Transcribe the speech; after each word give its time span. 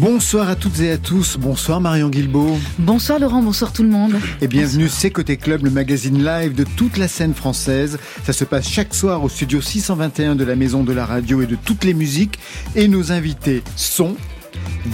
Bonsoir 0.00 0.48
à 0.48 0.54
toutes 0.54 0.78
et 0.78 0.92
à 0.92 0.96
tous. 0.96 1.36
Bonsoir 1.38 1.80
Marion 1.80 2.08
Guilbeault. 2.08 2.56
Bonsoir 2.78 3.18
Laurent, 3.18 3.42
bonsoir 3.42 3.72
tout 3.72 3.82
le 3.82 3.88
monde. 3.88 4.14
Et 4.40 4.46
bienvenue, 4.46 4.88
c'est 4.88 5.10
Côté 5.10 5.36
Club, 5.36 5.64
le 5.64 5.70
magazine 5.70 6.24
live 6.24 6.54
de 6.54 6.62
toute 6.62 6.98
la 6.98 7.08
scène 7.08 7.34
française. 7.34 7.98
Ça 8.22 8.32
se 8.32 8.44
passe 8.44 8.68
chaque 8.68 8.94
soir 8.94 9.24
au 9.24 9.28
studio 9.28 9.60
621 9.60 10.36
de 10.36 10.44
la 10.44 10.54
Maison 10.54 10.84
de 10.84 10.92
la 10.92 11.04
Radio 11.04 11.42
et 11.42 11.46
de 11.46 11.56
toutes 11.56 11.82
les 11.82 11.94
musiques. 11.94 12.38
Et 12.76 12.86
nos 12.86 13.10
invités 13.10 13.64
sont 13.74 14.14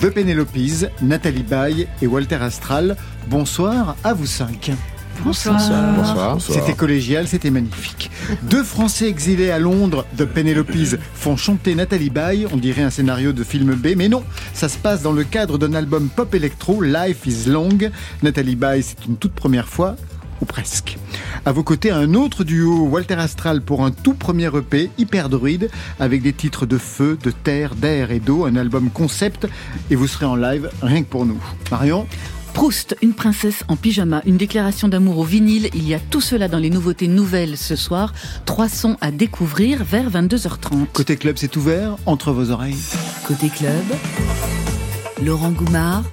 The 0.01 0.09
Penelopes, 0.09 0.89
Nathalie 1.03 1.43
Baye 1.43 1.87
et 2.01 2.07
Walter 2.07 2.37
Astral. 2.37 2.97
Bonsoir 3.29 3.97
à 4.05 4.15
vous 4.15 4.27
cinq. 4.27 4.71
Bonsoir. 5.23 5.59
Bonsoir. 5.97 6.41
C'était 6.41 6.75
collégial, 6.75 7.29
c'était 7.29 7.51
magnifique. 7.51 8.11
Deux 8.43 8.63
Français 8.65 9.09
exilés 9.09 9.51
à 9.51 9.59
Londres 9.59 10.05
de 10.17 10.25
Penelopes 10.25 10.99
font 11.15 11.37
chanter 11.37 11.75
Nathalie 11.75 12.11
Baye, 12.11 12.47
on 12.53 12.57
dirait 12.57 12.83
un 12.83 12.91
scénario 12.91 13.33
de 13.33 13.45
film 13.45 13.75
B, 13.75 13.89
mais 13.97 14.09
non, 14.09 14.23
ça 14.53 14.69
se 14.69 14.79
passe 14.79 15.03
dans 15.03 15.13
le 15.13 15.25
cadre 15.25 15.59
d'un 15.59 15.75
album 15.75 16.09
pop 16.15 16.35
électro, 16.35 16.83
Life 16.83 17.27
is 17.27 17.49
Long. 17.49 17.79
Nathalie 18.23 18.57
Baye, 18.57 18.83
c'est 18.83 19.07
une 19.07 19.17
toute 19.17 19.33
première 19.33 19.69
fois, 19.69 19.97
ou 20.41 20.45
presque. 20.45 20.99
À 21.45 21.53
vos 21.53 21.63
côtés, 21.63 21.91
un 21.91 22.15
autre 22.15 22.45
duo, 22.45 22.87
Walter 22.87 23.15
Astral, 23.15 23.61
pour 23.61 23.85
un 23.85 23.91
tout 23.91 24.15
premier 24.15 24.47
EP, 24.47 24.91
Hyperdruide, 24.99 25.71
avec 26.01 26.23
des 26.23 26.33
titres 26.33 26.67
de 26.67 26.79
feu, 26.79 27.19
de 27.23 27.31
terre, 27.31 27.75
d'air 27.75 28.11
et 28.11 28.21
d'eau, 28.21 28.45
un 28.45 28.57
album 28.57 28.91
concept, 28.91 29.47
et 29.91 29.95
vous 29.95 30.07
serez 30.07 30.27
en 30.27 30.37
live 30.37 30.71
rien 30.83 31.03
que 31.03 31.09
pour 31.09 31.27
nous. 31.27 31.43
Marion? 31.71 32.07
Proust, 32.55 32.97
une 33.03 33.13
princesse 33.13 33.65
en 33.69 33.77
pyjama, 33.77 34.23
une 34.25 34.37
déclaration 34.37 34.87
d'amour 34.89 35.19
au 35.19 35.25
vinyle. 35.25 35.69
Il 35.75 35.87
y 35.87 35.93
a 35.93 35.99
tout 35.99 36.21
cela 36.21 36.47
dans 36.49 36.59
les 36.59 36.71
nouveautés 36.71 37.09
nouvelles 37.09 37.59
ce 37.59 37.75
soir. 37.75 38.15
Trois 38.47 38.69
sons 38.69 38.97
à 39.01 39.11
découvrir 39.11 39.83
vers 39.85 40.09
22h30. 40.09 40.87
Côté 40.93 41.17
club, 41.17 41.37
c'est 41.37 41.57
ouvert 41.57 41.97
entre 42.07 42.33
vos 42.33 42.51
oreilles. 42.51 42.79
Côté 43.27 43.49
club, 43.49 43.85
Laurent 45.23 45.51
Goumard 45.51 46.05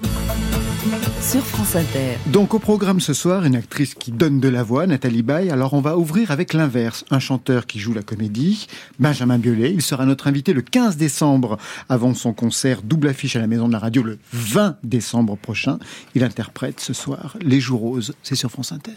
sur 1.21 1.45
France 1.45 1.75
Inter. 1.75 2.17
Donc 2.27 2.53
au 2.53 2.59
programme 2.59 2.99
ce 2.99 3.13
soir, 3.13 3.45
une 3.45 3.55
actrice 3.55 3.93
qui 3.93 4.11
donne 4.11 4.39
de 4.39 4.49
la 4.49 4.63
voix, 4.63 4.87
Nathalie 4.87 5.21
Baye. 5.21 5.51
Alors 5.51 5.73
on 5.73 5.81
va 5.81 5.97
ouvrir 5.97 6.31
avec 6.31 6.53
l'inverse. 6.53 7.05
Un 7.11 7.19
chanteur 7.19 7.67
qui 7.67 7.79
joue 7.79 7.93
la 7.93 8.01
comédie, 8.01 8.67
Benjamin 8.99 9.37
Biolay. 9.37 9.71
Il 9.71 9.83
sera 9.83 10.05
notre 10.05 10.27
invité 10.27 10.53
le 10.53 10.61
15 10.61 10.97
décembre 10.97 11.57
avant 11.89 12.13
son 12.15 12.33
concert 12.33 12.81
double 12.81 13.07
affiche 13.07 13.35
à 13.35 13.39
la 13.39 13.47
Maison 13.47 13.67
de 13.67 13.73
la 13.73 13.79
Radio 13.79 14.01
le 14.01 14.17
20 14.33 14.77
décembre 14.83 15.37
prochain. 15.37 15.77
Il 16.15 16.23
interprète 16.23 16.79
ce 16.79 16.93
soir 16.93 17.37
Les 17.41 17.59
Jours 17.59 17.81
Roses. 17.81 18.13
C'est 18.23 18.35
sur 18.35 18.49
France 18.49 18.71
Inter. 18.71 18.93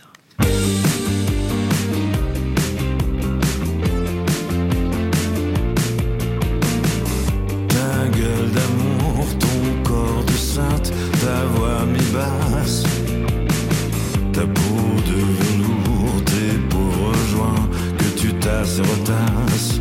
Retasses, 18.64 19.78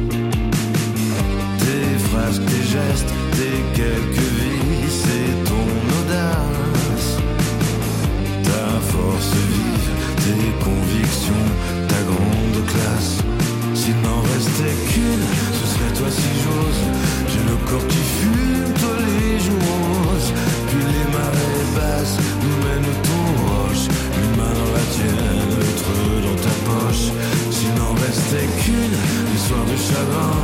tes 1.60 1.98
phrases, 2.10 2.42
tes 2.46 2.64
gestes, 2.64 3.14
tes 3.32 3.64
quelques 3.74 4.30
vies, 4.38 4.90
c'est 4.90 5.44
ton 5.46 5.68
audace, 6.00 7.18
ta 8.44 8.80
force 8.92 9.32
vive, 9.52 9.90
tes 10.18 10.66
convictions, 10.66 11.48
ta 11.88 12.02
grande 12.04 12.66
classe. 12.68 13.18
S'il 13.74 13.96
n'en 14.02 14.22
restait 14.34 14.78
qu'une, 14.92 15.26
ce 15.60 15.66
serait 15.66 15.94
toi 15.98 16.10
si 16.12 16.30
j'ose. 16.44 16.84
J'ai 17.30 17.44
le 17.50 17.58
corps 17.70 17.88
qui 17.88 18.04
fume, 18.20 18.74
toi 18.82 18.96
les 19.08 19.40
joues 19.40 19.66
roses. 19.72 20.34
Puis 20.68 20.84
les 20.94 21.08
marées 21.16 21.68
basses 21.76 22.18
nous 22.42 22.58
mènent 22.66 22.96
ton 23.08 23.24
roche. 23.44 23.88
Une 24.22 24.38
main 24.38 24.54
dans 24.60 24.72
la 24.76 24.86
tienne, 24.94 25.40
l'autre 25.58 25.92
dans 26.26 26.40
ta 26.44 26.54
poche. 26.68 27.43
Restait 28.34 28.48
qu'une, 28.64 28.98
les 29.32 29.40
soirs 29.40 29.66
de 29.66 29.78
chagrin. 29.78 30.42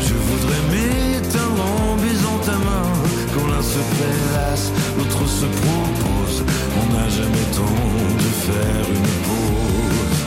Je 0.00 0.14
voudrais 0.14 0.62
m'éteindre 0.72 1.64
en 1.64 1.96
baisant 1.96 2.38
ta 2.44 2.52
main. 2.52 2.92
Quand 3.34 3.46
l'un 3.46 3.62
se 3.62 3.78
prélasse, 3.94 4.72
l'autre 4.96 5.26
se 5.28 5.44
propose. 5.44 6.44
On 6.80 6.86
n'a 6.94 7.08
jamais 7.08 7.46
temps 7.54 7.82
de 8.18 8.30
faire 8.46 8.84
une 8.88 9.12
pause. 9.26 10.18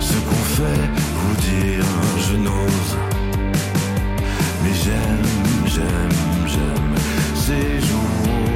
Ce 0.00 0.14
qu'on 0.14 0.44
fait, 0.56 0.88
vous 1.16 1.36
dire, 1.36 1.86
je 2.28 2.36
n'ose. 2.36 2.92
Mais 4.62 4.74
j'aime, 4.82 5.28
j'aime, 5.66 6.46
j'aime 6.46 6.94
ces 7.34 7.86
jours. 7.86 8.47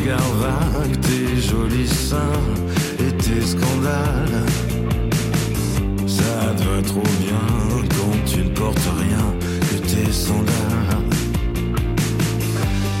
Regard 0.00 0.32
vague, 0.40 1.00
tes 1.00 1.40
jolis 1.40 1.88
seins 1.88 2.18
et 2.98 3.12
tes 3.16 3.40
scandales. 3.40 4.46
Ça 6.06 6.54
te 6.56 6.62
va 6.62 6.82
trop 6.82 7.10
bien 7.20 7.46
quand 7.90 8.16
tu 8.26 8.44
ne 8.44 8.50
portes 8.50 8.88
rien 8.98 9.26
que 9.60 9.76
tes 9.86 10.12
sandales. 10.12 11.16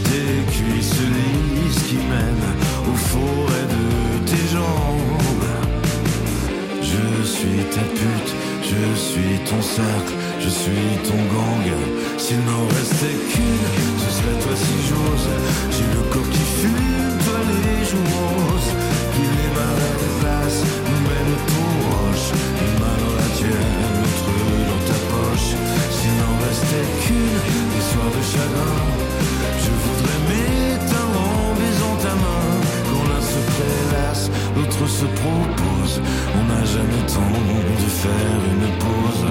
Tes 0.04 0.52
cuisses 0.52 1.00
lisses 1.16 1.82
qui 1.88 1.96
mènent 1.96 2.50
au 2.90 2.96
forêt 2.96 3.66
de 3.76 4.26
tes 4.26 4.46
jambes. 4.52 5.46
Je 6.82 7.24
suis 7.24 7.64
ta 7.74 7.82
pute, 7.98 8.32
je 8.62 8.98
suis 8.98 9.38
ton 9.48 9.62
cercle, 9.62 10.14
je 10.40 10.48
suis 10.48 11.08
ton 11.08 11.16
gang. 11.34 11.66
S'il 12.18 12.38
n'en 12.38 12.66
restait 12.68 13.18
qu'une, 13.30 13.98
ce 13.98 14.10
serait 14.16 14.38
toi 14.42 14.56
si 14.56 14.88
j'ose. 14.88 15.79
Roses. 17.98 18.70
Puis 19.12 19.28
les 19.38 19.50
marées 19.56 20.14
passent, 20.22 20.64
nous 20.88 21.02
mènent 21.08 21.40
ton 21.50 21.68
roche. 21.90 22.28
Une 22.62 22.76
main 22.80 22.96
dans 23.02 23.14
la 23.20 23.28
tienne, 23.36 23.94
l'autre 24.00 24.30
dans 24.70 24.82
ta 24.90 24.98
poche. 25.10 25.50
S'il 25.96 26.14
n'en 26.20 26.36
restait 26.46 26.88
qu'une, 27.02 27.38
des 27.74 27.84
soirs 27.90 28.12
de 28.16 28.22
chagrin. 28.32 28.86
Je 29.64 29.72
voudrais 29.84 30.20
m'éteindre 30.28 31.20
en 31.34 31.54
baisant 31.58 31.96
ta 32.04 32.14
main. 32.24 32.48
Quand 32.90 33.04
l'un 33.10 33.24
se 33.34 33.40
prélasse, 33.54 34.30
l'autre 34.56 34.84
se 34.86 35.06
propose. 35.22 35.94
On 36.38 36.44
n'a 36.50 36.64
jamais 36.64 37.02
temps 37.14 37.40
de 37.82 37.88
faire 38.02 38.40
une 38.52 38.68
pause. 38.82 39.24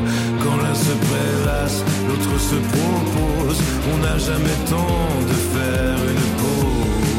Quand 0.43 0.57
l'un 0.63 0.75
se 0.75 0.95
prélasse, 1.07 1.79
l'autre 2.07 2.35
se 2.49 2.57
propose. 2.75 3.59
On 3.91 3.97
n'a 4.03 4.17
jamais 4.17 4.57
temps 4.69 5.09
de 5.31 5.37
faire 5.53 5.99
une 6.13 6.29
pause. 6.41 7.18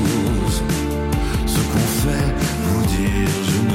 Fait, 2.03 2.35
vous 2.63 2.87
dire, 2.87 3.70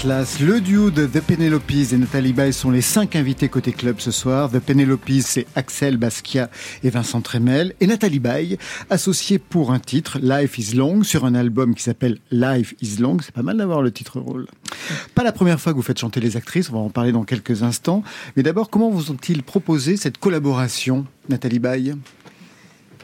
Atlas, 0.00 0.40
le 0.40 0.62
duo 0.62 0.90
de 0.90 1.04
The 1.04 1.20
Penelopes 1.20 1.92
et 1.92 1.96
Nathalie 1.98 2.32
Baye 2.32 2.54
sont 2.54 2.70
les 2.70 2.80
cinq 2.80 3.16
invités 3.16 3.50
côté 3.50 3.70
club 3.70 3.96
ce 3.98 4.10
soir. 4.10 4.50
The 4.50 4.58
Penelopes, 4.58 5.20
c'est 5.20 5.46
Axel 5.56 5.98
Basquiat 5.98 6.48
et 6.82 6.88
Vincent 6.88 7.20
Tremel. 7.20 7.74
Et 7.80 7.86
Nathalie 7.86 8.18
Baye, 8.18 8.56
associée 8.88 9.38
pour 9.38 9.72
un 9.72 9.78
titre, 9.78 10.18
Life 10.22 10.56
is 10.58 10.74
Long, 10.74 11.02
sur 11.02 11.26
un 11.26 11.34
album 11.34 11.74
qui 11.74 11.82
s'appelle 11.82 12.16
Life 12.30 12.74
is 12.80 12.96
Long. 12.98 13.18
C'est 13.20 13.34
pas 13.34 13.42
mal 13.42 13.58
d'avoir 13.58 13.82
le 13.82 13.90
titre 13.90 14.20
rôle. 14.20 14.46
Pas 15.14 15.22
la 15.22 15.32
première 15.32 15.60
fois 15.60 15.72
que 15.72 15.76
vous 15.76 15.82
faites 15.82 15.98
chanter 15.98 16.20
les 16.20 16.38
actrices, 16.38 16.70
on 16.70 16.74
va 16.74 16.78
en 16.78 16.88
parler 16.88 17.12
dans 17.12 17.24
quelques 17.24 17.62
instants. 17.62 18.02
Mais 18.36 18.42
d'abord, 18.42 18.70
comment 18.70 18.88
vous 18.88 19.10
ont-ils 19.10 19.42
proposé 19.42 19.98
cette 19.98 20.16
collaboration, 20.16 21.04
Nathalie 21.28 21.58
Baye? 21.58 21.94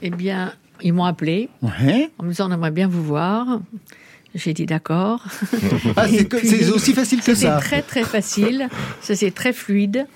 Eh 0.00 0.08
bien, 0.08 0.54
ils 0.82 0.94
m'ont 0.94 1.04
appelé 1.04 1.50
Ouais. 1.60 2.10
en 2.18 2.24
me 2.24 2.30
disant 2.30 2.48
on 2.48 2.54
aimerait 2.54 2.70
bien 2.70 2.88
vous 2.88 3.04
voir. 3.04 3.60
J'ai 4.36 4.52
dit 4.52 4.66
d'accord. 4.66 5.24
Ah, 5.96 6.06
c'est 6.08 6.28
c'est 6.44 6.68
aussi 6.70 6.92
facile 6.92 7.18
que 7.20 7.24
C'était 7.34 7.46
ça. 7.46 7.56
très 7.58 7.82
très 7.82 8.04
facile. 8.04 8.68
Ça 9.00 9.16
c'est 9.16 9.30
très 9.32 9.52
fluide. 9.52 10.06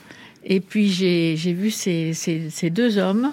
Et 0.45 0.61
puis 0.61 0.91
j'ai 0.91 1.37
j'ai 1.37 1.53
vu 1.53 1.71
ces, 1.71 2.13
ces, 2.15 2.49
ces 2.51 2.71
deux 2.71 2.99
hommes, 2.99 3.33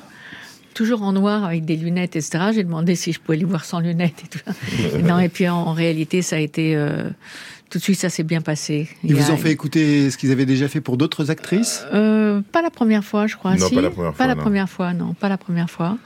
toujours 0.73 1.03
en 1.03 1.11
noir 1.13 1.43
avec 1.43 1.65
des 1.65 1.75
lunettes, 1.75 2.15
etc. 2.15 2.45
J'ai 2.53 2.63
demandé 2.63 2.95
si 2.95 3.11
je 3.13 3.19
pouvais 3.19 3.37
les 3.37 3.45
voir 3.45 3.65
sans 3.65 3.79
lunettes 3.79 4.23
et 4.25 4.27
tout. 4.29 4.97
non, 5.03 5.19
et 5.19 5.29
puis 5.29 5.47
en, 5.49 5.57
en 5.57 5.73
réalité, 5.73 6.21
ça 6.21 6.37
a 6.37 6.39
été 6.39 6.75
euh, 6.75 7.09
tout 7.69 7.77
de 7.79 7.83
suite, 7.83 7.99
ça 7.99 8.09
s'est 8.09 8.23
bien 8.23 8.41
passé. 8.41 8.87
Il 9.03 9.11
Ils 9.11 9.15
vous 9.15 9.29
a- 9.29 9.33
ont 9.33 9.37
fait 9.37 9.51
écouter 9.51 10.09
ce 10.09 10.17
qu'ils 10.17 10.31
avaient 10.31 10.45
déjà 10.45 10.67
fait 10.67 10.81
pour 10.81 10.97
d'autres 10.97 11.29
actrices? 11.31 11.83
Euh, 11.93 12.41
pas 12.51 12.61
la 12.61 12.69
première 12.69 13.03
fois, 13.03 13.27
je 13.27 13.35
crois. 13.35 13.55
Non, 13.55 13.67
si. 13.67 13.75
pas 13.75 13.81
la 13.81 13.89
première 13.89 14.13
fois, 14.15 14.25
non. 14.35 14.41
première 14.41 14.69
fois, 14.69 14.93
non, 14.93 15.13
pas 15.13 15.29
la 15.29 15.37
première 15.37 15.69
fois. 15.69 15.97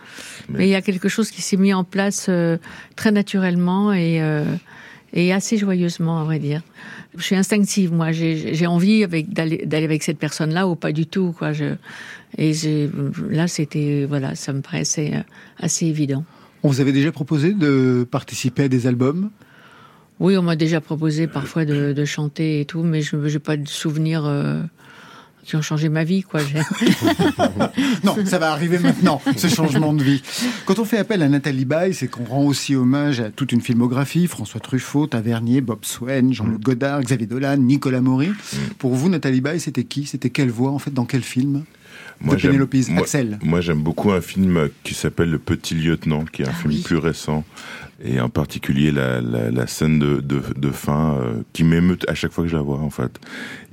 Mais- 0.50 0.60
Mais 0.60 0.68
il 0.68 0.72
y 0.72 0.76
a 0.76 0.82
quelque 0.82 1.10
chose 1.10 1.30
qui 1.32 1.42
s'est 1.42 1.58
mis 1.58 1.74
en 1.74 1.84
place 1.84 2.28
euh, 2.30 2.58
très 2.96 3.12
naturellement 3.12 3.94
et, 3.94 4.22
euh, 4.22 4.44
et 5.14 5.34
assez 5.34 5.58
joyeusement, 5.58 6.20
à 6.20 6.24
vrai 6.24 6.40
dire. 6.40 6.62
Je 7.18 7.24
suis 7.24 7.36
instinctive, 7.36 7.92
moi. 7.92 8.12
J'ai 8.12 8.66
envie 8.68 9.06
d'aller 9.08 9.66
avec 9.84 10.02
cette 10.04 10.18
personne-là 10.18 10.68
ou 10.68 10.76
pas 10.76 10.92
du 10.94 11.06
tout, 11.06 11.34
quoi. 11.38 11.52
Je, 11.52 11.76
et 12.38 12.54
là, 13.30 13.48
c'était 13.50 14.06
voilà, 14.08 14.36
ça 14.36 14.54
me 14.54 14.62
paraissait 14.62 15.12
assez 15.60 15.86
évident. 15.88 16.24
On 16.64 16.70
vous 16.70 16.80
avait 16.80 16.94
déjà 16.94 17.12
proposé 17.12 17.54
de 17.54 18.08
participer 18.10 18.64
à 18.64 18.68
des 18.70 18.88
albums? 18.88 19.30
Oui, 20.22 20.38
on 20.38 20.44
m'a 20.44 20.56
déjà 20.56 20.80
proposé 20.82 21.26
parfois 21.28 21.66
de, 21.66 21.94
de 21.94 22.06
chanter 22.06 22.62
et 22.62 22.66
tout, 22.66 22.84
mais 22.84 23.02
je 23.02 23.16
n'ai 23.16 23.40
pas 23.40 23.58
de 23.58 23.68
souvenirs 23.68 24.24
euh, 24.26 24.62
qui 25.44 25.56
ont 25.56 25.64
changé 25.64 25.90
ma 25.90 26.04
vie, 26.04 26.22
quoi. 26.22 26.42
Non, 28.04 28.16
ça 28.26 28.38
va 28.38 28.52
arriver 28.52 28.78
maintenant, 28.80 29.20
ce 29.36 29.48
changement 29.48 29.94
de 29.94 30.04
vie. 30.04 30.22
Quand 30.66 30.78
on 30.80 30.86
fait 30.86 30.98
appel 31.00 31.22
à 31.24 31.28
Nathalie 31.30 31.66
Baye, 31.66 31.94
c'est 31.96 32.08
qu'on 32.08 32.24
rend 32.26 32.44
aussi 32.46 32.76
hommage 32.76 33.20
à 33.20 33.30
toute 33.32 33.52
une 33.52 33.62
filmographie. 33.62 34.28
François 34.28 34.60
Truffaut, 34.60 35.08
Tavernier, 35.08 35.62
Bob 35.62 35.80
Swain, 35.86 36.32
Jean-Luc 36.32 36.62
Godard, 36.62 37.02
Xavier 37.02 37.26
Dolan, 37.28 37.58
Nicolas 37.58 38.02
Maury. 38.02 38.30
Pour 38.78 38.94
vous, 38.94 39.10
Nathalie 39.10 39.42
Baye, 39.42 39.60
c'était 39.60 39.84
qui? 39.86 40.06
C'était 40.06 40.30
quelle 40.30 40.52
voix, 40.52 40.72
en 40.72 40.80
fait, 40.80 40.94
dans 40.94 41.06
quel 41.06 41.24
film? 41.24 41.64
De 42.22 42.38
j'aime- 42.38 42.52
Pénélope, 42.52 42.76
moi-. 42.90 43.06
Moi, 43.44 43.62
j'aime 43.62 43.82
beaucoup 43.82 44.12
un 44.12 44.22
film 44.22 44.70
qui 44.84 44.94
s'appelle 44.94 45.32
Le 45.32 45.40
Petit 45.40 45.74
Lieutenant, 45.74 46.26
qui 46.26 46.44
est 46.44 46.46
un 46.48 46.52
Ah 46.52 46.62
film 46.62 46.74
oui. 46.74 46.82
plus 46.84 46.98
récent. 46.98 47.44
Et 48.04 48.20
en 48.20 48.30
particulier 48.30 48.92
la, 48.92 49.22
la, 49.22 49.52
la 49.52 49.68
scène 49.68 50.00
de, 50.00 50.22
de, 50.22 50.42
de 50.56 50.72
fin 50.72 51.16
euh, 51.20 51.34
qui 51.54 51.64
m'émeut 51.64 52.00
à 52.08 52.16
chaque 52.16 52.32
fois 52.32 52.44
que 52.44 52.50
je 52.50 52.56
la 52.56 52.64
vois, 52.64 52.80
en 52.80 52.90
fait. 52.90 53.20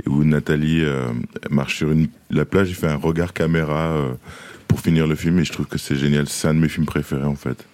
Et 0.04 0.08
où 0.08 0.22
Nathalie 0.24 0.82
euh, 0.84 1.06
marche 1.50 1.76
sur 1.76 1.90
une, 1.90 2.08
la 2.30 2.44
plage 2.44 2.70
et 2.70 2.74
fait 2.74 2.88
un 2.88 2.96
regard 2.96 3.32
caméra 3.32 3.92
euh, 3.92 4.12
pour 4.66 4.80
finir 4.80 5.06
le 5.06 5.14
film. 5.14 5.38
Et 5.38 5.44
je 5.44 5.52
trouve 5.52 5.66
que 5.66 5.78
c'est 5.78 5.96
génial. 5.96 6.28
C'est 6.28 6.48
un 6.48 6.54
de 6.54 6.58
mes 6.60 6.68
films 6.68 6.86
préférés, 6.86 7.24
en 7.24 7.36
fait. 7.36 7.64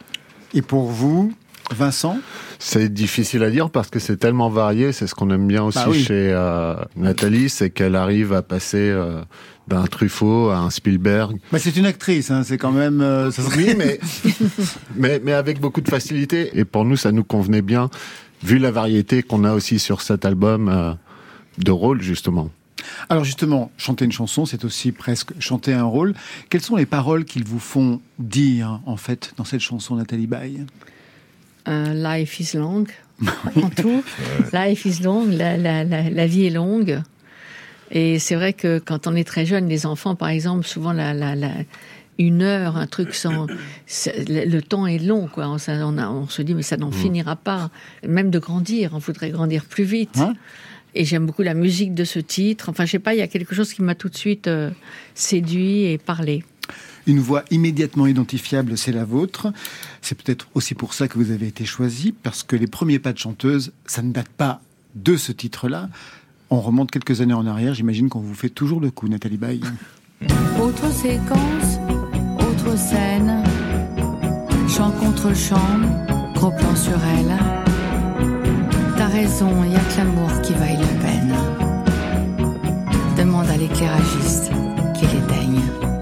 Et 0.53 0.63
pour 0.63 0.85
vous, 0.91 1.33
Vincent? 1.75 2.19
C'est 2.61 2.93
difficile 2.93 3.43
à 3.43 3.51
dire 3.51 3.71
parce 3.71 3.89
que 3.91 3.99
c'est 3.99 4.17
tellement 4.17 4.49
varié. 4.49 4.93
C'est 4.93 5.07
ce 5.09 5.15
qu'on 5.15 5.31
aime 5.31 5.49
bien 5.49 5.65
aussi 5.65 5.79
Bah 5.79 5.87
oui. 5.89 6.05
chez 6.05 6.31
euh, 6.33 6.77
Nathalie, 6.97 7.49
c'est 7.49 7.71
qu'elle 7.71 7.97
arrive 7.97 8.33
à 8.33 8.43
passer 8.43 8.91
euh, 8.91 9.23
d'un 9.69 9.85
Truffaut 9.87 10.51
à 10.51 10.59
un 10.59 10.71
Spielberg. 10.71 11.39
bah, 11.53 11.59
C'est 11.59 11.77
une 11.77 11.87
actrice, 11.87 12.31
hein, 12.31 12.43
c'est 12.45 12.59
quand 12.59 12.73
même... 12.73 13.01
euh, 13.01 13.31
ça 13.31 13.43
serait- 13.43 13.57
Oui, 13.57 13.75
mais, 13.77 13.99
mais 14.97 15.21
mais 15.25 15.33
avec 15.33 15.61
beaucoup 15.61 15.81
de 15.81 15.89
facilité. 15.89 16.51
Et 16.59 16.65
pour 16.65 16.85
nous, 16.85 16.97
ça 16.97 17.13
nous 17.13 17.25
convenait 17.25 17.63
bien, 17.63 17.89
vu 18.43 18.59
la 18.59 18.71
variété 18.71 19.23
qu'on 19.23 19.45
a 19.45 19.53
aussi 19.53 19.79
sur 19.79 20.03
cet 20.03 20.25
album 20.25 20.69
euh, 20.69 20.93
de 21.59 21.71
rôle 21.71 22.03
justement. 22.03 22.51
Alors 23.09 23.25
justement, 23.25 23.71
chanter 23.79 24.05
une 24.05 24.13
chanson, 24.13 24.45
c'est 24.45 24.65
aussi 24.65 24.93
presque 24.93 25.33
chanter 25.39 25.73
un 25.73 25.85
rôle. 25.85 26.13
Quelles 26.51 26.61
sont 26.61 26.77
les 26.77 26.85
paroles 26.87 27.25
qu'ils 27.25 27.45
vous 27.45 27.59
font 27.59 28.01
dire, 28.19 28.81
en 28.85 28.97
fait, 28.99 29.33
dans 29.39 29.45
cette 29.45 29.61
chanson, 29.61 29.97
Nathalie 29.97 30.27
Baye? 30.27 30.67
Euh, 31.67 31.95
life 31.95 32.39
is 32.41 32.59
long, 32.59 32.85
en 33.57 33.71
tout. 33.71 34.03
Life 34.53 34.85
is 34.85 35.03
long, 35.03 35.25
la, 35.27 35.57
la, 35.57 35.83
la, 35.85 36.11
la 36.11 36.27
vie 36.27 36.45
est 36.45 36.51
longue. 36.51 37.01
Et 37.91 38.19
c'est 38.19 38.35
vrai 38.35 38.53
que 38.53 38.79
quand 38.79 39.07
on 39.07 39.15
est 39.15 39.25
très 39.25 39.47
jeune, 39.47 39.69
les 39.69 39.87
enfants, 39.87 40.15
par 40.15 40.29
exemple, 40.29 40.67
souvent 40.67 40.93
la, 40.93 41.15
la, 41.15 41.35
la, 41.35 41.51
une 42.19 42.43
heure, 42.43 42.77
un 42.77 42.87
truc 42.87 43.15
sans, 43.15 43.47
le, 44.29 44.61
temps 44.61 44.87
est 44.87 44.99
long, 44.99 45.29
quoi. 45.29 45.49
On, 45.49 45.59
ça- 45.59 45.87
on, 45.87 45.99
a- 45.99 46.09
on 46.09 46.29
se 46.29 46.43
dit 46.43 46.55
mais 46.55 46.63
ça 46.63 46.77
n'en 46.77 46.91
finira 46.91 47.37
pas. 47.37 47.71
Même 48.07 48.31
de 48.31 48.39
grandir, 48.39 48.91
on 48.95 48.99
voudrait 48.99 49.31
grandir 49.31 49.65
plus 49.65 49.85
vite. 49.85 50.19
Hein 50.19 50.35
et 50.97 51.05
j'aime 51.05 51.27
beaucoup 51.27 51.43
la 51.43 51.55
musique 51.55 51.93
de 51.93 52.05
ce 52.05 52.21
titre. 52.21 52.69
Enfin, 52.69 52.85
je 52.85 52.93
sais 52.93 52.99
pas, 53.01 53.15
il 53.15 53.19
y 53.19 53.23
a 53.23 53.27
quelque 53.27 53.53
chose 53.53 53.73
qui 53.75 53.83
m'a 53.83 53.97
tout 53.97 54.09
de 54.09 54.17
suite 54.17 54.47
euh, 54.47 54.71
séduit 55.15 55.85
et 55.87 55.99
parlé. 55.99 56.45
Une 57.07 57.19
voix 57.19 57.45
immédiatement 57.51 58.07
identifiable, 58.07 58.79
c'est 58.79 58.93
la 58.93 59.05
vôtre. 59.05 59.53
C'est 60.03 60.15
peut-être 60.21 60.47
aussi 60.55 60.75
pour 60.75 60.95
ça 60.95 61.09
que 61.09 61.19
vous 61.19 61.33
avez 61.33 61.49
été 61.49 61.65
choisie, 61.65 62.13
parce 62.23 62.43
que 62.45 62.55
les 62.57 62.69
premiers 62.69 63.01
pas 63.01 63.13
de 63.13 63.19
chanteuse, 63.19 63.73
ça 63.87 64.03
ne 64.03 64.13
date 64.13 64.29
pas 64.29 64.61
de 64.95 65.17
ce 65.17 65.33
titre-là. 65.33 65.89
On 66.55 66.61
remonte 66.61 66.93
quelques 66.93 67.21
années 67.21 67.35
en 67.35 67.49
arrière, 67.49 67.75
j'imagine 67.75 68.09
qu'on 68.09 68.21
vous 68.21 68.33
fait 68.33 68.49
toujours 68.49 68.81
le 68.81 68.93
coup, 68.93 69.09
Nathalie 69.09 69.39
Baye. 69.39 69.61
Autre 70.63 70.89
séquence, 70.93 71.81
autre 72.39 72.79
scène. 72.79 73.43
Chant 74.69 74.93
contre 74.93 75.35
chant, 75.35 75.81
gros 76.33 76.53
plan 76.53 76.77
sur 76.77 76.93
elle. 77.19 77.37
T'as 78.97 79.09
raison, 79.09 79.65
y 79.65 79.75
a 79.75 79.81
que 79.81 79.97
l'amour 79.97 80.31
qui 80.43 80.53
vaille 80.53 80.79
la 80.79 80.87
peine. 81.03 81.35
Demande 83.19 83.49
à 83.49 83.57
l'éclairagiste 83.57 84.53
qu'il 84.95 85.09
éteigne. 85.09 85.94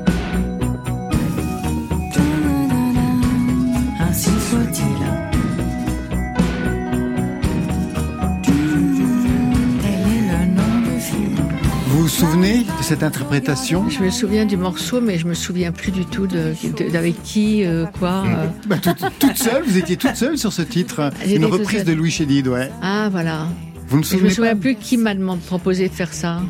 Vous 11.93 12.05
vous 12.05 12.09
souvenez 12.09 12.61
de 12.61 12.83
cette 12.83 13.03
interprétation? 13.03 13.87
Je 13.91 14.01
me 14.03 14.09
souviens 14.09 14.47
du 14.47 14.57
morceau, 14.57 15.03
mais 15.03 15.19
je 15.19 15.27
me 15.27 15.35
souviens 15.35 15.73
plus 15.73 15.93
du 15.93 16.07
tout 16.07 16.27
d'avec 16.27 17.23
qui, 17.23 17.67
euh, 17.67 17.85
quoi. 17.99 18.25
euh. 18.27 18.47
Bah, 18.67 18.77
toute, 18.79 18.97
toute 19.19 19.37
seule, 19.37 19.63
vous 19.63 19.77
étiez 19.77 19.99
toute 19.99 20.17
seule 20.17 20.39
sur 20.39 20.55
ce 20.55 20.63
titre. 20.63 21.11
Une 21.27 21.45
reprise 21.45 21.85
de 21.85 21.93
Louis 21.93 22.11
Chédid, 22.11 22.49
ouais. 22.49 22.71
Ah, 22.81 23.11
voilà. 23.13 23.47
Vous 23.89 23.99
ne 23.99 24.05
je 24.05 24.17
me 24.17 24.31
souviens 24.31 24.55
pas? 24.55 24.61
plus 24.63 24.77
qui 24.77 24.97
m'a 24.97 25.15
demandé, 25.15 25.43
proposé 25.47 25.91
de 25.91 25.93
faire 25.93 26.15
ça. 26.15 26.41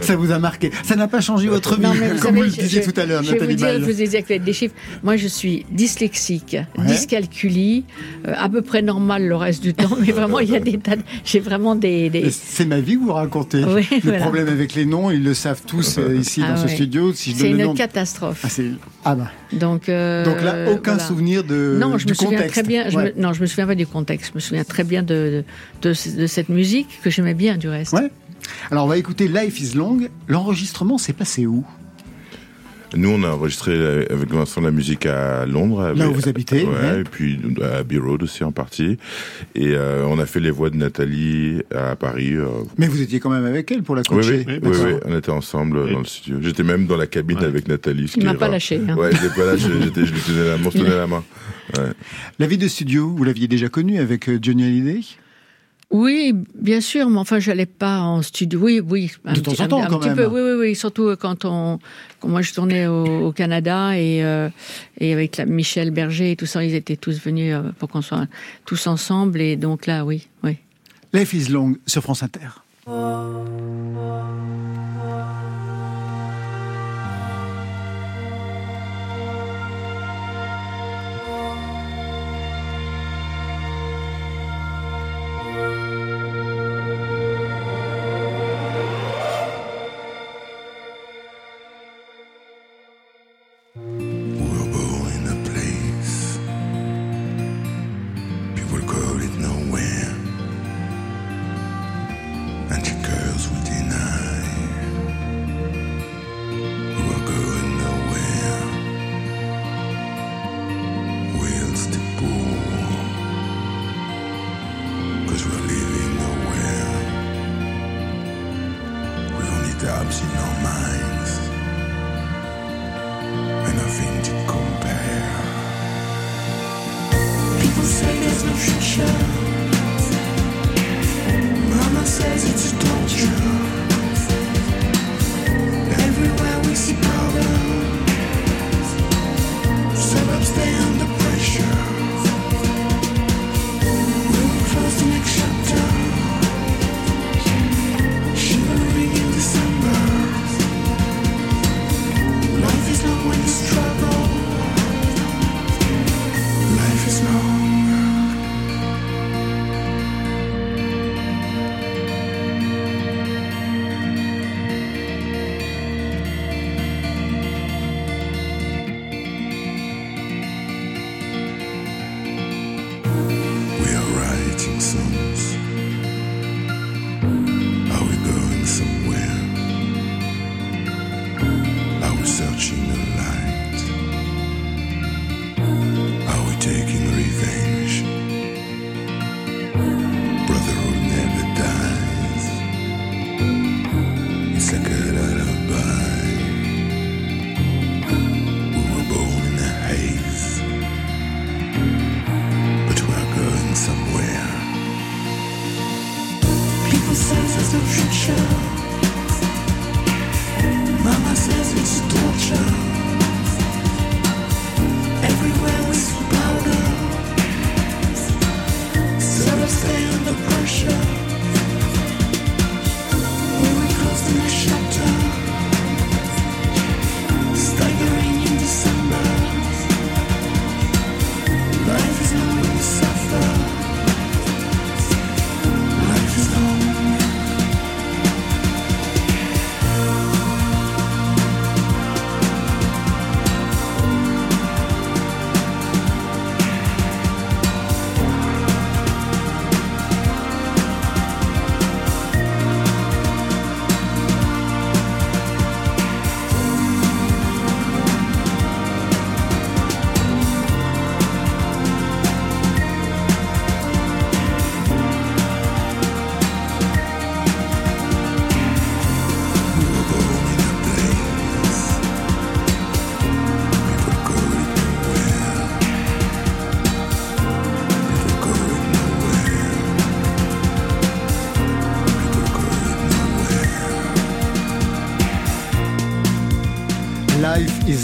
Ça 0.00 0.16
vous 0.16 0.30
a 0.32 0.38
marqué. 0.38 0.70
Ça 0.82 0.96
n'a 0.96 1.08
pas 1.08 1.20
changé 1.20 1.48
votre 1.48 1.76
vie, 1.76 1.82
Non, 1.82 1.94
mais 1.94 2.08
vous 2.12 2.18
comme 2.20 2.36
vous 2.36 2.42
savez, 2.44 2.56
le 2.56 2.62
disiez 2.62 2.82
je- 2.82 2.90
tout 2.90 3.00
à 3.00 3.06
l'heure, 3.06 3.22
Je 3.22 3.32
vais 3.32 3.38
vous 3.38 3.44
Nathalie 3.46 3.56
dire, 3.56 3.80
je 3.86 3.92
vous 3.92 4.02
ai 4.02 4.08
dit 4.08 4.16
avec 4.16 4.42
des 4.44 4.52
chiffres. 4.52 4.74
Moi, 5.02 5.16
je 5.16 5.26
suis 5.28 5.66
dyslexique, 5.70 6.56
Ouais. 6.78 6.86
dyscalculie, 6.86 7.84
euh, 8.26 8.34
à 8.36 8.48
peu 8.48 8.62
près 8.62 8.82
normal 8.82 9.26
le 9.26 9.36
reste 9.36 9.62
du 9.62 9.74
temps, 9.74 9.96
mais 10.00 10.12
vraiment, 10.12 10.38
il 10.40 10.50
y 10.50 10.56
a 10.56 10.60
des 10.60 10.78
tas 10.78 10.96
de... 10.96 11.02
J'ai 11.24 11.40
vraiment 11.40 11.74
des... 11.74 12.10
C'est 12.30 12.64
ma 12.66 12.80
vie 12.80 12.94
que 12.96 13.00
vous 13.04 13.12
racontez. 13.12 13.60
Le 13.60 13.82
voilà. 14.02 14.18
problème 14.20 14.48
avec 14.48 14.74
les 14.74 14.86
noms, 14.86 15.10
ils 15.10 15.22
le 15.22 15.34
savent 15.34 15.62
tous 15.66 15.98
euh, 15.98 16.16
ici 16.20 16.42
Ah 16.44 16.52
dans 16.52 16.56
ce 16.56 16.68
studio. 16.68 17.12
Si 17.12 17.32
je 17.32 17.36
C'est 17.38 17.50
une 17.50 17.58
nom. 17.62 17.74
catastrophe. 17.74 18.42
Ah, 18.44 18.48
ah 19.04 19.14
bah. 19.14 19.30
Donc, 19.52 19.88
euh, 19.88 20.24
Donc 20.24 20.42
là, 20.42 20.70
aucun 20.72 20.92
voilà. 20.94 21.06
souvenir 21.08 21.44
de 21.44 21.76
Non, 21.80 21.98
je 21.98 22.06
du 22.06 22.12
me 22.12 22.16
souviens 22.16 22.38
contexte. 22.38 22.54
très 22.54 22.62
bien. 22.62 22.88
je 22.90 22.96
me- 22.98 23.12
non, 23.16 23.32
je 23.32 23.40
me 23.40 23.46
souviens 23.46 23.66
pas 23.66 23.74
du 23.74 23.86
contexte. 23.86 24.30
Je 24.32 24.34
me 24.36 24.40
souviens 24.40 24.64
très 24.64 24.84
bien 24.84 25.02
de, 25.02 25.44
de, 25.82 25.90
de- 25.92 26.16
de 26.20 26.26
cette 26.26 26.48
musique 26.48 26.88
que 27.02 27.10
j'aimais 27.10 27.34
bien 27.34 27.56
du 27.56 27.68
reste. 27.68 27.92
Ouais. 27.92 28.10
Alors 28.70 28.84
on 28.84 28.88
va 28.88 28.98
écouter 28.98 29.28
Life 29.28 29.60
is 29.60 29.74
Long. 29.76 29.98
L'enregistrement 30.28 30.98
s'est 30.98 31.12
passé 31.12 31.46
où? 31.46 31.64
Nous, 32.94 33.10
on 33.10 33.24
a 33.24 33.30
enregistré 33.30 33.72
euh, 33.74 34.04
avec 34.10 34.30
Vincent 34.30 34.60
la 34.60 34.70
musique 34.70 35.06
à 35.06 35.44
Londres. 35.44 35.92
Là 35.96 36.08
où 36.08 36.14
vous 36.14 36.28
habitez, 36.28 36.64
Ouais, 36.64 36.70
ouais. 36.72 37.00
et 37.00 37.04
puis 37.04 37.38
à 37.60 37.78
Abbey 37.78 37.98
Road 37.98 38.22
aussi 38.22 38.44
en 38.44 38.52
partie. 38.52 38.96
Et 39.56 39.74
euh, 39.74 40.06
on 40.06 40.20
a 40.20 40.24
fait 40.24 40.38
les 40.38 40.52
voix 40.52 40.70
de 40.70 40.76
Nathalie 40.76 41.62
à 41.74 41.96
Paris. 41.96 42.34
euh. 42.34 42.46
Mais 42.78 42.86
vous 42.86 43.02
étiez 43.02 43.18
quand 43.18 43.28
même 43.28 43.44
avec 43.44 43.70
elle 43.72 43.82
pour 43.82 43.96
la 43.96 44.02
coacher. 44.04 44.44
oui, 44.46 44.54
oui, 44.54 44.60
D'accord. 44.60 44.86
oui, 44.86 44.92
on 45.04 45.18
était 45.18 45.30
ensemble 45.32 45.90
dans 45.92 45.98
le 45.98 46.04
studio. 46.04 46.38
J'étais 46.40 46.62
même 46.62 46.86
dans 46.86 46.96
la 46.96 47.08
cabine 47.08 47.38
avec 47.42 47.66
Nathalie. 47.66 48.06
ce 48.06 48.16
Il 48.16 48.20
qui 48.20 48.24
m'a 48.26 48.34
pas 48.34 48.48
lâché. 48.48 48.80
hein. 48.88 48.94
Ouais, 48.96 49.10
je 49.14 49.20
l'ai 49.20 49.30
pas 49.30 49.44
lâché. 49.44 49.64
Je 50.06 50.12
lui 50.12 50.20
tenais 50.20 50.48
la 50.48 50.56
main, 50.56 50.70
tenait 50.70 50.88
la 50.96 51.06
main. 51.08 51.24
Ouais. 51.76 51.90
La 52.38 52.46
vie 52.46 52.56
de 52.56 52.68
studio, 52.68 53.10
vous 53.14 53.24
l'aviez 53.24 53.48
déjà 53.48 53.68
connue 53.68 53.98
avec 53.98 54.30
Johnny 54.42 54.62
Hallyday? 54.64 55.00
Oui, 55.90 56.34
bien 56.54 56.80
sûr, 56.80 57.08
mais 57.08 57.18
enfin, 57.18 57.38
j'allais 57.38 57.66
pas 57.66 58.00
en 58.00 58.20
studio. 58.20 58.58
Oui, 58.60 58.80
oui, 58.80 59.12
un 59.24 59.34
de 59.34 59.40
temps 59.40 59.52
en 59.52 59.68
temps, 59.68 59.86
quand 59.86 60.04
même. 60.04 60.16
Peu, 60.16 60.26
oui, 60.26 60.40
oui, 60.40 60.54
oui, 60.58 60.74
surtout 60.74 61.14
quand 61.16 61.44
on, 61.44 61.78
quand 62.18 62.28
moi 62.28 62.42
je 62.42 62.52
tournais 62.52 62.88
au, 62.88 63.30
Canada 63.32 63.96
et 63.96 64.24
euh, 64.24 64.48
et 64.98 65.12
avec 65.12 65.36
la 65.36 65.46
Michel 65.46 65.92
Berger 65.92 66.32
et 66.32 66.36
tout 66.36 66.46
ça, 66.46 66.64
ils 66.64 66.74
étaient 66.74 66.96
tous 66.96 67.20
venus 67.20 67.54
euh, 67.54 67.70
pour 67.78 67.88
qu'on 67.88 68.02
soit 68.02 68.26
tous 68.64 68.88
ensemble 68.88 69.40
et 69.40 69.56
donc 69.56 69.86
là, 69.86 70.04
oui, 70.04 70.26
oui. 70.42 70.56
Life 71.12 71.32
is 71.34 71.48
long 71.50 71.76
sur 71.86 72.02
France 72.02 72.24
Inter. 72.24 72.48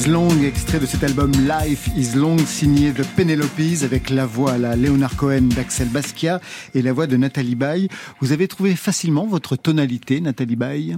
Is 0.02 0.08
Long, 0.08 0.42
extrait 0.42 0.80
de 0.80 0.86
cet 0.86 1.04
album 1.04 1.30
Life 1.32 1.88
is 1.96 2.16
Long, 2.16 2.38
signé 2.38 2.92
de 2.92 3.04
Penelopes, 3.16 3.82
avec 3.84 4.10
la 4.10 4.26
voix 4.26 4.52
à 4.52 4.58
la 4.58 4.74
Leonard 4.74 5.16
Cohen 5.16 5.42
d'Axel 5.42 5.88
Basquiat 5.88 6.40
et 6.74 6.82
la 6.82 6.92
voix 6.92 7.06
de 7.06 7.16
Nathalie 7.16 7.54
Baye. 7.54 7.88
Vous 8.20 8.32
avez 8.32 8.48
trouvé 8.48 8.74
facilement 8.74 9.26
votre 9.26 9.54
tonalité, 9.54 10.20
Nathalie 10.20 10.56
Baye? 10.56 10.96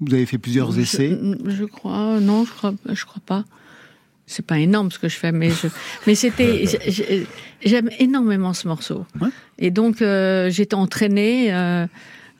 Vous 0.00 0.14
avez 0.14 0.26
fait 0.26 0.38
plusieurs 0.38 0.78
essais 0.78 1.18
je, 1.46 1.64
crois, 1.64 2.20
non, 2.20 2.44
je 2.44 2.52
crois, 2.52 2.74
je 2.88 3.04
crois 3.04 3.22
pas. 3.24 3.44
C'est 4.26 4.46
pas 4.46 4.58
énorme 4.58 4.90
ce 4.90 4.98
que 4.98 5.08
je 5.08 5.16
fais, 5.16 5.32
mais 5.32 5.50
je, 5.50 5.68
mais 6.06 6.14
c'était, 6.14 6.64
j'aime 7.64 7.90
énormément 7.98 8.52
ce 8.52 8.68
morceau. 8.68 9.06
Et 9.58 9.70
donc, 9.70 10.02
euh, 10.02 10.50
j'étais 10.50 10.74
entraînée, 10.74 11.52
euh, 11.52 11.86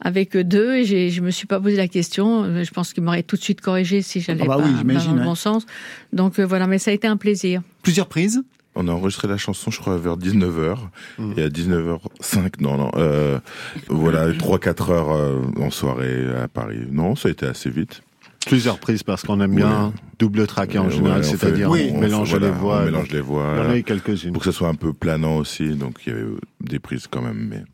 avec 0.00 0.36
deux 0.36 0.74
et 0.74 1.10
je 1.10 1.20
me 1.20 1.30
suis 1.30 1.46
pas 1.46 1.60
posé 1.60 1.76
la 1.76 1.88
question. 1.88 2.62
Je 2.62 2.70
pense 2.70 2.92
qu'il 2.92 3.02
m'aurait 3.02 3.22
tout 3.22 3.36
de 3.36 3.42
suite 3.42 3.60
corrigé 3.60 4.02
si 4.02 4.20
j'allais 4.20 4.42
ah 4.44 4.46
bah 4.46 4.56
pas, 4.56 5.04
dans 5.04 5.14
le 5.14 5.24
bon 5.24 5.34
sens. 5.34 5.66
Donc 6.12 6.38
euh, 6.38 6.46
voilà, 6.46 6.66
mais 6.66 6.78
ça 6.78 6.90
a 6.90 6.94
été 6.94 7.06
un 7.06 7.16
plaisir. 7.16 7.62
Plusieurs 7.82 8.06
prises? 8.06 8.42
On 8.74 8.88
a 8.88 8.92
enregistré 8.92 9.26
la 9.26 9.38
chanson, 9.38 9.70
je 9.70 9.80
crois, 9.80 9.96
vers 9.96 10.18
19h. 10.18 10.76
Mmh. 11.18 11.32
Et 11.38 11.42
à 11.44 11.48
19h05, 11.48 12.60
non, 12.60 12.76
non, 12.76 12.90
euh, 12.96 13.38
voilà, 13.88 14.30
3-4 14.32 14.92
heures 14.92 15.12
euh, 15.12 15.40
en 15.58 15.70
soirée 15.70 16.26
à 16.42 16.46
Paris. 16.46 16.80
Non, 16.90 17.16
ça 17.16 17.28
a 17.28 17.30
été 17.30 17.46
assez 17.46 17.70
vite. 17.70 18.02
Plusieurs 18.46 18.78
prises 18.78 19.02
parce 19.02 19.22
qu'on 19.22 19.40
aime 19.40 19.56
bien 19.56 19.92
double 20.20 20.46
tracker 20.46 20.78
en 20.78 20.88
général, 20.88 21.24
c'est-à-dire 21.24 21.68
on, 21.68 21.98
mélange 21.98 22.36
les 22.36 22.50
voix. 22.50 22.82
On 22.82 22.84
mélange 22.84 23.10
les 23.10 23.20
voix. 23.20 23.54
On 23.58 23.70
a 23.70 23.76
eu 23.76 23.82
quelques-unes. 23.82 24.32
Pour 24.32 24.42
que 24.42 24.52
ce 24.52 24.56
soit 24.56 24.68
un 24.68 24.74
peu 24.74 24.92
planant 24.92 25.38
aussi, 25.38 25.70
donc 25.70 26.02
il 26.06 26.12
y 26.12 26.16
avait 26.16 26.26
des 26.60 26.78
prises 26.78 27.08
quand 27.10 27.22
même, 27.22 27.48
mais 27.50 27.64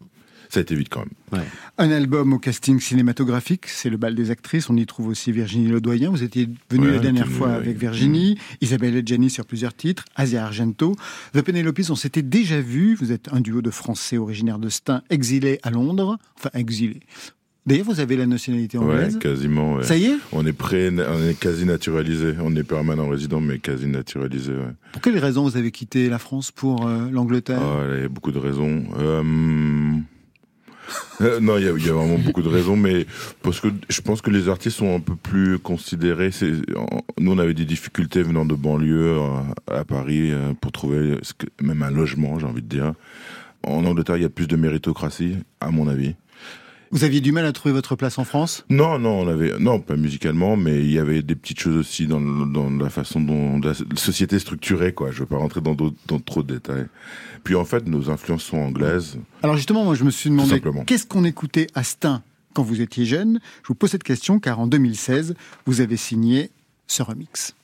ça 0.53 0.61
a 0.61 0.63
été 0.63 0.75
vite 0.75 0.89
quand 0.91 1.01
même. 1.33 1.43
Un 1.79 1.91
album 1.91 2.35
au 2.35 2.39
casting 2.39 2.79
cinématographique, 2.79 3.67
c'est 3.69 3.89
le 3.89 3.97
bal 3.97 4.15
des 4.15 4.31
actrices. 4.31 4.69
On 4.69 4.77
y 4.77 4.85
trouve 4.85 5.09
aussi 5.09 5.33
Virginie 5.33 5.69
Ledoyen. 5.69 6.11
Vous 6.11 6.23
étiez 6.23 6.47
venu 6.71 6.87
Ouais, 6.89 6.93
la 6.93 6.99
dernière 6.99 7.27
fois 7.29 7.49
ouais. 7.49 7.55
avec 7.55 7.79
Virginie, 7.79 8.37
Isabelle 8.61 8.97
Adjani 8.99 9.31
sur 9.31 9.47
plusieurs 9.47 9.73
titres, 9.75 10.05
Asia 10.15 10.45
Argento. 10.45 10.95
The 11.33 11.41
Penelopes, 11.41 11.89
on 11.89 11.95
s'était 11.95 12.21
déjà 12.21 12.61
vu. 12.61 12.95
Vous 12.97 13.13
êtes 13.13 13.33
un 13.33 13.41
duo 13.41 13.63
de 13.63 13.71
Français 13.71 14.19
originaires 14.19 14.59
de 14.59 14.69
Stein, 14.69 15.03
exilés 15.09 15.59
à 15.63 15.71
Londres. 15.71 16.19
Enfin, 16.39 16.51
exilés. 16.53 17.01
D'ailleurs, 17.65 17.87
vous 17.87 18.01
avez 18.01 18.17
la 18.17 18.27
nationalité 18.27 18.77
anglaise. 18.77 19.15
Ouais, 19.15 19.21
quasiment. 19.21 19.75
ouais. 19.75 19.85
Ça 19.85 19.97
y 19.97 20.07
est? 20.07 20.17
On 20.33 20.45
est 20.45 20.53
prêt, 20.53 20.91
on 20.91 21.29
est 21.29 21.39
quasi 21.39 21.65
naturalisé. 21.65 22.35
On 22.43 22.55
est 22.57 22.65
permanent 22.65 23.09
résident, 23.09 23.41
mais 23.41 23.59
quasi 23.59 23.87
naturalisé. 23.87 24.53
Ouais. 24.53 24.73
Pour 24.93 25.01
quelles 25.01 25.19
raisons 25.19 25.45
vous 25.45 25.57
avez 25.57 25.71
quitté 25.71 26.09
la 26.09 26.19
France 26.19 26.51
pour 26.51 26.87
euh, 26.89 27.09
l'Angleterre? 27.11 27.63
Ah, 27.63 27.85
il 27.97 28.03
y 28.03 28.05
a 28.05 28.09
beaucoup 28.09 28.33
de 28.33 28.39
raisons. 28.41 28.83
Euh, 28.99 29.23
euh, 31.21 31.41
non, 31.41 31.59
il 31.59 31.63
y, 31.63 31.67
y 31.67 31.91
a 31.91 31.93
vraiment 31.93 32.19
beaucoup 32.19 32.43
de 32.43 32.49
raisons, 32.49 32.77
mais 32.77 33.07
parce 33.43 33.61
que 33.61 33.69
je 33.89 34.01
pense 34.01 34.23
que 34.23 34.31
les 34.31 34.49
artistes 34.49 34.79
sont 34.79 34.95
un 34.95 35.01
peu 35.01 35.17
plus 35.17 35.59
considérés. 35.59 36.31
Nous, 37.19 37.33
on 37.33 37.39
avait 37.39 37.55
des 37.55 37.65
difficultés 37.65 38.23
venant 38.23 38.45
de 38.45 38.55
banlieue 38.55 39.19
euh, 39.19 39.79
à 39.81 39.85
Paris 39.85 40.31
euh, 40.33 40.53
pour 40.61 40.73
trouver 40.73 41.19
même 41.61 41.83
un 41.83 41.91
logement, 41.91 42.39
j'ai 42.39 42.47
envie 42.47 42.63
de 42.63 42.69
dire. 42.69 42.93
En 43.65 43.85
Angleterre, 43.85 44.17
il 44.17 44.23
y 44.23 44.27
a 44.27 44.31
plus 44.31 44.49
de 44.49 44.57
méritocratie, 44.57 45.37
à 45.61 45.71
mon 45.71 45.87
avis. 45.87 46.15
Vous 46.93 47.05
aviez 47.05 47.23
du 47.23 47.33
mal 47.33 47.47
à 47.47 47.53
trouver 47.53 47.73
votre 47.73 47.97
place 47.97 48.19
en 48.19 48.25
France? 48.25 48.67
Non, 48.69 48.99
non, 48.99 49.21
on 49.21 49.27
avait, 49.29 49.59
non, 49.59 49.81
pas 49.81 49.97
musicalement, 49.97 50.57
mais 50.59 50.81
il 50.81 50.93
y 50.93 50.99
avait 50.99 51.23
des 51.23 51.35
petites 51.35 51.59
choses 51.59 51.77
aussi 51.79 52.07
dans, 52.07 52.21
dans 52.21 52.69
la 52.69 52.91
façon 52.91 53.19
dont 53.19 53.59
la 53.61 53.73
société 53.97 54.37
est 54.37 54.41
structurée, 54.41 54.93
quoi. 54.93 55.11
Je 55.11 55.21
veux 55.21 55.27
pas 55.27 55.39
rentrer 55.39 55.63
dans, 55.63 55.75
dans 55.75 56.19
trop 56.21 56.43
de 56.43 56.53
détails. 56.53 56.87
Puis 57.45 57.55
en 57.55 57.65
fait, 57.65 57.89
nos 57.89 58.11
influences 58.11 58.45
sont 58.45 58.59
anglaises. 58.59 59.19
Alors 59.43 59.57
justement, 59.57 59.85
moi 59.85 59.95
je 59.95 60.05
me 60.05 60.11
suis 60.11 60.29
demandé 60.29 60.51
simplement. 60.51 60.85
qu'est-ce 60.85 61.07
qu'on 61.07 61.25
écoutait 61.25 61.67
à 61.75 61.83
Stein 61.83 62.23
quand 62.53 62.63
vous 62.63 62.83
étiez 62.83 63.07
jeune? 63.07 63.41
Je 63.63 63.69
vous 63.69 63.75
pose 63.75 63.91
cette 63.91 64.05
question 64.05 64.39
car 64.39 64.61
en 64.61 64.67
2016, 64.67 65.35
vous 65.65 65.81
avez 65.81 65.97
signé 65.97 66.51
ce 66.89 67.03
remix. 67.03 67.55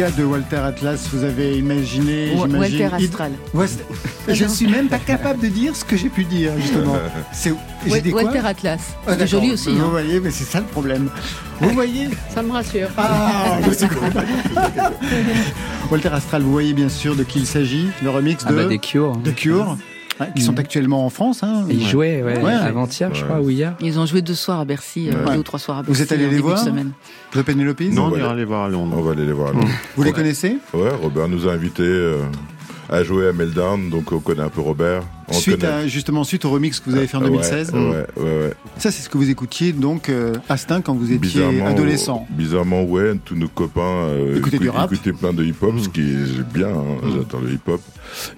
Gars 0.00 0.10
de 0.10 0.24
Walter 0.24 0.56
Atlas, 0.56 1.08
vous 1.12 1.24
avez 1.24 1.58
imaginé, 1.58 2.32
Walter 2.34 2.84
Astral. 2.86 3.32
West- 3.52 3.84
Je 4.28 4.46
suis 4.46 4.66
même 4.66 4.88
pas 4.88 4.98
capable 4.98 5.40
de 5.42 5.48
dire 5.48 5.76
ce 5.76 5.84
que 5.84 5.94
j'ai 5.94 6.08
pu 6.08 6.24
dire 6.24 6.52
justement. 6.58 6.96
C'est 7.32 7.52
Walter 8.10 8.38
Atlas. 8.42 8.80
Ah, 9.06 9.12
C'est 9.18 9.26
joli 9.26 9.52
aussi. 9.52 9.74
Vous 9.74 9.84
hein. 9.84 9.88
voyez, 9.90 10.18
mais 10.20 10.30
c'est 10.30 10.44
ça 10.44 10.60
le 10.60 10.66
problème. 10.66 11.10
Vous 11.60 11.68
voyez 11.70 12.08
Ça 12.34 12.42
me 12.42 12.50
rassure. 12.50 12.88
Ah. 12.96 13.58
Walter 15.90 16.08
Astral, 16.08 16.40
vous 16.42 16.52
voyez 16.52 16.72
bien 16.72 16.88
sûr 16.88 17.14
de 17.14 17.22
qui 17.22 17.40
il 17.40 17.46
s'agit, 17.46 17.88
le 18.02 18.08
remix 18.08 18.42
Ah 18.46 18.52
de, 18.52 18.56
bah 18.56 18.64
des 18.64 18.78
Cure. 18.78 19.16
de 19.18 19.30
Cure, 19.32 19.76
hein, 20.20 20.26
qui 20.36 20.42
sont 20.42 20.58
actuellement 20.58 21.04
en 21.04 21.10
France. 21.10 21.42
Hein. 21.42 21.64
Ils 21.70 21.86
jouaient 21.86 22.22
ouais, 22.22 22.42
Ouais. 22.42 22.52
avant-hier, 22.52 23.12
je 23.14 23.20
Ouais. 23.22 23.26
crois, 23.28 23.40
ou 23.40 23.50
hier. 23.50 23.74
Ils 23.80 23.98
ont 23.98 24.06
joué 24.06 24.22
deux 24.22 24.34
soirs 24.34 24.60
à 24.60 24.64
Bercy, 24.64 25.08
euh, 25.10 25.24
Ouais. 25.26 25.34
deux 25.34 25.40
ou 25.40 25.42
trois 25.42 25.58
soirs 25.58 25.78
à 25.78 25.82
Bercy. 25.82 25.96
Vous 25.96 26.02
êtes 26.02 26.12
allé 26.12 26.28
les 26.28 26.36
de 26.36 26.42
voir. 26.42 26.64
The 27.32 27.42
Penelope 27.42 27.80
Non, 27.92 28.10
on 28.12 28.16
ira 28.16 28.34
les 28.34 28.44
voir 28.44 28.64
à 28.64 28.68
Londres. 28.68 28.94
On 28.98 29.02
va 29.02 29.12
aller 29.12 29.26
les 29.26 29.32
voir. 29.32 29.52
là. 29.52 29.60
Vous 29.96 30.02
les 30.02 30.12
connaissez 30.12 30.58
Ouais, 30.74 30.90
Robert 31.02 31.28
nous 31.28 31.48
a 31.48 31.52
invités 31.52 31.82
euh, 31.82 32.18
à 32.88 33.02
jouer 33.02 33.28
à 33.28 33.32
Meltdown, 33.32 33.88
donc 33.90 34.12
on 34.12 34.20
connaît 34.20 34.42
un 34.42 34.48
peu 34.48 34.60
Robert. 34.60 35.02
Suite 35.32 35.64
à, 35.64 35.86
justement, 35.86 36.24
suite 36.24 36.44
au 36.44 36.50
remix 36.50 36.80
que 36.80 36.90
vous 36.90 36.96
avez 36.96 37.06
fait 37.06 37.16
en 37.16 37.20
Ouais, 37.20 37.26
2016. 37.30 37.72
Ouais, 37.72 37.80
ouais, 37.80 38.04
ouais. 38.16 38.54
Ça, 38.78 38.90
c'est 38.90 39.02
ce 39.02 39.08
que 39.08 39.16
vous 39.18 39.30
écoutiez 39.30 39.72
donc 39.72 40.08
euh, 40.08 40.34
à 40.48 40.56
Stein 40.56 40.80
quand 40.80 40.94
vous 40.94 41.06
étiez 41.06 41.18
Bizarrement, 41.18 41.66
adolescent. 41.66 42.26
Bizarrement, 42.30 42.82
ouais, 42.84 43.12
tous 43.24 43.36
nos 43.36 43.48
copains 43.48 43.80
euh, 43.82 44.36
Écoutaient 44.38 44.58
du 44.58 44.68
rap. 44.68 44.92
écoutaient 44.92 45.12
plein 45.12 45.32
de 45.32 45.44
hip-hop, 45.44 45.74
ce 45.80 45.88
qui 45.88 46.00
est 46.00 46.52
bien, 46.52 46.68
hein, 46.68 46.96
j'adore 47.14 47.40
le 47.42 47.52
hip-hop. 47.52 47.80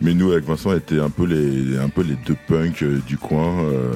Mais 0.03 0.13
nous, 0.13 0.33
avec 0.33 0.45
Vincent, 0.45 0.71
on 0.71 0.77
était 0.77 1.01
un 1.01 1.09
peu 1.09 1.25
les, 1.25 1.79
un 1.79 1.89
peu 1.89 2.03
les 2.03 2.17
deux 2.27 2.37
punks 2.47 2.83
euh, 2.83 3.01
du 3.07 3.17
coin, 3.17 3.63
euh, 3.65 3.91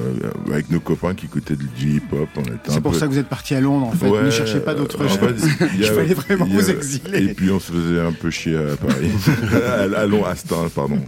avec 0.51 0.71
nos 0.71 0.79
copains 0.79 1.13
qui 1.13 1.25
écoutaient 1.27 1.55
du 1.55 1.97
hip-hop. 1.97 2.29
C'est 2.67 2.81
pour 2.81 2.93
peu... 2.93 2.97
ça 2.97 3.05
que 3.07 3.11
vous 3.11 3.19
êtes 3.19 3.27
parti 3.29 3.53
à 3.55 3.61
Londres, 3.61 3.87
en 3.87 3.91
fait. 3.91 4.09
Ne 4.09 4.29
cherchez 4.31 4.59
pas 4.59 4.73
d'autres 4.73 5.07
choses. 5.07 5.17
fait, 5.17 5.65
il 5.77 5.83
fallait 5.85 6.13
vraiment 6.13 6.45
a- 6.45 6.47
vous 6.49 6.69
exiler. 6.71 7.23
Et 7.25 7.33
puis 7.33 7.51
on 7.51 7.59
se 7.59 7.71
faisait 7.71 7.99
un 8.01 8.11
peu 8.11 8.29
chier 8.31 8.57
à 8.57 8.75
Paris. 8.75 9.11
à, 9.95 9.99
à 10.01 10.29
à 10.31 10.35
Stein, 10.35 10.67
pardon. 10.73 10.99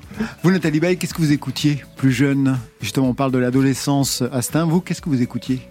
Vous, 0.43 0.51
Nathalie 0.51 0.79
Baye, 0.79 0.97
qu'est-ce 0.97 1.13
que 1.13 1.21
vous 1.21 1.31
écoutiez? 1.31 1.78
Plus 1.97 2.11
jeune 2.11 2.57
Justement, 2.81 3.09
on 3.09 3.13
parle 3.13 3.31
de 3.31 3.37
l'adolescence 3.37 4.23
à 4.31 4.41
Stein. 4.41 4.65
Vous, 4.65 4.81
qu'est-ce 4.81 5.01
que 5.01 5.09
vous 5.09 5.21
écoutiez? 5.21 5.61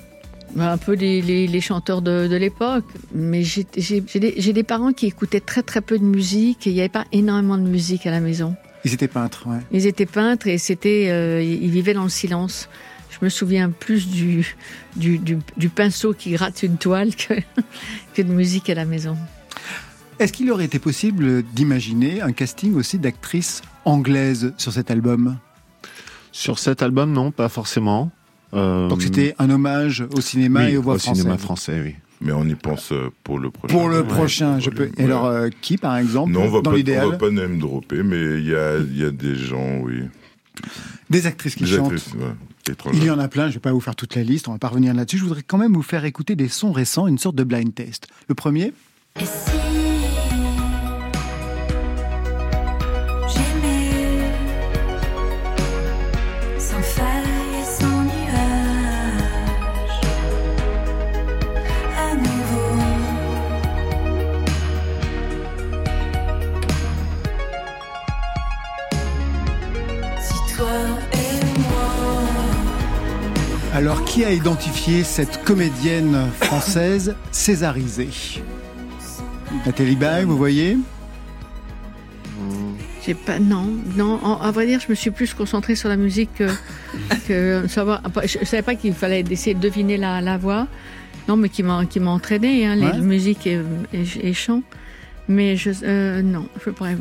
Bah, 0.57 0.73
un 0.73 0.79
peu 0.79 0.93
les, 0.95 1.21
les- 1.21 1.47
les 1.47 1.61
chanteurs 1.61 2.01
de, 2.03 2.27
de 2.27 2.37
l'époque. 2.37 2.85
Mais 3.15 3.43
j'ai 3.45 3.65
des, 4.53 4.63
parents 4.63 4.93
qui 4.93 5.07
écoutaient 5.07 5.41
très 5.41 5.63
très 5.63 5.81
peu 5.81 5.99
de 5.99 6.05
musique 6.05 6.67
et 6.67 6.71
il 6.71 6.75
n'y 6.75 6.81
avait 6.81 6.89
pas 6.89 7.05
énormément 7.13 7.59
de 7.59 7.69
musique 7.69 8.07
à 8.07 8.11
la 8.11 8.21
maison. 8.21 8.57
Ils 8.85 8.95
étaient 8.95 9.09
peintres, 9.09 9.47
ouais. 9.47 9.59
Ils 9.73 9.87
étaient 9.87 10.07
peintres 10.07 10.47
et 10.47 10.57
c'était, 10.59 11.09
euh, 11.11 11.43
ils 11.43 11.71
vivaient 11.71 11.95
dans 11.95 12.05
le 12.05 12.09
silence. 12.09 12.69
Je 13.11 13.25
me 13.25 13.29
souviens 13.31 13.71
plus 13.71 14.09
du, 14.09 14.55
du, 14.97 15.19
du, 15.19 15.39
du 15.57 15.69
pinceau 15.69 16.13
qui 16.15 16.31
gratte 16.31 16.63
une 16.63 16.77
toile 16.79 17.15
que, 17.17 17.35
que 18.15 18.23
de 18.23 18.33
musique 18.33 18.71
à 18.71 18.75
la 18.75 18.85
maison. 18.85 19.17
Est-ce 20.19 20.33
qu'il 20.33 20.51
aurait 20.51 20.65
été 20.65 20.79
possible 20.79 21.43
d'imaginer 21.43 22.21
un 22.23 22.33
casting 22.33 22.75
aussi 22.75 22.99
d'actrices 22.99 23.63
anglaises 23.85 24.53
sur 24.57 24.73
cet 24.73 24.91
album? 24.91 25.39
Sur 26.39 26.61
cet 26.61 26.83
album, 26.83 27.13
non, 27.13 27.33
pas 27.33 27.49
forcément. 27.49 28.13
Euh, 28.55 28.87
Donc 28.89 29.03
c'était 29.03 29.35
un 29.41 29.51
hommage 29.51 30.05
au 30.17 30.21
cinéma 30.21 30.61
oui, 30.67 30.73
et 30.73 30.77
aux 30.77 30.83
voix 30.83 30.95
au 30.95 30.99
françaises. 30.99 31.23
cinéma 31.23 31.37
français, 31.37 31.81
oui. 31.85 31.95
Mais 32.21 32.31
on 32.31 32.45
y 32.45 32.55
pense 32.55 32.93
euh, 32.93 33.11
pour 33.25 33.41
le 33.41 33.51
prochain. 33.51 33.75
Pour 33.75 33.89
le 33.89 34.03
Ouais, 34.03 34.05
prochain, 34.07 34.61
je 34.61 34.71
peux. 34.71 34.89
Et 34.99 35.05
alors, 35.05 35.27
euh, 35.27 35.49
qui, 35.61 35.79
par 35.79 35.97
exemple, 35.97 36.31
Non, 36.31 36.43
on 36.43 36.49
va 36.49 36.61
dans 36.61 36.71
pas, 36.71 36.77
on 37.07 37.11
va 37.11 37.17
pas 37.17 37.31
name 37.31 37.59
dropper, 37.59 38.05
mais 38.05 38.39
il 38.39 38.47
y 38.49 38.55
a, 38.55 38.79
il 38.79 38.97
y 38.97 39.05
a 39.05 39.11
des 39.11 39.35
gens, 39.35 39.79
oui. 39.83 40.03
Des 41.11 41.27
actrices 41.27 41.57
qui 41.57 41.65
Des 41.65 41.71
chantent. 41.77 41.93
actrices, 41.93 42.15
ouais. 42.15 42.35
Il 42.93 43.03
y 43.03 43.11
en 43.11 43.19
a 43.19 43.27
plein, 43.29 43.45
je 43.45 43.49
ne 43.49 43.55
vais 43.55 43.61
pas 43.61 43.73
vous 43.73 43.81
faire 43.81 43.97
toute 43.97 44.15
la 44.15 44.23
liste, 44.23 44.47
on 44.47 44.53
va 44.53 44.59
pas 44.59 44.69
revenir 44.69 44.95
là-dessus. 44.95 45.19
Je 45.19 45.25
voudrais 45.25 45.43
quand 45.43 45.59
même 45.59 45.73
vous 45.75 45.83
faire 45.83 46.05
écouter 46.05 46.37
des 46.37 46.49
sons 46.49 46.71
récents, 46.71 47.07
une 47.09 47.19
sorte 47.19 47.35
de 47.35 47.43
blind 47.45 47.75
test. 47.75 48.07
Le 48.29 48.35
premier, 48.37 48.73
Et 49.19 49.25
si 49.25 49.51
alors 73.79 74.05
qui 74.05 74.25
a 74.25 74.33
identifié 74.33 75.05
cette 75.05 75.45
comédienne 75.45 76.17
française 76.41 77.15
césarisée 77.31 78.09
Nathalie 79.65 79.95
Baye, 79.95 80.25
vous 80.25 80.37
voyez 80.37 80.77
J'ai 83.07 83.15
pas, 83.15 83.39
non, 83.39 83.67
non. 83.97 84.19
en- 84.25 84.41
à 84.41 84.51
vrai 84.51 84.67
dire, 84.67 84.81
je 84.81 84.89
me 84.91 84.97
suis 84.97 85.13
plus 85.13 85.33
concentrée 85.33 85.77
sur 85.77 85.89
la 85.89 85.97
musique 85.97 86.31
que, 86.37 86.49
que 87.29 87.69
savoir. 87.69 88.03
Je, 88.25 88.39
je 88.41 88.45
savais 88.45 88.63
pas 88.63 88.75
qu'il 88.75 88.93
fallait 88.95 89.25
essayer 89.31 89.55
de 89.55 89.61
deviner 89.61 89.97
la, 89.97 90.21
la 90.21 90.37
voix. 90.39 90.67
Non, 91.29 91.37
mais 91.37 91.49
qui 91.49 91.63
m'a 91.63 91.85
qui 91.87 92.01
m'a 92.01 92.11
entraîné, 92.11 92.67
hein, 92.67 92.77
Ouais. 92.81 92.93
les 92.95 93.01
musiques 93.01 93.47
et, 93.47 93.61
et, 93.95 94.05
et 94.29 94.35
chants. 94.35 94.63
Mais 95.29 95.57
je, 95.57 95.71
euh, 95.85 96.21
non, 96.21 96.49
je 96.65 96.71
pourrais. 96.71 96.97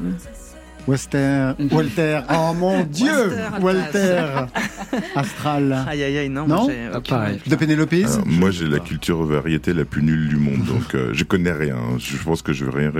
Walter, 0.87 1.51
Walter, 1.71 2.21
oh 2.33 2.53
mon 2.53 2.83
Dieu, 2.83 3.31
Walter, 3.61 4.45
Astral, 5.15 5.85
Aïe 5.87 6.03
aïe 6.03 6.17
aïe, 6.17 6.29
non, 6.29 6.47
Non 6.47 6.67
Ah, 6.93 7.01
pareil. 7.01 7.39
de 7.45 7.55
Pénélope 7.55 7.91
Alors, 7.93 8.25
moi, 8.25 8.51
j'ai 8.51 8.67
la 8.67 8.79
culture 8.79 9.21
variété 9.25 9.73
la 9.73 9.83
plus 9.85 10.01
nulle 10.01 10.29
du 10.29 10.37
monde, 10.37 10.63
donc 10.63 10.95
euh, 10.95 11.09
je 11.13 11.23
connais 11.25 11.51
rien. 11.51 11.75
Je 11.99 12.15
pense 12.17 12.41
que 12.41 12.53
je 12.53 12.63
vais 12.65 12.79
rien. 12.79 12.91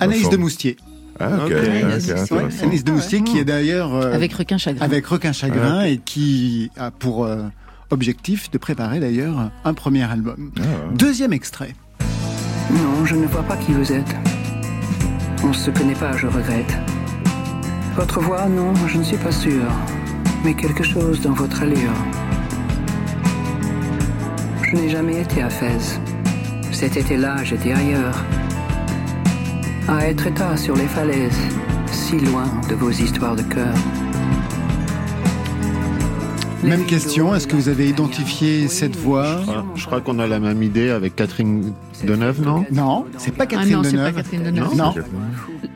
Anaïs 0.00 0.28
de 0.30 0.36
Moustier. 0.36 0.76
Ah, 1.20 1.30
ok, 1.46 1.52
Anaïs 2.62 2.84
de 2.84 2.92
Moustier 2.92 3.22
qui 3.22 3.38
est 3.38 3.44
d'ailleurs 3.44 3.94
euh, 3.94 4.12
Avec 4.12 4.32
Requin 4.34 4.58
Chagrin. 4.58 4.84
avec 4.84 5.06
Requin 5.06 5.32
Chagrin 5.32 5.84
et 5.84 5.98
qui 5.98 6.70
a 6.78 6.90
pour 6.90 7.24
euh, 7.24 7.42
objectif 7.90 8.50
de 8.50 8.58
préparer 8.58 9.00
d'ailleurs 9.00 9.50
un 9.64 9.74
premier 9.74 10.02
album. 10.04 10.50
Ah, 10.58 10.62
Deuxième 10.94 11.32
extrait. 11.32 11.74
Non, 12.70 13.04
je 13.04 13.14
ne 13.14 13.26
vois 13.26 13.42
pas 13.44 13.56
qui 13.56 13.72
vous 13.72 13.92
êtes. 13.92 14.14
On 15.46 15.50
ne 15.50 15.54
se 15.54 15.70
connaît 15.70 15.94
pas, 15.94 16.16
je 16.16 16.26
regrette. 16.26 16.76
Votre 17.94 18.20
voix, 18.20 18.48
non, 18.48 18.74
je 18.88 18.98
ne 18.98 19.04
suis 19.04 19.16
pas 19.16 19.30
sûr. 19.30 19.62
Mais 20.44 20.54
quelque 20.54 20.82
chose 20.82 21.20
dans 21.20 21.34
votre 21.34 21.62
allure. 21.62 21.94
Je 24.62 24.74
n'ai 24.74 24.88
jamais 24.88 25.20
été 25.20 25.42
à 25.42 25.48
Fès. 25.48 26.00
Cet 26.72 26.96
été-là, 26.96 27.44
j'étais 27.44 27.72
ailleurs. 27.72 28.24
À 29.86 30.08
Etretat, 30.08 30.56
sur 30.56 30.74
les 30.74 30.88
falaises. 30.88 31.40
si 31.92 32.18
loin 32.18 32.46
de 32.68 32.74
vos 32.74 32.90
histoires 32.90 33.36
de 33.36 33.42
cœur. 33.42 33.74
Même 36.66 36.84
question, 36.86 37.34
est-ce 37.34 37.46
que 37.46 37.54
vous 37.56 37.68
avez 37.68 37.88
identifié 37.88 38.68
cette 38.68 38.96
voix 38.96 39.40
Ah, 39.48 39.64
Je 39.74 39.86
crois 39.86 40.00
qu'on 40.00 40.18
a 40.18 40.26
la 40.26 40.40
même 40.40 40.62
idée 40.62 40.90
avec 40.90 41.14
Catherine 41.16 41.72
Deneuve, 42.04 42.42
non? 42.42 42.64
Non, 42.72 43.06
c'est 43.18 43.32
pas 43.32 43.44
Ah 43.44 43.46
Catherine 43.46 43.72
non, 43.74 43.82
c'est 43.84 43.90
pas 43.92 43.96
Deneuve. 44.10 44.14
Catherine 44.16 44.42
Deneuve. 44.42 44.74
Non. 44.76 44.94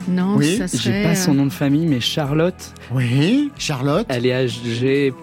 Non, 0.09 0.35
Oui, 0.37 0.57
ça 0.57 0.77
J'ai 0.77 1.03
pas 1.03 1.15
son 1.15 1.31
euh, 1.31 1.35
nom 1.35 1.45
de 1.45 1.51
famille, 1.53 1.85
mais 1.87 1.99
Charlotte, 1.99 2.73
Oui, 2.93 3.51
Charlotte. 3.57 4.05
elle 4.09 4.25
est 4.25 4.33
âgée 4.33 5.13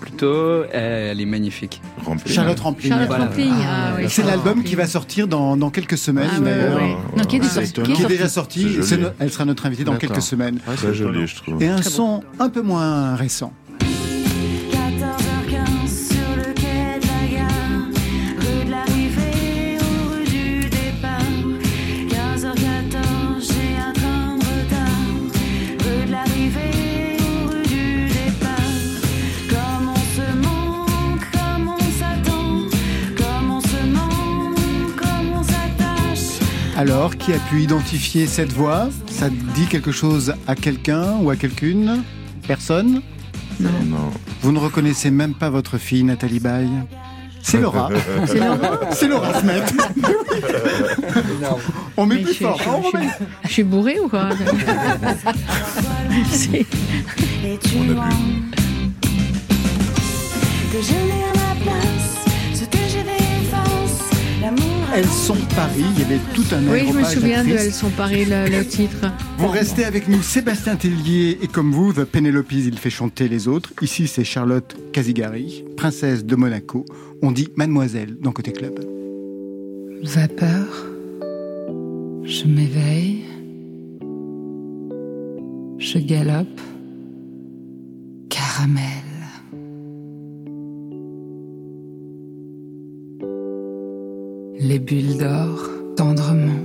plutôt, 0.00 0.26
euh, 0.26 1.12
elle 1.12 1.20
est 1.20 1.24
magnifique. 1.26 1.80
Rempli. 2.04 2.30
Charlotte 2.32 2.60
Rampling. 2.60 2.90
Charlotte 2.90 3.08
Voilà. 3.08 3.24
Rampling, 3.24 3.52
ah, 3.62 3.92
oui, 3.96 4.04
C'est 4.08 4.22
l'album 4.22 4.48
Rampling. 4.48 4.64
qui 4.64 4.74
va 4.74 4.86
sortir 4.86 5.26
dans, 5.28 5.56
dans 5.56 5.70
quelques 5.70 5.96
semaines. 5.96 6.28
Ah, 6.30 6.38
ouais, 6.40 6.44
d'ailleurs. 6.44 6.76
ouais, 6.76 6.82
ouais. 6.82 6.96
Non, 7.16 7.24
qui 7.24 7.36
est 7.36 7.40
Ah, 7.42 7.92
qui 7.94 8.06
déjà 8.06 8.28
sorti. 8.28 8.66
No- 8.98 9.08
elle 9.18 9.30
sera 9.32 9.44
notre 9.46 9.64
invitée 9.64 9.84
dans 9.84 9.96
quelques 9.96 10.20
semaines. 10.20 10.56
Ouais, 10.68 10.74
Très 10.74 10.88
c'est 10.88 10.94
joli, 10.94 11.26
je 11.26 11.36
trouve. 11.36 11.62
Et 11.62 11.68
un 11.68 11.80
son 11.80 12.22
un 12.38 12.50
peu 12.50 12.60
moins 12.60 13.14
récent. 13.16 13.52
Alors, 36.76 37.16
qui 37.16 37.32
a 37.32 37.38
pu 37.38 37.62
identifier 37.62 38.26
cette 38.26 38.52
voix? 38.52 38.88
Ça 39.08 39.28
dit 39.54 39.66
quelque 39.66 39.92
chose 39.92 40.34
à 40.48 40.54
quelqu'un 40.56 41.14
ou 41.22 41.30
à 41.30 41.36
quelqu'une? 41.36 42.02
Personne? 42.46 43.00
Non. 43.60 43.70
Vous 44.42 44.52
ne 44.52 44.58
reconnaissez 44.58 45.10
même 45.10 45.34
pas 45.34 45.48
votre 45.50 45.78
fille, 45.78 46.02
Nathalie 46.02 46.40
Baye? 46.40 46.68
C'est 47.42 47.60
Laura. 47.60 47.90
C'est 48.26 48.38
Laura 48.40 48.80
C'est 48.90 49.08
Laura 49.08 49.40
Smet. 49.40 49.62
On 51.96 52.06
met 52.06 52.16
Mais 52.16 52.22
plus 52.22 52.34
je 52.34 52.38
fort. 52.44 52.56
je 52.58 52.62
suis- 52.62 52.70
hein, 52.70 52.74
on 52.78 52.82
je 52.82 52.96
remet. 52.96 53.08
suis- 53.08 53.24
Je 53.44 53.48
suis 53.52 53.62
bourrée 53.62 54.00
ou 54.00 54.08
quoi? 54.08 54.28
C'est- 56.30 56.66
Et 57.44 57.58
tu 57.62 57.78
Elles 64.96 65.08
sont 65.08 65.36
Paris. 65.56 65.84
Il 65.96 66.02
y 66.02 66.04
avait 66.04 66.20
tout 66.34 66.44
un 66.52 66.72
Oui, 66.72 66.86
je 66.86 66.96
me 66.96 67.02
souviens 67.02 67.42
de. 67.42 67.50
Elles 67.50 67.72
sont 67.72 67.90
Paris, 67.90 68.26
le, 68.26 68.48
le 68.48 68.64
titre. 68.64 69.10
Vous 69.38 69.48
restez 69.48 69.84
avec 69.84 70.06
nous, 70.06 70.22
Sébastien 70.22 70.76
Tellier, 70.76 71.36
et 71.42 71.48
comme 71.48 71.72
vous, 71.72 71.92
The 71.92 72.04
Penelope, 72.04 72.52
il 72.52 72.78
fait 72.78 72.90
chanter 72.90 73.26
les 73.26 73.48
autres. 73.48 73.72
Ici, 73.82 74.06
c'est 74.06 74.22
Charlotte 74.22 74.76
Casigari, 74.92 75.64
princesse 75.76 76.24
de 76.24 76.36
Monaco. 76.36 76.84
On 77.22 77.32
dit 77.32 77.48
mademoiselle 77.56 78.16
dans 78.20 78.30
Côté 78.30 78.52
Club. 78.52 78.78
Vapeur. 80.04 80.86
Je 82.22 82.44
m'éveille. 82.46 83.24
Je 85.78 85.98
galope. 85.98 86.60
Caramel. 88.30 89.03
Les 94.66 94.78
bulles 94.78 95.18
d'or, 95.18 95.68
tendrement, 95.94 96.64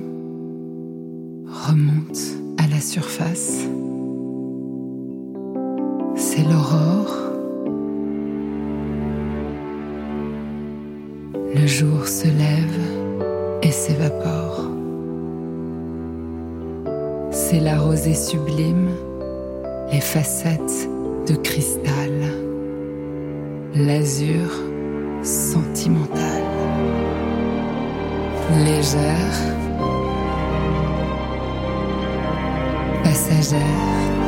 remontent 1.67 2.37
à 2.57 2.65
la 2.73 2.79
surface. 2.79 3.59
C'est 6.15 6.43
l'aurore. 6.43 7.13
Le 11.53 11.67
jour 11.67 12.07
se 12.07 12.27
lève 12.27 12.79
et 13.63 13.71
s'évapore. 13.71 14.69
C'est 17.31 17.59
la 17.59 17.79
rosée 17.79 18.15
sublime, 18.15 18.91
les 19.91 19.99
facettes 19.99 20.87
de 21.27 21.35
cristal, 21.35 22.13
l'azur 23.75 24.49
sentimental. 25.21 26.58
Légère, 28.57 29.55
passagère, 33.03 34.18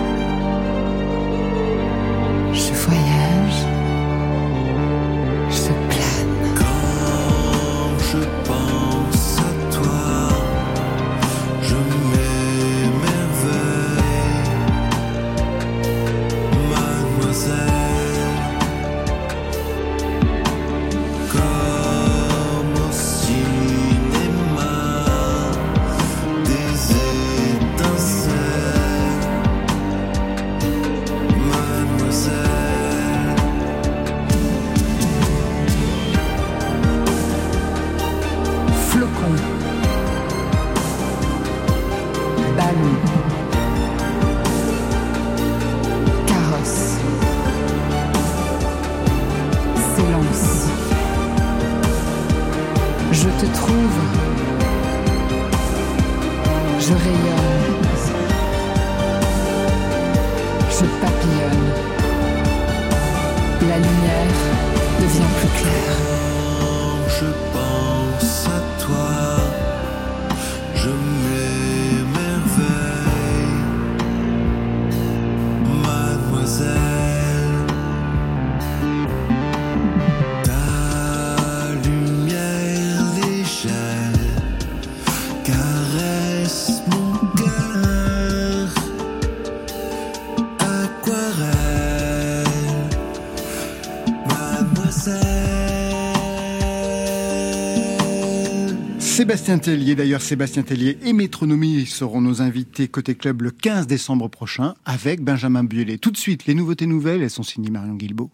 Sébastien 99.31 99.59
Tellier, 99.59 99.95
d'ailleurs, 99.95 100.21
Sébastien 100.21 100.61
Tellier 100.61 100.97
et 101.05 101.13
Métronomie 101.13 101.85
seront 101.85 102.19
nos 102.19 102.41
invités 102.41 102.89
côté 102.89 103.15
club 103.15 103.43
le 103.43 103.51
15 103.51 103.87
décembre 103.87 104.27
prochain 104.27 104.73
avec 104.83 105.23
Benjamin 105.23 105.63
Biolay. 105.63 105.97
Tout 105.99 106.11
de 106.11 106.17
suite, 106.17 106.47
les 106.47 106.53
nouveautés 106.53 106.85
nouvelles, 106.85 107.21
elles 107.23 107.29
sont 107.29 107.41
signées 107.41 107.69
Marion 107.69 107.93
Guilbeault. 107.93 108.29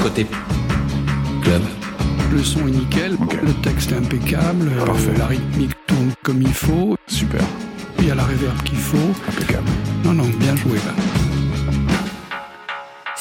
Côté 0.00 0.24
club. 1.42 1.62
Le 2.30 2.44
son 2.44 2.68
est 2.68 2.70
nickel, 2.70 3.16
le 3.42 3.52
texte 3.60 3.90
est 3.90 3.96
impeccable, 3.96 4.68
euh, 4.68 5.18
la 5.18 5.26
rythmique 5.26 5.74
tourne 5.88 6.12
comme 6.22 6.42
il 6.42 6.54
faut. 6.54 6.96
Super. 7.08 7.42
Il 7.98 8.06
y 8.06 8.10
a 8.12 8.14
la 8.14 8.24
réverb 8.24 8.62
qu'il 8.62 8.78
faut. 8.78 9.10
Impeccable. 9.28 9.68
Non, 10.04 10.12
non, 10.12 10.28
bien 10.38 10.54
joué 10.54 10.76
là. 10.76 10.94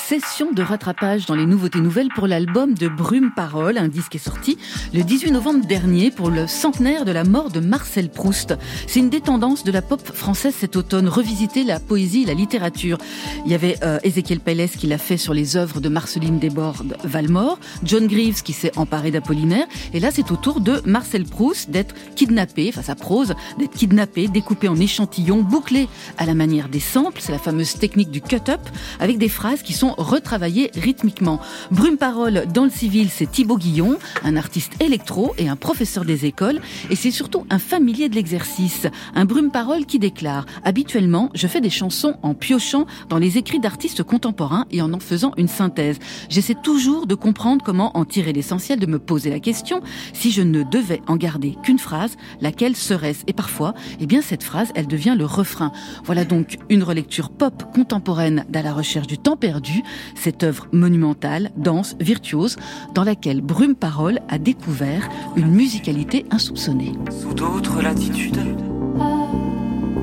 Session 0.09 0.51
de 0.51 0.63
rattrapage 0.63 1.27
dans 1.27 1.35
les 1.35 1.45
nouveautés 1.45 1.81
nouvelles 1.81 2.09
pour 2.15 2.25
l'album 2.25 2.73
de 2.73 2.87
Brume 2.87 3.31
Parole. 3.35 3.77
Un 3.77 3.89
disque 3.89 4.15
est 4.15 4.17
sorti 4.17 4.57
le 4.91 5.03
18 5.03 5.29
novembre 5.29 5.67
dernier 5.67 6.09
pour 6.09 6.31
le 6.31 6.47
centenaire 6.47 7.05
de 7.05 7.11
la 7.11 7.23
mort 7.23 7.51
de 7.51 7.59
Marcel 7.59 8.09
Proust. 8.09 8.57
C'est 8.87 9.01
une 9.01 9.11
des 9.11 9.21
tendances 9.21 9.63
de 9.63 9.71
la 9.71 9.83
pop 9.83 10.01
française 10.01 10.55
cet 10.57 10.75
automne, 10.75 11.07
revisiter 11.07 11.63
la 11.63 11.79
poésie 11.79 12.23
et 12.23 12.25
la 12.25 12.33
littérature. 12.33 12.97
Il 13.45 13.51
y 13.51 13.53
avait 13.53 13.77
euh, 13.83 13.99
Pélez 14.43 14.69
qui 14.69 14.87
l'a 14.87 14.97
fait 14.97 15.17
sur 15.17 15.35
les 15.35 15.57
œuvres 15.57 15.79
de 15.79 15.89
Marceline 15.89 16.39
Desbordes 16.39 16.97
Valmore, 17.03 17.59
John 17.83 18.07
Greaves 18.07 18.41
qui 18.41 18.53
s'est 18.53 18.75
emparé 18.77 19.11
d'Apollinaire, 19.11 19.67
et 19.93 19.99
là 19.99 20.09
c'est 20.11 20.31
au 20.31 20.37
tour 20.37 20.59
de 20.59 20.81
Marcel 20.85 21.25
Proust 21.25 21.69
d'être 21.69 21.93
kidnappé, 22.15 22.69
enfin 22.69 22.81
sa 22.81 22.95
prose, 22.95 23.35
d'être 23.59 23.75
kidnappé, 23.75 24.27
découpé 24.27 24.69
en 24.69 24.79
échantillons, 24.79 25.43
bouclé 25.43 25.87
à 26.17 26.25
la 26.25 26.33
manière 26.33 26.67
des 26.67 26.79
samples, 26.79 27.21
c'est 27.21 27.31
la 27.31 27.37
fameuse 27.37 27.75
technique 27.75 28.09
du 28.09 28.21
cut-up, 28.21 28.61
avec 28.99 29.19
des 29.19 29.29
phrases 29.29 29.61
qui 29.61 29.73
sont 29.73 29.93
retravaillées 29.99 30.71
rythmiquement. 30.75 31.39
Brume 31.71 31.97
Parole 31.97 32.45
dans 32.53 32.63
le 32.63 32.69
civil, 32.69 33.09
c'est 33.09 33.29
Thibaut 33.29 33.57
Guillon, 33.57 33.97
un 34.23 34.35
artiste 34.37 34.73
électro 34.81 35.33
et 35.37 35.47
un 35.47 35.55
professeur 35.55 36.05
des 36.05 36.25
écoles, 36.25 36.61
et 36.89 36.95
c'est 36.95 37.11
surtout 37.11 37.45
un 37.49 37.59
familier 37.59 38.09
de 38.09 38.15
l'exercice, 38.15 38.87
un 39.13 39.25
Brume 39.25 39.51
Parole 39.51 39.85
qui 39.85 39.99
déclare 39.99 40.45
Habituellement, 40.63 41.29
je 41.33 41.47
fais 41.47 41.61
des 41.61 41.69
chansons 41.69 42.15
en 42.23 42.33
piochant 42.33 42.85
dans 43.09 43.17
les 43.17 43.37
écrits 43.37 43.59
d'artistes 43.59 44.03
contemporains 44.03 44.65
et 44.71 44.81
en 44.81 44.93
en 44.93 44.99
faisant 44.99 45.33
une 45.37 45.47
synthèse. 45.47 45.99
J'essaie 46.29 46.55
toujours 46.55 47.05
de 47.05 47.15
comprendre 47.15 47.63
comment 47.63 47.95
en 47.97 48.05
tirer 48.05 48.33
l'essentiel, 48.33 48.79
de 48.79 48.85
me 48.85 48.99
poser 48.99 49.29
la 49.29 49.39
question 49.39 49.81
si 50.13 50.31
je 50.31 50.41
ne 50.41 50.63
devais 50.63 51.01
en 51.07 51.15
garder 51.15 51.55
qu'une 51.63 51.79
phrase, 51.79 52.15
laquelle 52.41 52.75
serait-ce? 52.75 53.23
Et 53.27 53.33
parfois, 53.33 53.73
eh 53.99 54.05
bien 54.05 54.21
cette 54.21 54.43
phrase, 54.43 54.71
elle 54.75 54.87
devient 54.87 55.15
le 55.17 55.25
refrain. 55.25 55.71
Voilà 56.03 56.25
donc 56.25 56.57
une 56.69 56.83
relecture 56.83 57.29
pop 57.29 57.63
contemporaine 57.73 58.45
d'À 58.49 58.61
la 58.61 58.73
recherche 58.73 59.07
du 59.07 59.17
temps 59.17 59.37
perdu, 59.37 59.83
cette 60.15 60.43
œuvre 60.43 60.67
monumentale, 60.71 61.51
dense, 61.57 61.95
virtuose, 61.99 62.57
dans 62.93 63.03
laquelle 63.03 63.41
Brume 63.41 63.75
Parole 63.75 64.19
a 64.29 64.37
découvert 64.37 65.07
une 65.35 65.51
musicalité 65.51 66.25
insoupçonnée. 66.31 66.93
Sous 67.09 67.33
d'autres 67.33 67.81
latitudes 67.81 68.39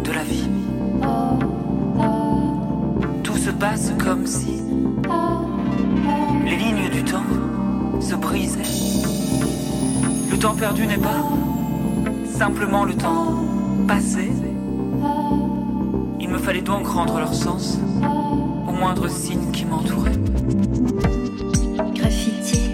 de 0.05 0.13
la 0.13 0.25
vie, 0.25 0.49
tout 3.23 3.37
se 3.37 3.51
passe 3.51 3.93
comme 4.03 4.27
si 4.27 4.63
les 6.45 6.57
lignes 6.57 6.91
du 6.93 7.03
temps 7.03 7.25
se 8.01 8.15
brisaient. 8.15 8.63
Le 10.31 10.39
temps 10.39 10.55
perdu 10.55 10.87
n'est 10.87 10.99
pas 10.99 11.25
simplement 12.27 12.85
le 12.85 12.95
temps 12.95 13.35
passé. 13.89 14.31
Il 16.21 16.29
me 16.29 16.39
fallait 16.39 16.63
donc 16.63 16.87
rendre 16.87 17.19
leur 17.19 17.35
sens 17.35 17.79
moindre 18.79 19.09
signe 19.09 19.51
qui 19.53 19.65
m'entourait. 19.65 20.13
Graffiti 21.95 22.71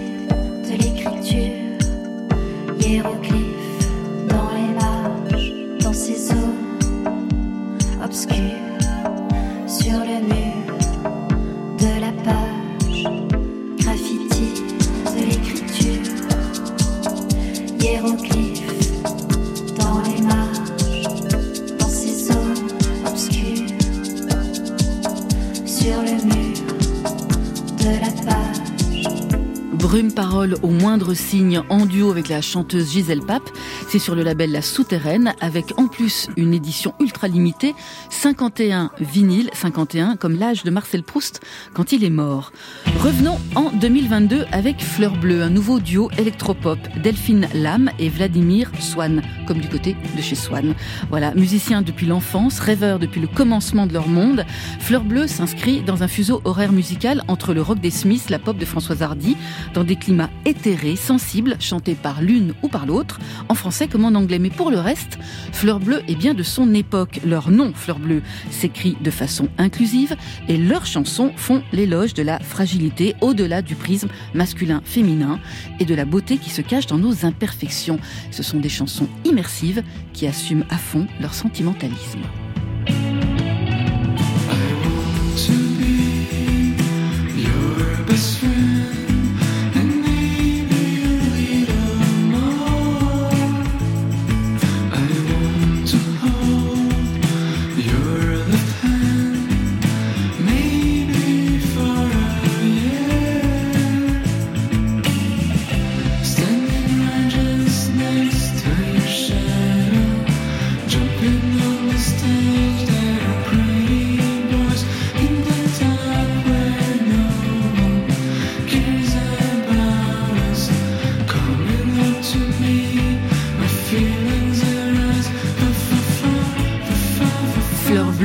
de 0.67 0.75
l'écriture, 0.81 1.77
hiéroglyphes 2.79 3.89
dans 4.29 4.49
les 4.53 4.73
marges, 4.73 5.53
dans 5.81 5.93
ces 5.93 6.31
eaux 6.33 6.55
obscures, 8.03 8.62
Brume 29.83 30.13
Parole 30.13 30.55
au 30.63 30.69
moindre 30.69 31.13
signe 31.13 31.61
en 31.67 31.85
duo 31.85 32.09
avec 32.09 32.29
la 32.29 32.41
chanteuse 32.41 32.93
Gisèle 32.93 33.19
Pape. 33.19 33.49
C'est 33.93 33.99
sur 33.99 34.15
le 34.15 34.23
label 34.23 34.51
La 34.51 34.63
Souterraine 34.63 35.35
avec 35.39 35.77
en 35.77 35.85
plus 35.87 36.27
une 36.35 36.55
édition 36.55 36.95
ultra 36.99 37.27
limitée, 37.27 37.75
51 38.09 38.89
vinyles, 38.99 39.51
51 39.53 40.15
comme 40.15 40.35
l'âge 40.35 40.63
de 40.63 40.71
Marcel 40.71 41.03
Proust 41.03 41.41
quand 41.75 41.91
il 41.91 42.03
est 42.03 42.09
mort. 42.09 42.51
Revenons 43.01 43.39
en 43.53 43.69
2022 43.69 44.45
avec 44.51 44.81
Fleur 44.81 45.15
Bleue, 45.15 45.43
un 45.43 45.51
nouveau 45.51 45.79
duo 45.79 46.09
électropop, 46.17 46.79
Delphine 47.03 47.47
Lam 47.53 47.91
et 47.99 48.09
Vladimir 48.09 48.71
Swan, 48.79 49.21
comme 49.45 49.59
du 49.59 49.69
côté 49.69 49.95
de 50.17 50.21
chez 50.23 50.33
Swan. 50.33 50.73
Voilà, 51.11 51.35
musiciens 51.35 51.83
depuis 51.83 52.07
l'enfance, 52.07 52.59
rêveurs 52.59 52.97
depuis 52.97 53.21
le 53.21 53.27
commencement 53.27 53.85
de 53.85 53.93
leur 53.93 54.07
monde, 54.07 54.43
Fleur 54.79 55.03
Bleue 55.03 55.27
s'inscrit 55.27 55.83
dans 55.83 56.01
un 56.01 56.07
fuseau 56.07 56.41
horaire 56.45 56.71
musical 56.71 57.23
entre 57.27 57.53
le 57.53 57.61
rock 57.61 57.79
des 57.79 57.91
Smiths, 57.91 58.31
la 58.31 58.39
pop 58.39 58.57
de 58.57 58.65
Françoise 58.65 59.03
Hardy, 59.03 59.37
dans 59.75 59.83
des 59.83 59.97
climats 59.97 60.31
éthérés, 60.45 60.95
sensibles, 60.95 61.57
chantés 61.59 61.93
par 61.93 62.23
l'une 62.23 62.55
ou 62.63 62.69
par 62.69 62.87
l'autre, 62.87 63.19
en 63.49 63.53
français 63.53 63.82
comme 63.87 64.05
en 64.05 64.15
anglais. 64.15 64.39
Mais 64.39 64.49
pour 64.49 64.71
le 64.71 64.79
reste, 64.79 65.17
Fleur 65.51 65.79
Bleue 65.79 66.01
est 66.07 66.15
bien 66.15 66.33
de 66.33 66.43
son 66.43 66.73
époque. 66.73 67.19
Leur 67.25 67.49
nom, 67.49 67.71
Fleur 67.73 67.99
Bleue, 67.99 68.21
s'écrit 68.51 68.97
de 69.01 69.11
façon 69.11 69.47
inclusive 69.57 70.15
et 70.47 70.57
leurs 70.57 70.85
chansons 70.85 71.31
font 71.35 71.63
l'éloge 71.71 72.13
de 72.13 72.23
la 72.23 72.39
fragilité 72.39 73.15
au-delà 73.21 73.61
du 73.61 73.75
prisme 73.75 74.09
masculin-féminin 74.33 75.39
et 75.79 75.85
de 75.85 75.95
la 75.95 76.05
beauté 76.05 76.37
qui 76.37 76.49
se 76.49 76.61
cache 76.61 76.87
dans 76.87 76.97
nos 76.97 77.25
imperfections. 77.25 77.99
Ce 78.31 78.43
sont 78.43 78.59
des 78.59 78.69
chansons 78.69 79.07
immersives 79.25 79.83
qui 80.13 80.27
assument 80.27 80.65
à 80.69 80.77
fond 80.77 81.07
leur 81.19 81.33
sentimentalisme. 81.33 82.21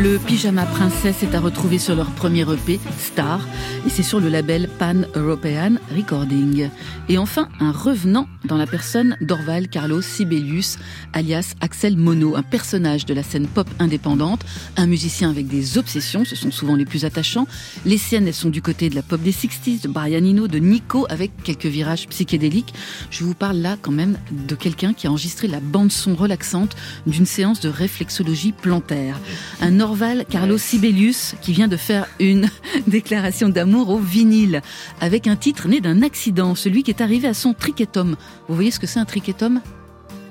Bleue, 0.09 0.19
Pyjama 0.27 0.65
Princesse 0.65 1.23
est 1.23 1.35
à 1.35 1.41
retrouver 1.41 1.79
sur 1.79 1.95
leur 1.95 2.11
premier 2.11 2.43
EP, 2.43 2.81
Star, 2.99 3.47
et 3.87 3.91
c'est 3.91 4.03
sur 4.03 4.21
le 4.21 4.29
label 4.29 4.69
Pan 4.79 5.03
European 5.15 5.75
Recording. 5.95 6.71
Et 7.11 7.19
enfin, 7.19 7.49
un 7.61 7.73
revenant 7.73 8.27
dans 8.45 8.57
la 8.57 8.67
personne 8.67 9.17
d'Orval 9.21 9.69
Carlos 9.69 10.01
Sibelius, 10.01 10.79
alias 11.13 11.55
Axel 11.61 11.97
Mono, 11.97 12.37
un 12.37 12.43
personnage 12.43 13.05
de 13.07 13.13
la 13.15 13.23
scène 13.23 13.47
pop 13.47 13.69
indépendante, 13.79 14.45
un 14.77 14.87
musicien 14.87 15.31
avec 15.31 15.47
des 15.47 15.79
obsessions, 15.79 16.25
ce 16.25 16.37
sont 16.37 16.51
souvent 16.51 16.77
les 16.77 16.87
plus 16.87 17.05
attachants. 17.05 17.47
Les 17.85 17.99
siennes, 17.99 18.27
elles 18.27 18.35
sont 18.35 18.51
du 18.51 18.63
côté 18.63 18.89
de 18.89 18.95
la 18.95 19.03
pop 19.03 19.21
des 19.21 19.33
60s, 19.33 19.83
de 19.83 19.89
Brian 19.89 20.25
Eno, 20.25 20.49
de 20.49 20.59
Nico, 20.59 21.07
avec 21.11 21.33
quelques 21.43 21.67
virages 21.67 22.09
psychédéliques. 22.09 22.73
Je 23.11 23.25
vous 23.25 23.35
parle 23.35 23.59
là 23.59 23.77
quand 23.81 23.93
même 23.93 24.17
de 24.31 24.55
quelqu'un 24.55 24.95
qui 24.95 25.07
a 25.07 25.11
enregistré 25.11 25.49
la 25.49 25.61
bande-son 25.61 26.15
relaxante 26.15 26.77
d'une 27.07 27.27
séance 27.27 27.61
de 27.61 27.69
réflexologie 27.69 28.53
plantaire. 28.53 29.19
Un 29.61 29.81
Orval 29.99 30.27
Carlos 30.31 30.59
Sibelius 30.59 31.35
qui 31.43 31.53
vient 31.53 31.67
de 31.67 31.77
faire 31.77 32.07
une 32.21 32.49
déclaration 32.87 33.49
d'amour 33.49 33.89
au 33.89 33.99
vinyle 33.99 34.63
avec 35.01 35.27
un 35.27 35.35
titre 35.35 35.67
né 35.67 35.81
d'un 35.81 36.03
accident, 36.03 36.55
celui 36.55 36.85
qui 36.85 36.93
est 36.93 37.01
arrivé 37.01 37.27
à 37.27 37.35
son 37.35 37.53
triquetum. 37.53 38.15
Vous 38.47 38.55
voyez 38.55 38.71
ce 38.71 38.79
que 38.79 38.87
c'est 38.87 39.01
un 39.01 39.05
triquetum? 39.05 39.61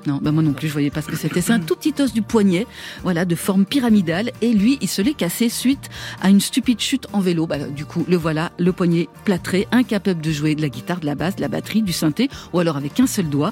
Non, 0.05 0.19
bah 0.21 0.31
moi 0.31 0.41
non 0.41 0.53
plus, 0.53 0.69
je 0.69 0.73
voyais 0.73 0.89
pas 0.89 1.01
ce 1.01 1.07
que 1.07 1.17
c'était. 1.17 1.41
C'est 1.41 1.51
un 1.51 1.59
tout 1.59 1.75
petit 1.75 1.93
os 2.01 2.13
du 2.13 2.21
poignet, 2.21 2.65
voilà, 3.03 3.25
de 3.25 3.35
forme 3.35 3.65
pyramidale. 3.65 4.31
Et 4.41 4.53
lui, 4.53 4.77
il 4.79 4.87
se 4.87 5.01
l'est 5.01 5.13
cassé 5.13 5.49
suite 5.49 5.89
à 6.21 6.29
une 6.29 6.39
stupide 6.39 6.79
chute 6.79 7.07
en 7.11 7.19
vélo. 7.19 7.45
Bah, 7.45 7.57
du 7.57 7.83
coup, 7.83 8.05
le 8.07 8.15
voilà, 8.15 8.53
le 8.57 8.71
poignet 8.71 9.09
plâtré, 9.25 9.67
incapable 9.73 10.21
de 10.21 10.31
jouer 10.31 10.55
de 10.55 10.61
la 10.61 10.69
guitare, 10.69 11.01
de 11.01 11.05
la 11.05 11.15
basse, 11.15 11.35
de 11.35 11.41
la 11.41 11.49
batterie, 11.49 11.81
du 11.81 11.91
synthé, 11.91 12.29
ou 12.53 12.59
alors 12.59 12.77
avec 12.77 13.01
un 13.01 13.07
seul 13.07 13.27
doigt. 13.27 13.51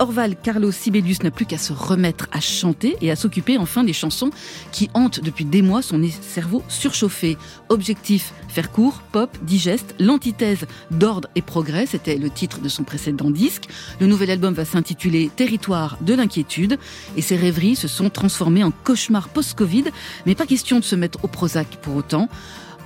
Orval 0.00 0.34
Carlos 0.34 0.72
Sibelius 0.72 1.22
n'a 1.22 1.30
plus 1.30 1.44
qu'à 1.44 1.58
se 1.58 1.74
remettre 1.74 2.26
à 2.32 2.40
chanter 2.40 2.96
et 3.02 3.10
à 3.10 3.16
s'occuper 3.16 3.58
enfin 3.58 3.84
des 3.84 3.92
chansons 3.92 4.30
qui 4.72 4.88
hantent 4.94 5.20
depuis 5.20 5.44
des 5.44 5.60
mois 5.60 5.82
son 5.82 6.00
cerveau 6.22 6.62
surchauffé. 6.68 7.36
Objectif, 7.68 8.32
faire 8.48 8.72
court, 8.72 9.02
pop, 9.12 9.36
digeste, 9.42 9.94
l'antithèse 9.98 10.64
d'ordre 10.90 11.28
et 11.34 11.42
progrès, 11.42 11.84
c'était 11.84 12.16
le 12.16 12.30
titre 12.30 12.60
de 12.60 12.70
son 12.70 12.82
précédent 12.82 13.30
disque. 13.30 13.68
Le 14.00 14.06
nouvel 14.06 14.30
album 14.30 14.54
va 14.54 14.64
s'intituler 14.64 15.30
Territoire 15.36 15.98
de 16.00 16.14
l'inquiétude 16.14 16.78
et 17.18 17.22
ses 17.22 17.36
rêveries 17.36 17.76
se 17.76 17.86
sont 17.86 18.08
transformées 18.08 18.64
en 18.64 18.70
cauchemars 18.70 19.28
post-Covid, 19.28 19.84
mais 20.24 20.34
pas 20.34 20.46
question 20.46 20.78
de 20.78 20.84
se 20.84 20.96
mettre 20.96 21.22
au 21.24 21.28
Prozac 21.28 21.76
pour 21.82 21.94
autant. 21.94 22.30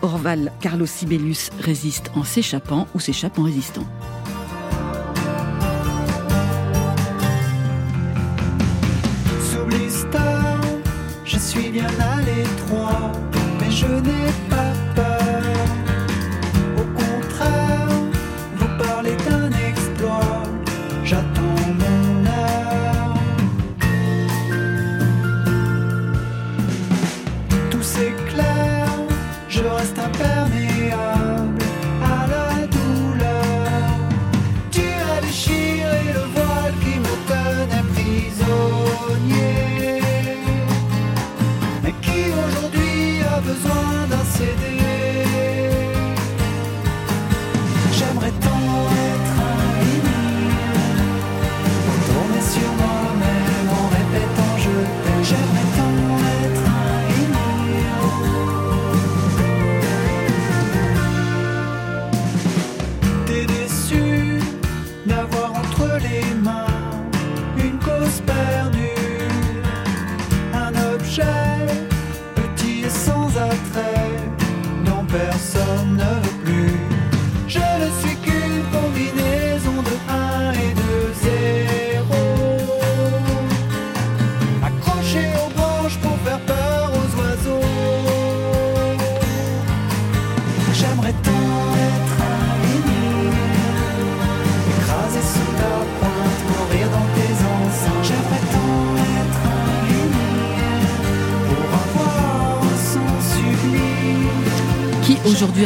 Orval 0.02 0.50
Carlos 0.60 0.84
Sibelius 0.84 1.50
résiste 1.60 2.10
en 2.16 2.24
s'échappant 2.24 2.88
ou 2.92 2.98
s'échappe 2.98 3.38
en 3.38 3.44
résistant. 3.44 3.86
Je 11.34 11.38
suis 11.40 11.70
bien 11.70 11.88
à 12.00 12.20
l'étroit, 12.22 13.10
mais 13.60 13.70
je 13.70 13.86
n'ai 13.86 14.30
pas 14.48 14.93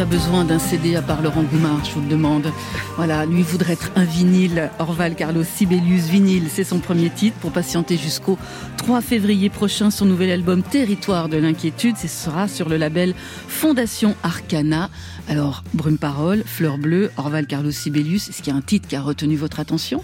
besoin 0.08 0.44
d'un 0.44 0.58
CD 0.58 0.96
à 0.96 1.02
part 1.02 1.22
Laurent 1.22 1.42
Goumard, 1.42 1.84
je 1.84 1.92
vous 1.92 2.00
le 2.00 2.08
demande. 2.08 2.50
Voilà, 2.96 3.26
lui 3.26 3.42
voudrait 3.42 3.74
être 3.74 3.90
un 3.94 4.04
vinyle. 4.04 4.70
Orval 4.78 5.14
Carlos 5.14 5.44
Sibelius, 5.44 6.04
vinyle, 6.04 6.44
c'est 6.50 6.64
son 6.64 6.78
premier 6.78 7.10
titre 7.10 7.36
pour 7.40 7.52
patienter 7.52 7.96
jusqu'au 7.96 8.38
3 8.78 9.02
février 9.02 9.50
prochain. 9.50 9.90
Son 9.90 10.06
nouvel 10.06 10.30
album 10.30 10.62
Territoire 10.62 11.28
de 11.28 11.36
l'inquiétude, 11.36 11.96
ce 11.96 12.08
sera 12.08 12.48
sur 12.48 12.68
le 12.68 12.76
label 12.76 13.14
Fondation 13.48 14.14
Arcana. 14.22 14.88
Alors, 15.28 15.62
Brume 15.74 15.98
Parole, 15.98 16.42
Fleur 16.44 16.78
Bleue, 16.78 17.10
Orval 17.16 17.46
Carlos 17.46 17.70
Sibelius, 17.70 18.28
est-ce 18.28 18.42
qu'il 18.42 18.52
y 18.52 18.56
a 18.56 18.58
un 18.58 18.62
titre 18.62 18.88
qui 18.88 18.96
a 18.96 19.02
retenu 19.02 19.36
votre 19.36 19.60
attention? 19.60 20.02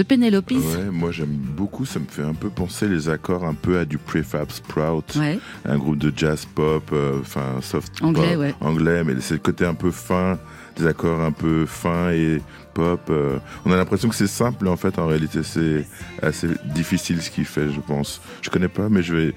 The 0.00 0.04
Penelopes 0.04 0.50
Ouais, 0.52 0.90
moi 0.90 1.10
j'aime 1.12 1.28
beaucoup, 1.36 1.84
ça 1.84 1.98
me 1.98 2.06
fait 2.08 2.22
un 2.22 2.32
peu 2.32 2.48
penser 2.48 2.88
les 2.88 3.10
accords 3.10 3.44
un 3.44 3.52
peu 3.52 3.78
à 3.78 3.84
du 3.84 3.98
Prefab 3.98 4.50
Sprout, 4.50 5.14
Ouais. 5.16 5.38
un 5.66 5.76
groupe 5.76 5.98
de 5.98 6.10
jazz 6.16 6.46
pop, 6.54 6.88
euh, 6.94 7.18
enfin 7.20 7.56
soft 7.60 8.02
Anglais, 8.02 8.30
pop, 8.32 8.40
ouais. 8.40 8.54
anglais, 8.62 9.04
mais 9.04 9.14
c'est 9.20 9.34
le 9.34 9.40
côté 9.40 9.66
un 9.66 9.74
peu 9.74 9.90
fin, 9.90 10.38
des 10.78 10.86
accords 10.86 11.20
un 11.20 11.32
peu 11.32 11.66
fins 11.66 12.12
et 12.12 12.40
pop. 12.72 13.00
euh, 13.10 13.36
on 13.66 13.72
a 13.72 13.76
l'impression 13.76 14.08
que 14.08 14.14
c'est 14.14 14.26
simple, 14.26 14.58
mais 14.62 14.70
en 14.70 14.76
fait 14.78 14.98
en 14.98 15.06
réalité 15.06 15.42
c'est 15.42 15.86
assez 16.22 16.48
difficile 16.74 17.20
ce 17.20 17.28
qu'il 17.30 17.44
fait, 17.44 17.68
je 17.70 17.80
pense. 17.80 18.22
Je 18.40 18.48
connais 18.48 18.68
pas, 18.68 18.88
mais 18.88 19.02
je 19.02 19.14
vais, 19.14 19.34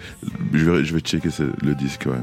je 0.54 0.70
vais, 0.70 0.86
je 0.86 0.94
vais 0.94 1.02
checker 1.02 1.30
ce- 1.30 1.44
le 1.62 1.76
disque. 1.76 2.06
Ouais. 2.06 2.22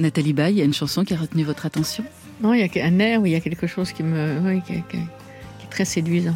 Nathalie 0.00 0.32
Baye, 0.32 0.54
il 0.54 0.58
y 0.58 0.62
a 0.62 0.64
une 0.64 0.74
chanson 0.74 1.04
qui 1.04 1.14
a 1.14 1.16
retenu 1.16 1.44
votre 1.44 1.64
attention? 1.64 2.02
Non, 2.42 2.54
il 2.54 2.60
y 2.60 2.80
a 2.80 2.86
un 2.86 2.98
air 2.98 3.20
où 3.20 3.26
il 3.26 3.32
y 3.32 3.36
a 3.36 3.40
quelque 3.40 3.68
chose 3.68 3.92
qui 3.92 4.02
me, 4.02 4.40
oui, 4.44 4.62
qui, 4.66 4.74
qui- 4.74 4.98
qui 4.98 5.64
est 5.66 5.70
très 5.70 5.84
séduisant. 5.84 6.34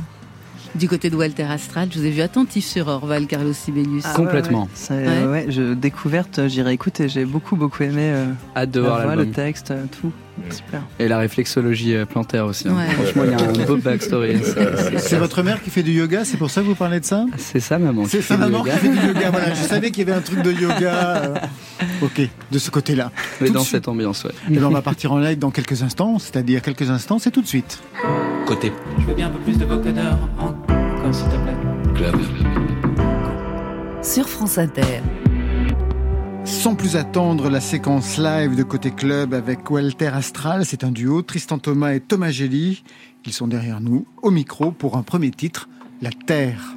Du 0.74 0.88
côté 0.88 1.10
de 1.10 1.16
Walter 1.16 1.42
Astral, 1.42 1.88
je 1.92 1.98
vous 1.98 2.06
ai 2.06 2.10
vu 2.10 2.22
attentif 2.22 2.64
sur 2.64 2.88
Orval 2.88 3.26
Carlos 3.26 3.52
Sibelius. 3.52 4.04
Ah, 4.06 4.18
ouais, 4.20 5.26
ouais. 5.26 5.46
Je, 5.48 5.74
découverte, 5.74 6.48
j'irai 6.48 6.72
écouter. 6.72 7.10
J'ai 7.10 7.26
beaucoup, 7.26 7.56
beaucoup 7.56 7.82
aimé 7.82 8.10
euh, 8.10 8.26
Hâte 8.56 8.70
de 8.70 8.80
la 8.80 8.86
voir 8.86 9.02
voix, 9.02 9.08
l'album. 9.16 9.26
le 9.26 9.32
texte, 9.32 9.70
euh, 9.70 9.84
tout. 10.00 10.12
Super. 10.50 10.82
Et 10.98 11.08
la 11.08 11.18
réflexologie 11.18 11.94
euh, 11.94 12.04
plantaire 12.04 12.46
aussi. 12.46 12.68
hein. 12.68 12.74
Ouais. 12.76 12.86
Franchement, 12.94 13.22
il 13.26 13.30
y 13.30 13.34
a 13.34 13.62
un 13.62 13.66
beau 13.66 13.76
backstory. 13.76 14.38
C'est- 14.42 14.98
C'est 14.98 15.16
votre 15.18 15.42
mère 15.42 15.62
qui 15.62 15.70
fait 15.70 15.82
du 15.82 15.92
yoga, 15.92 16.24
c'est 16.24 16.36
pour 16.36 16.50
ça 16.50 16.62
que 16.62 16.66
vous 16.66 16.74
parlez 16.74 17.00
de 17.00 17.04
ça? 17.04 17.24
C'est 17.36 17.60
ça, 17.60 17.78
maman. 17.78 18.04
C'est 18.08 18.26
du 18.26 18.36
maman 18.38 18.62
qui 18.62 18.68
yoga. 18.70 18.78
fait 18.78 18.88
du 18.88 19.06
yoga. 19.08 19.30
Voilà, 19.30 19.54
je 19.54 19.62
savais 19.62 19.90
qu'il 19.90 20.06
y 20.06 20.10
avait 20.10 20.18
un 20.18 20.22
truc 20.22 20.42
de 20.42 20.52
yoga. 20.52 20.94
euh, 21.22 21.34
Ok, 22.02 22.20
de 22.50 22.58
ce 22.58 22.70
côté-là. 22.70 23.10
Mais 23.40 23.48
Tout 23.48 23.52
dans 23.54 23.60
cette 23.64 23.88
ambiance, 23.88 24.24
ouais. 24.24 24.32
Eh 24.50 24.54
ben, 24.54 24.64
on 24.64 24.70
va 24.70 24.82
partir 24.82 25.12
en 25.12 25.18
live 25.18 25.38
dans 25.38 25.50
quelques 25.50 25.82
instants, 25.82 26.18
c'est-à-dire 26.18 26.62
quelques 26.62 26.90
instants, 26.90 27.18
c'est 27.18 27.30
tout 27.30 27.42
de 27.42 27.46
suite. 27.46 27.78
Côté 28.46 28.72
Je 28.98 29.04
veux 29.04 29.14
bien 29.14 29.28
un 29.28 29.30
peu 29.30 29.38
plus 29.38 29.58
de 29.58 29.64
vocodeur. 29.64 30.18
Encore, 30.38 31.14
s'il 31.14 31.26
te 31.26 31.36
plaît. 31.36 31.94
club. 31.94 32.16
Sur 34.02 34.28
France 34.28 34.58
Inter. 34.58 34.82
Sans 36.44 36.74
plus 36.74 36.96
attendre, 36.96 37.48
la 37.48 37.60
séquence 37.60 38.18
live 38.18 38.56
de 38.56 38.62
Côté 38.62 38.90
Club 38.90 39.32
avec 39.32 39.70
Walter 39.70 40.08
Astral, 40.08 40.64
c'est 40.64 40.84
un 40.84 40.90
duo, 40.90 41.22
Tristan 41.22 41.58
Thomas 41.58 41.94
et 41.94 42.00
Thomas 42.00 42.30
Gély. 42.30 42.82
Ils 43.24 43.32
sont 43.32 43.46
derrière 43.46 43.80
nous, 43.80 44.06
au 44.22 44.30
micro, 44.30 44.72
pour 44.72 44.96
un 44.96 45.02
premier 45.02 45.30
titre, 45.30 45.68
La 46.00 46.10
Terre. 46.10 46.76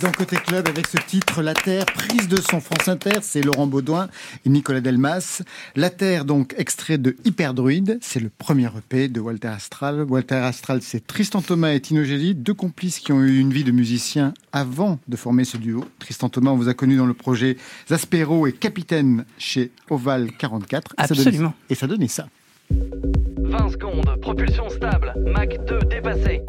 Dans 0.00 0.12
Côté 0.12 0.36
Club 0.36 0.66
avec 0.68 0.86
ce 0.86 0.96
titre 0.98 1.42
La 1.42 1.54
Terre, 1.54 1.84
prise 1.86 2.28
de 2.28 2.36
son 2.40 2.60
France 2.60 2.88
Inter, 2.88 3.18
c'est 3.22 3.42
Laurent 3.42 3.66
Baudouin 3.66 4.08
et 4.44 4.48
Nicolas 4.48 4.80
Delmas. 4.80 5.42
La 5.76 5.90
Terre, 5.90 6.24
donc 6.24 6.54
extrait 6.58 6.96
de 6.98 7.16
Hyperdruide, 7.24 7.98
c'est 8.00 8.20
le 8.20 8.30
premier 8.30 8.68
EP 8.78 9.08
de 9.08 9.20
Walter 9.20 9.48
Astral. 9.48 10.02
Walter 10.08 10.36
Astral, 10.36 10.80
c'est 10.82 11.06
Tristan 11.06 11.42
Thomas 11.42 11.72
et 11.72 11.80
Tino 11.80 12.04
Gelli, 12.04 12.34
deux 12.34 12.54
complices 12.54 12.98
qui 13.00 13.12
ont 13.12 13.20
eu 13.22 13.38
une 13.38 13.52
vie 13.52 13.64
de 13.64 13.72
musicien 13.72 14.32
avant 14.52 14.98
de 15.08 15.16
former 15.16 15.44
ce 15.44 15.56
duo. 15.56 15.84
Tristan 15.98 16.28
Thomas, 16.28 16.50
on 16.52 16.56
vous 16.56 16.68
a 16.68 16.74
connu 16.74 16.96
dans 16.96 17.06
le 17.06 17.14
projet 17.14 17.56
Zaspero 17.88 18.46
et 18.46 18.52
Capitaine 18.52 19.24
chez 19.38 19.70
Oval 19.90 20.30
44. 20.38 20.94
Et 20.98 21.02
ça 21.02 21.08
donnait- 21.14 21.20
Absolument. 21.28 21.54
Et 21.68 21.74
ça 21.74 21.86
donnait 21.86 22.08
ça. 22.08 22.26
20 22.70 23.68
secondes, 23.70 24.16
propulsion 24.22 24.68
stable, 24.70 25.12
Mach 25.26 25.48
2 25.66 25.78
dépassé. 25.90 26.40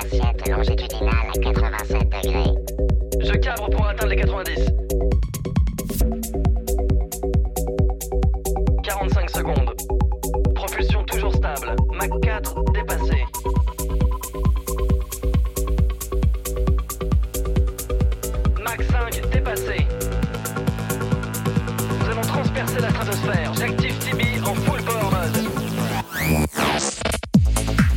Assiette 0.00 0.48
longitudinale 0.48 1.12
à 1.34 1.38
87 1.38 2.08
degrés. 2.08 2.54
Je 3.20 3.32
cabre 3.34 3.70
pour 3.70 3.86
atteindre 3.86 4.10
les 4.10 4.16
90. 4.16 4.70
45 8.82 9.30
secondes. 9.30 9.74
Propulsion 10.54 11.04
toujours 11.04 11.34
stable, 11.34 11.76
Mach 11.92 12.10
4 12.22 12.64
dépassé. 12.72 13.24
Mach 18.62 18.82
5 18.90 19.30
dépassé. 19.30 19.86
Nous 22.00 22.10
allons 22.10 22.22
transpercer 22.22 22.80
la 22.80 22.90
stratosphère. 22.90 23.54
J'active 23.54 23.83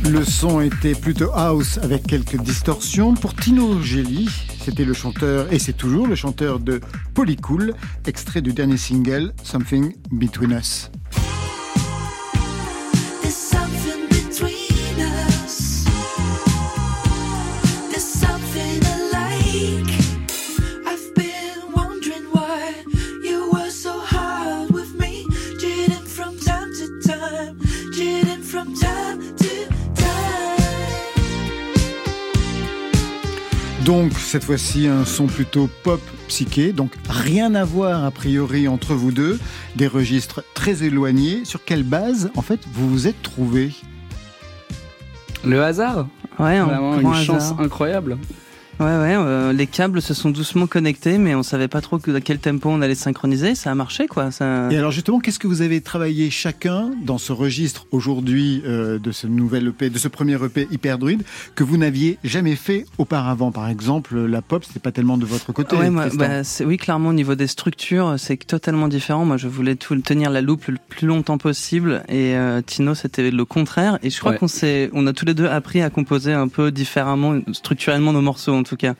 Le 0.08 0.24
son 0.24 0.62
était 0.62 0.94
plutôt 0.94 1.30
house 1.34 1.78
avec 1.82 2.06
quelques 2.06 2.40
distorsions. 2.40 3.12
Pour 3.12 3.34
Tino 3.34 3.82
Gelli, 3.82 4.26
c'était 4.58 4.86
le 4.86 4.94
chanteur, 4.94 5.52
et 5.52 5.58
c'est 5.58 5.74
toujours 5.74 6.06
le 6.06 6.14
chanteur 6.14 6.60
de 6.60 6.80
Polycool, 7.12 7.74
extrait 8.06 8.40
du 8.40 8.54
dernier 8.54 8.78
single 8.78 9.34
Something 9.42 9.92
Between 10.10 10.52
Us. 10.52 10.90
Donc 33.88 34.12
cette 34.18 34.44
fois-ci 34.44 34.86
un 34.86 35.06
son 35.06 35.24
plutôt 35.28 35.66
pop 35.82 36.02
psyché, 36.28 36.74
donc 36.74 36.92
rien 37.08 37.54
à 37.54 37.64
voir 37.64 38.04
a 38.04 38.10
priori 38.10 38.68
entre 38.68 38.92
vous 38.92 39.12
deux, 39.12 39.40
des 39.76 39.86
registres 39.86 40.44
très 40.52 40.82
éloignés. 40.84 41.46
Sur 41.46 41.64
quelle 41.64 41.84
base 41.84 42.30
en 42.36 42.42
fait 42.42 42.60
vous 42.70 42.86
vous 42.90 43.06
êtes 43.06 43.22
trouvés? 43.22 43.70
Le 45.42 45.62
hasard? 45.64 46.06
Ouais, 46.38 46.58
un 46.58 46.66
Vraiment 46.66 46.98
grand 46.98 47.14
une 47.14 47.24
chance 47.24 47.44
hasard. 47.44 47.60
incroyable. 47.60 48.18
Ouais, 48.80 48.86
ouais, 48.86 49.16
euh, 49.16 49.52
les 49.52 49.66
câbles 49.66 50.00
se 50.00 50.14
sont 50.14 50.30
doucement 50.30 50.68
connectés, 50.68 51.18
mais 51.18 51.34
on 51.34 51.42
savait 51.42 51.66
pas 51.66 51.80
trop 51.80 51.98
que- 51.98 52.12
à 52.14 52.20
quel 52.20 52.38
tempo 52.38 52.68
on 52.70 52.80
allait 52.80 52.94
synchroniser. 52.94 53.56
Ça 53.56 53.72
a 53.72 53.74
marché, 53.74 54.06
quoi. 54.06 54.30
Ça... 54.30 54.68
Et 54.70 54.76
alors 54.76 54.92
justement, 54.92 55.18
qu'est-ce 55.18 55.40
que 55.40 55.48
vous 55.48 55.62
avez 55.62 55.80
travaillé 55.80 56.30
chacun 56.30 56.92
dans 57.04 57.18
ce 57.18 57.32
registre 57.32 57.86
aujourd'hui 57.90 58.62
euh, 58.66 59.00
de 59.00 59.10
ce 59.10 59.26
nouvel 59.26 59.66
EP, 59.68 59.90
de 59.90 59.98
ce 59.98 60.06
premier 60.06 60.34
EP 60.34 60.68
Hyperdruide 60.70 61.24
que 61.56 61.64
vous 61.64 61.76
n'aviez 61.76 62.18
jamais 62.22 62.54
fait 62.54 62.86
auparavant? 62.98 63.50
Par 63.50 63.68
exemple, 63.68 64.16
la 64.16 64.42
pop, 64.42 64.62
c'était 64.64 64.78
pas 64.78 64.92
tellement 64.92 65.18
de 65.18 65.26
votre 65.26 65.52
côté. 65.52 65.74
Ouais, 65.74 65.90
moi, 65.90 66.06
bah, 66.14 66.44
c'est- 66.44 66.64
oui, 66.64 66.76
clairement, 66.76 67.08
au 67.08 67.12
niveau 67.14 67.34
des 67.34 67.48
structures, 67.48 68.14
c'est 68.16 68.36
totalement 68.46 68.86
différent. 68.86 69.24
Moi, 69.24 69.38
je 69.38 69.48
voulais 69.48 69.74
tout, 69.74 69.96
tenir 70.00 70.30
la 70.30 70.40
loupe 70.40 70.66
le 70.68 70.78
plus 70.88 71.08
longtemps 71.08 71.38
possible, 71.38 72.04
et 72.08 72.36
euh, 72.36 72.60
Tino, 72.64 72.94
c'était 72.94 73.32
le 73.32 73.44
contraire. 73.44 73.98
Et 74.04 74.10
je 74.10 74.20
crois 74.20 74.32
Ouais. 74.32 74.38
qu'on 74.38 74.46
s'est, 74.46 74.88
on 74.92 75.04
a 75.08 75.12
tous 75.12 75.24
les 75.24 75.34
deux 75.34 75.46
appris 75.46 75.82
à 75.82 75.90
composer 75.90 76.32
un 76.32 76.46
peu 76.46 76.70
différemment, 76.70 77.40
structurellement 77.52 78.12
nos 78.12 78.20
morceaux, 78.22 78.54
en 78.54 78.62
tout 78.68 78.76
cas. 78.76 78.94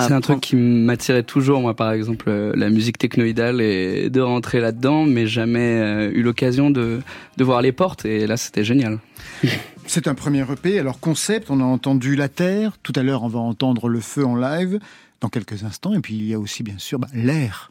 C'est 0.00 0.12
un 0.12 0.20
truc 0.20 0.40
qui 0.40 0.56
m'attirait 0.56 1.22
toujours, 1.22 1.60
moi, 1.60 1.74
par 1.74 1.92
exemple, 1.92 2.26
euh, 2.28 2.52
la 2.56 2.68
musique 2.68 2.98
technoïdale 2.98 3.60
et 3.60 4.10
de 4.10 4.20
rentrer 4.20 4.60
là-dedans, 4.60 5.04
mais 5.04 5.26
jamais 5.26 5.80
euh, 5.80 6.10
eu 6.12 6.22
l'occasion 6.22 6.70
de, 6.70 7.00
de 7.36 7.44
voir 7.44 7.62
les 7.62 7.70
portes. 7.70 8.04
Et 8.04 8.26
là, 8.26 8.36
c'était 8.36 8.64
génial. 8.64 8.98
C'est 9.86 10.08
un 10.08 10.14
premier 10.14 10.40
EP. 10.50 10.78
Alors 10.78 10.98
concept, 10.98 11.50
on 11.50 11.60
a 11.60 11.64
entendu 11.64 12.16
la 12.16 12.28
terre. 12.28 12.72
Tout 12.82 12.94
à 12.96 13.02
l'heure, 13.02 13.22
on 13.22 13.28
va 13.28 13.38
entendre 13.38 13.88
le 13.88 14.00
feu 14.00 14.24
en 14.24 14.34
live 14.34 14.80
dans 15.20 15.28
quelques 15.28 15.62
instants. 15.62 15.94
Et 15.94 16.00
puis 16.00 16.14
il 16.14 16.24
y 16.24 16.34
a 16.34 16.40
aussi 16.40 16.62
bien 16.62 16.78
sûr 16.78 16.98
bah, 16.98 17.08
l'air. 17.12 17.70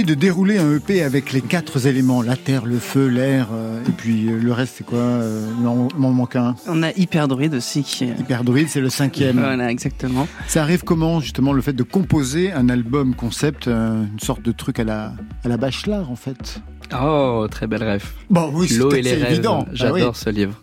L'idée 0.00 0.14
de 0.16 0.18
dérouler 0.18 0.56
un 0.56 0.76
EP 0.76 1.02
avec 1.02 1.30
les 1.30 1.42
quatre 1.42 1.86
éléments, 1.86 2.22
la 2.22 2.34
terre, 2.34 2.64
le 2.64 2.78
feu, 2.78 3.06
l'air, 3.08 3.48
euh, 3.52 3.84
et 3.86 3.90
puis 3.90 4.28
euh, 4.28 4.38
le 4.38 4.50
reste 4.50 4.76
c'est 4.78 4.84
quoi 4.86 4.98
euh, 4.98 5.46
Non, 5.60 5.88
il 5.94 6.00
m'en 6.00 6.10
manque 6.10 6.36
un. 6.36 6.54
On 6.68 6.82
a 6.82 6.90
Hyperdruide 6.92 7.52
aussi 7.52 7.82
qui 7.82 8.04
est... 8.04 8.18
Hyperdruide, 8.18 8.68
c'est 8.70 8.80
le 8.80 8.88
cinquième. 8.88 9.38
Voilà, 9.38 9.70
exactement. 9.70 10.26
Ça 10.46 10.62
arrive 10.62 10.84
comment 10.84 11.20
justement 11.20 11.52
le 11.52 11.60
fait 11.60 11.74
de 11.74 11.82
composer 11.82 12.50
un 12.50 12.70
album 12.70 13.14
concept, 13.14 13.68
euh, 13.68 14.02
une 14.10 14.20
sorte 14.20 14.40
de 14.40 14.52
truc 14.52 14.78
à 14.78 14.84
la, 14.84 15.12
à 15.44 15.48
la 15.48 15.58
Bachelard 15.58 16.10
en 16.10 16.16
fait? 16.16 16.62
Oh, 16.98 17.46
très 17.50 17.66
belle 17.66 17.84
rêve. 17.84 18.06
Bon, 18.30 18.50
oui, 18.54 18.68
c'est- 18.68 19.04
évident. 19.04 19.66
Ah 19.66 19.70
J'adore 19.74 20.12
oui. 20.14 20.14
ce 20.14 20.30
livre. 20.30 20.54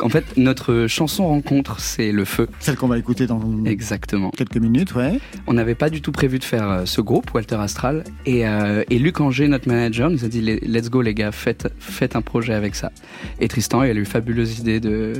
En 0.00 0.08
fait, 0.08 0.36
notre 0.36 0.86
chanson 0.86 1.26
rencontre, 1.26 1.80
c'est 1.80 2.12
le 2.12 2.24
feu. 2.24 2.48
Celle 2.60 2.76
qu'on 2.76 2.86
va 2.88 2.98
écouter 2.98 3.26
dans 3.26 3.40
Exactement. 3.64 4.30
quelques 4.30 4.56
minutes, 4.58 4.94
ouais. 4.94 5.18
On 5.46 5.54
n'avait 5.54 5.74
pas 5.74 5.90
du 5.90 6.00
tout 6.02 6.12
prévu 6.12 6.38
de 6.38 6.44
faire 6.44 6.68
euh, 6.68 6.84
ce 6.84 7.00
groupe, 7.00 7.34
Walter 7.34 7.56
Astral. 7.56 8.04
Et, 8.24 8.46
euh, 8.46 8.84
et 8.90 8.98
Luc 8.98 9.20
Anger, 9.20 9.48
notre 9.48 9.66
manager, 9.68 10.08
nous 10.10 10.24
a 10.24 10.28
dit 10.28 10.40
Let's 10.40 10.88
go, 10.90 11.02
les 11.02 11.14
gars, 11.14 11.32
faites, 11.32 11.68
faites 11.80 12.14
un 12.14 12.22
projet 12.22 12.54
avec 12.54 12.74
ça. 12.74 12.92
Et 13.40 13.48
Tristan, 13.48 13.82
il 13.82 13.90
a 13.90 13.94
eu 13.94 13.98
une 13.98 14.04
fabuleuse 14.06 14.60
idée 14.60 14.78
de, 14.80 15.14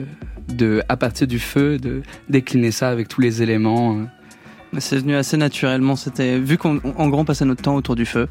de, 0.49 0.83
à 0.89 0.97
partir 0.97 1.27
du 1.27 1.39
feu, 1.41 1.79
de 1.79 2.03
décliner 2.29 2.71
ça 2.71 2.91
avec 2.91 3.09
tous 3.09 3.21
les 3.21 3.43
éléments. 3.43 3.99
Mais 4.73 4.81
C'est 4.81 4.99
venu 4.99 5.15
assez 5.15 5.37
naturellement. 5.37 5.97
C'était 5.97 6.39
vu 6.39 6.59
qu'en 6.59 6.79
en 6.97 7.09
gros 7.09 7.21
on 7.21 7.25
passait 7.25 7.45
notre 7.45 7.63
temps 7.63 7.75
autour 7.75 7.97
du 7.97 8.07
feu 8.07 8.29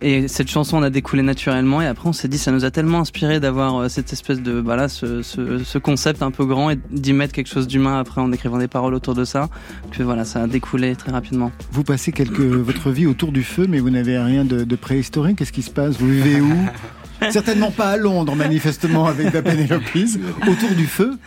et 0.00 0.28
cette 0.28 0.48
chanson 0.48 0.76
on 0.76 0.82
a 0.82 0.90
découlé 0.90 1.22
naturellement 1.22 1.82
et 1.82 1.86
après 1.86 2.08
on 2.08 2.12
s'est 2.12 2.28
dit 2.28 2.38
ça 2.38 2.52
nous 2.52 2.64
a 2.64 2.70
tellement 2.70 3.00
inspiré 3.00 3.40
d'avoir 3.40 3.76
euh, 3.76 3.88
cette 3.88 4.12
espèce 4.12 4.40
de 4.40 4.52
voilà 4.52 4.88
ce, 4.88 5.22
ce, 5.22 5.58
ce 5.64 5.78
concept 5.78 6.22
un 6.22 6.30
peu 6.30 6.44
grand 6.44 6.70
et 6.70 6.78
d'y 6.90 7.12
mettre 7.12 7.32
quelque 7.32 7.48
chose 7.48 7.66
d'humain 7.66 7.98
après 7.98 8.20
en 8.20 8.30
écrivant 8.30 8.58
des 8.58 8.68
paroles 8.68 8.94
autour 8.94 9.14
de 9.14 9.24
ça 9.24 9.48
que 9.90 10.02
voilà 10.04 10.24
ça 10.24 10.42
a 10.42 10.46
découlé 10.46 10.94
très 10.94 11.10
rapidement. 11.10 11.50
Vous 11.72 11.84
passez 11.84 12.12
quelque, 12.12 12.42
votre 12.42 12.90
vie 12.90 13.06
autour 13.06 13.32
du 13.32 13.42
feu, 13.42 13.66
mais 13.68 13.80
vous 13.80 13.90
n'avez 13.90 14.18
rien 14.18 14.44
de, 14.44 14.64
de 14.64 14.76
préhistorique. 14.76 15.38
Qu'est-ce 15.38 15.52
qui 15.52 15.62
se 15.62 15.70
passe? 15.70 15.96
Vous 15.98 16.08
vivez 16.08 16.40
où? 16.40 16.52
Certainement 17.30 17.72
pas 17.72 17.90
à 17.90 17.96
Londres, 17.96 18.36
manifestement, 18.36 19.06
avec 19.06 19.32
la 19.32 19.42
Pénélopise. 19.42 20.20
Autour 20.46 20.70
du 20.76 20.86
feu? 20.86 21.18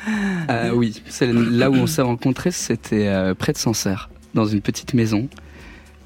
Euh, 0.49 0.72
oui, 0.74 1.01
c'est 1.09 1.32
là 1.34 1.70
où 1.70 1.76
on 1.76 1.88
s'est 1.88 2.01
rencontrés, 2.01 2.51
c'était 2.51 3.07
euh, 3.07 3.34
près 3.36 3.51
de 3.51 3.57
Sancerre, 3.57 4.09
dans 4.34 4.45
une 4.45 4.61
petite 4.61 4.93
maison 4.93 5.27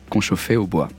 qu'on 0.09 0.21
chauffait 0.21 0.55
au 0.55 0.67
bois. 0.67 0.89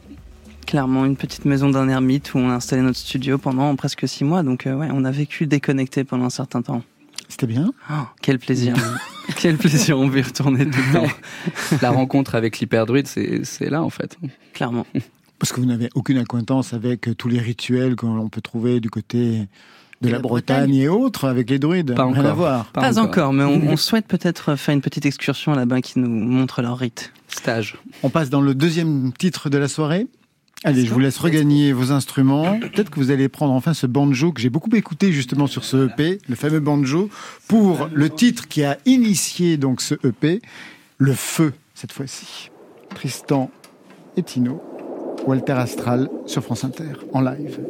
Clairement 0.66 1.04
une 1.04 1.16
petite 1.16 1.44
maison 1.44 1.70
d'un 1.70 1.88
ermite 1.88 2.34
où 2.34 2.38
on 2.38 2.50
a 2.50 2.54
installé 2.54 2.82
notre 2.82 2.98
studio 2.98 3.38
pendant 3.38 3.74
presque 3.76 4.08
six 4.08 4.24
mois 4.24 4.42
donc 4.42 4.66
euh, 4.66 4.74
ouais 4.74 4.88
on 4.92 5.04
a 5.04 5.12
vécu 5.12 5.46
déconnecté 5.46 6.04
pendant 6.04 6.24
un 6.24 6.30
certain 6.30 6.62
temps. 6.62 6.82
C'était 7.28 7.46
bien 7.46 7.72
Oh, 7.90 7.94
quel 8.22 8.38
plaisir 8.38 8.74
Quel 9.36 9.56
plaisir 9.56 9.98
on 9.98 10.08
veut 10.08 10.20
y 10.20 10.22
retourner 10.22 10.64
tout 10.64 10.78
le 10.92 10.92
temps. 10.92 11.12
La 11.82 11.90
rencontre 11.90 12.34
avec 12.36 12.58
l'hyperdruide, 12.60 13.06
c'est 13.08 13.44
c'est 13.44 13.68
là 13.70 13.82
en 13.82 13.90
fait. 13.90 14.16
Clairement. 14.54 14.86
Parce 15.38 15.52
que 15.52 15.60
vous 15.60 15.66
n'avez 15.66 15.88
aucune 15.94 16.18
acquaintance 16.18 16.72
avec 16.72 17.08
tous 17.18 17.28
les 17.28 17.40
rituels 17.40 17.96
que 17.96 18.06
l'on 18.06 18.28
peut 18.28 18.40
trouver 18.40 18.80
du 18.80 18.88
côté 18.88 19.48
de 20.02 20.08
la, 20.08 20.16
la 20.16 20.18
Bretagne, 20.20 20.56
Bretagne. 20.66 20.74
et 20.76 20.88
autres 20.88 21.26
avec 21.26 21.48
les 21.50 21.58
druides. 21.58 21.94
Pas 21.94 22.04
Rien 22.04 22.12
encore. 22.12 22.26
à 22.26 22.34
voir. 22.34 22.64
Pas, 22.66 22.98
encore, 22.98 23.32
mais 23.32 23.44
on, 23.44 23.68
on 23.72 23.76
souhaite 23.76 24.06
peut-être 24.06 24.56
faire 24.56 24.74
une 24.74 24.80
petite 24.82 25.06
excursion 25.06 25.52
là-bas 25.54 25.80
qui 25.80 25.98
nous 25.98 26.08
montre 26.08 26.62
leur 26.62 26.76
rite. 26.78 27.12
Stage. 27.28 27.76
On 28.02 28.10
passe 28.10 28.30
dans 28.30 28.40
le 28.40 28.54
deuxième 28.54 29.12
titre 29.12 29.48
de 29.50 29.58
la 29.58 29.68
soirée. 29.68 30.06
Allez, 30.64 30.84
je 30.86 30.92
vous 30.92 30.98
laisse 31.00 31.18
regagner 31.18 31.72
vos 31.72 31.92
instruments. 31.92 32.58
Peut-être 32.58 32.90
que 32.90 32.98
vous 32.98 33.10
allez 33.10 33.28
prendre 33.28 33.52
enfin 33.52 33.74
ce 33.74 33.86
banjo 33.86 34.32
que 34.32 34.40
j'ai 34.40 34.48
beaucoup 34.48 34.74
écouté 34.74 35.12
justement 35.12 35.46
sur 35.46 35.64
ce 35.64 35.86
EP, 35.88 36.18
le 36.28 36.34
fameux 36.34 36.60
banjo, 36.60 37.10
pour 37.46 37.88
le 37.92 38.08
titre 38.10 38.48
qui 38.48 38.64
a 38.64 38.78
initié 38.86 39.58
donc 39.58 39.80
ce 39.82 39.94
EP, 40.06 40.40
Le 40.98 41.12
Feu, 41.12 41.52
cette 41.74 41.92
fois-ci. 41.92 42.50
Tristan 42.94 43.50
et 44.16 44.22
Tino, 44.22 44.62
Walter 45.26 45.52
Astral 45.52 46.08
sur 46.24 46.42
France 46.42 46.64
Inter, 46.64 46.92
en 47.12 47.20
live. 47.20 47.60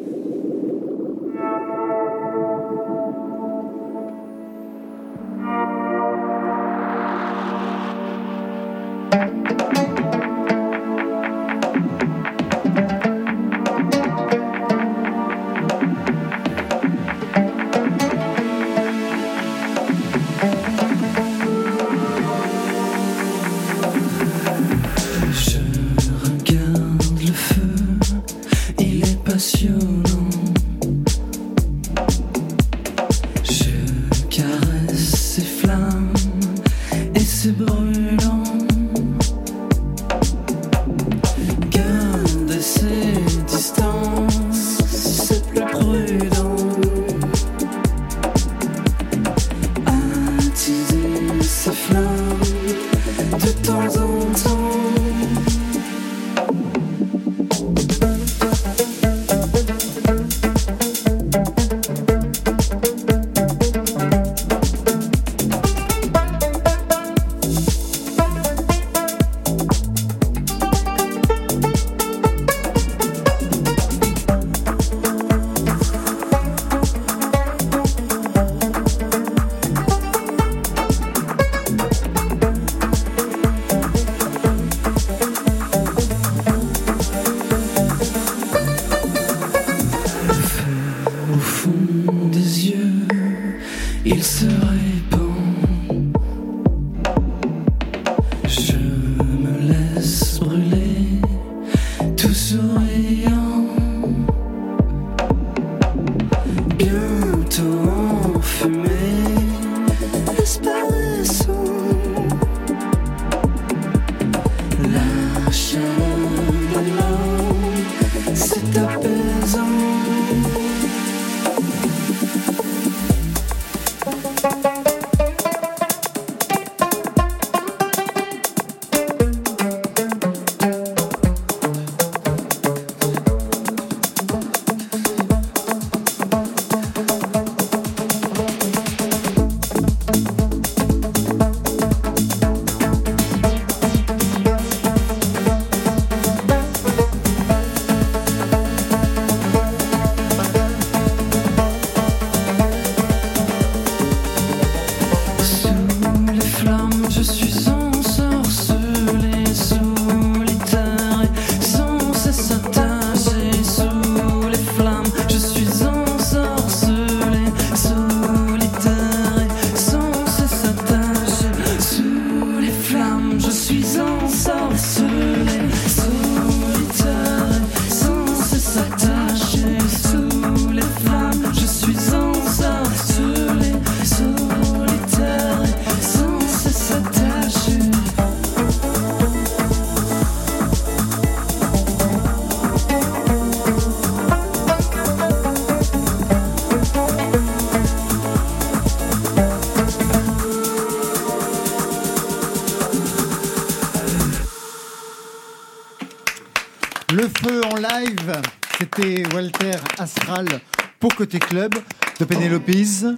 Côté 211.26 211.40
Club 211.40 211.74
de 212.20 212.24
Pénélopise. 212.24 213.16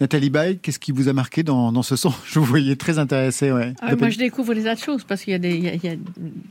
Nathalie 0.00 0.30
Baye, 0.30 0.58
qu'est-ce 0.60 0.78
qui 0.78 0.92
vous 0.92 1.08
a 1.08 1.12
marqué 1.12 1.42
dans, 1.42 1.72
dans 1.72 1.82
ce 1.82 1.96
son 1.96 2.14
Je 2.24 2.38
vous 2.38 2.44
voyais 2.44 2.76
très 2.76 3.00
intéressé, 3.00 3.50
ouais. 3.50 3.74
Ah, 3.82 3.96
moi, 3.96 4.10
je 4.10 4.18
découvre 4.18 4.54
tas 4.54 4.76
de 4.76 4.80
choses 4.80 5.02
parce 5.02 5.22
qu'il 5.24 5.32
y, 5.32 5.34
a 5.34 5.40
des- 5.40 5.56
il 5.56 5.64
y 5.64 5.86
y 5.86 5.90
a 5.90 5.96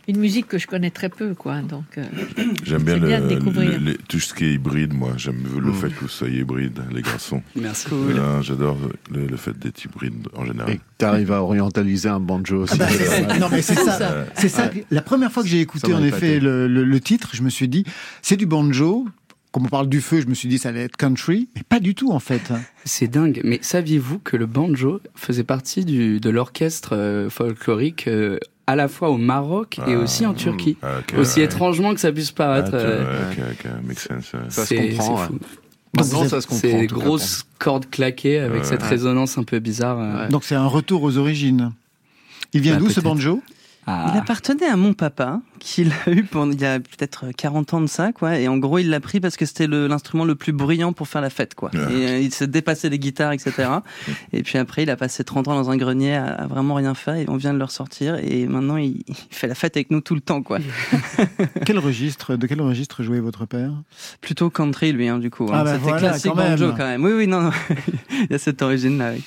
une 0.09 0.17
musique 0.17 0.47
que 0.49 0.57
je 0.57 0.67
connais 0.67 0.89
très 0.91 1.07
peu, 1.07 1.33
quoi. 1.35 1.61
Donc, 1.61 1.85
euh, 1.97 2.03
J'aime 2.65 2.83
bien, 2.83 2.97
le, 2.97 3.07
bien 3.07 3.21
de 3.21 3.27
découvrir. 3.29 3.79
le- 3.79 3.91
les- 3.91 3.97
tout 4.09 4.19
ce 4.19 4.33
qui 4.33 4.43
est 4.43 4.53
hybride, 4.55 4.93
moi. 4.93 5.13
J'aime 5.15 5.41
le 5.57 5.71
fait 5.71 5.87
que 5.87 6.01
vous 6.01 6.09
soyez 6.09 6.41
hybride, 6.41 6.81
les 6.93 7.01
garçons. 7.01 7.41
Merci. 7.55 7.87
Cool. 7.87 8.11
Voilà, 8.11 8.41
J'adore 8.41 8.77
le, 9.09 9.25
le 9.25 9.37
fait 9.37 9.57
d'être 9.57 9.81
hybride 9.85 10.27
en 10.35 10.43
général. 10.43 10.71
Et 10.73 10.81
tu 10.99 11.05
arrives 11.05 11.31
à 11.31 11.41
orientaliser 11.41 12.09
un 12.09 12.19
banjo 12.19 12.63
aussi. 12.63 12.73
Ah 12.73 12.77
bah, 12.79 12.87
c'est 12.89 13.05
ça. 13.05 13.39
Non 13.39 13.47
mais 13.49 13.61
c'est 13.61 13.75
ça. 13.75 14.25
C'est 14.35 14.49
ça. 14.49 14.67
que- 14.67 14.79
La 14.91 15.01
première 15.01 15.31
fois 15.31 15.43
que 15.43 15.47
j'ai 15.47 15.61
écouté 15.61 15.93
en 15.93 16.03
effet 16.03 16.07
épaté. 16.35 16.39
le, 16.41 16.67
le- 16.67 16.83
le 16.83 16.99
titre, 16.99 17.29
je 17.31 17.43
me 17.43 17.49
suis 17.49 17.69
dit 17.69 17.85
c'est 18.21 18.35
du 18.35 18.45
banjo. 18.45 19.07
Comme 19.57 19.65
on 19.65 19.69
parle 19.69 19.89
du 19.89 20.01
feu, 20.01 20.21
je 20.21 20.27
me 20.27 20.35
suis 20.35 20.47
dit 20.47 20.59
ça 20.59 20.69
allait 20.69 20.83
être 20.83 20.97
country, 20.97 21.47
mais 21.55 21.63
pas 21.67 21.79
du 21.79 21.95
tout 21.95 22.11
en 22.11 22.19
fait. 22.19 22.53
C'est 22.85 23.07
dingue. 23.07 23.41
Mais 23.43 23.57
saviez-vous 23.63 24.19
que 24.19 24.37
le 24.37 24.45
banjo 24.45 25.01
faisait 25.15 25.43
partie 25.43 25.83
du, 25.83 26.19
de 26.19 26.29
l'orchestre 26.29 26.95
euh, 26.95 27.27
folklorique 27.31 28.07
euh, 28.07 28.37
à 28.67 28.75
la 28.75 28.87
fois 28.87 29.09
au 29.09 29.17
Maroc 29.17 29.79
et 29.87 29.95
Ah, 29.95 29.97
aussi 29.97 30.27
en 30.27 30.35
Turquie? 30.35 30.77
ah, 30.83 30.99
Aussi 31.17 31.39
ouais. 31.39 31.45
étrangement 31.45 31.95
que 31.95 31.99
ça 31.99 32.11
puisse 32.11 32.29
paraître. 32.29 32.69
Sense. 33.97 34.31
Ça 34.49 34.61
se 34.61 34.65
c'est- 34.67 34.89
comprend, 34.89 35.17
fou. 35.17 35.39
Maintenant, 35.95 36.27
ça 36.27 36.39
se 36.39 36.45
comprend, 36.45 36.61
C'est 36.69 36.85
grosses 36.85 37.43
cordes 37.57 37.89
claquées 37.89 38.37
avec 38.37 38.61
Ouais. 38.61 38.67
cette 38.67 38.83
résonance 38.83 39.39
un 39.39 39.43
peu 39.43 39.57
bizarre. 39.57 39.97
euh. 39.99 40.29
Donc 40.29 40.43
c'est 40.43 40.53
un 40.53 40.67
retour 40.67 41.01
aux 41.01 41.17
origines. 41.17 41.71
Il 42.53 42.61
vient 42.61 42.73
Bah, 42.75 42.81
d'où 42.81 42.89
ce 42.91 42.99
banjo? 42.99 43.41
Ah. 43.89 44.11
Il 44.13 44.19
appartenait 44.19 44.65
à 44.65 44.75
mon 44.75 44.93
papa, 44.93 45.39
qu'il 45.59 45.93
a 46.05 46.11
eu 46.11 46.23
pendant, 46.23 46.51
il 46.51 46.59
y 46.59 46.65
a 46.65 46.77
peut-être 46.77 47.31
40 47.31 47.73
ans 47.73 47.79
de 47.79 47.87
ça, 47.87 48.11
quoi. 48.11 48.37
Et 48.37 48.49
en 48.49 48.57
gros, 48.57 48.79
il 48.79 48.89
l'a 48.89 48.99
pris 48.99 49.21
parce 49.21 49.37
que 49.37 49.45
c'était 49.45 49.65
l'instrument 49.67 50.25
le 50.25 50.35
plus 50.35 50.51
bruyant 50.51 50.91
pour 50.91 51.07
faire 51.07 51.21
la 51.21 51.29
fête, 51.29 51.55
quoi. 51.55 51.71
Ouais. 51.73 51.93
Et 51.93 52.07
euh, 52.07 52.19
il 52.19 52.33
se 52.33 52.43
dépassait 52.43 52.89
les 52.89 52.99
guitares, 52.99 53.31
etc. 53.31 53.69
et 54.33 54.43
puis 54.43 54.57
après, 54.57 54.83
il 54.83 54.89
a 54.89 54.97
passé 54.97 55.23
30 55.23 55.47
ans 55.47 55.55
dans 55.55 55.71
un 55.71 55.77
grenier 55.77 56.15
à, 56.15 56.25
à 56.25 56.47
vraiment 56.47 56.75
rien 56.75 56.93
faire 56.95 57.15
et 57.15 57.25
on 57.29 57.37
vient 57.37 57.53
de 57.53 57.59
le 57.59 57.63
ressortir. 57.63 58.17
Et 58.21 58.45
maintenant, 58.45 58.75
il, 58.75 59.03
il 59.07 59.15
fait 59.31 59.47
la 59.47 59.55
fête 59.55 59.77
avec 59.77 59.89
nous 59.89 60.01
tout 60.01 60.15
le 60.15 60.21
temps, 60.21 60.43
quoi. 60.43 60.59
Quel 61.65 61.79
registre 61.79 62.35
De 62.35 62.45
quel 62.45 62.61
registre 62.61 63.03
jouait 63.03 63.21
votre 63.21 63.45
père? 63.45 63.71
Plutôt 64.19 64.49
country, 64.49 64.91
lui, 64.91 65.07
hein, 65.07 65.17
du 65.17 65.29
coup. 65.29 65.47
Ah 65.49 65.61
hein. 65.61 65.63
bah 65.63 65.73
C'était 65.75 65.83
voilà, 65.83 65.99
classique 66.09 66.31
quand 66.31 66.37
banjo, 66.37 66.71
quand 66.71 66.85
même. 66.85 67.03
Oui, 67.05 67.13
oui, 67.13 67.27
non, 67.27 67.41
non. 67.41 67.51
il 68.11 68.27
y 68.31 68.33
a 68.33 68.37
cette 68.37 68.61
origine-là, 68.61 69.11
oui. 69.15 69.23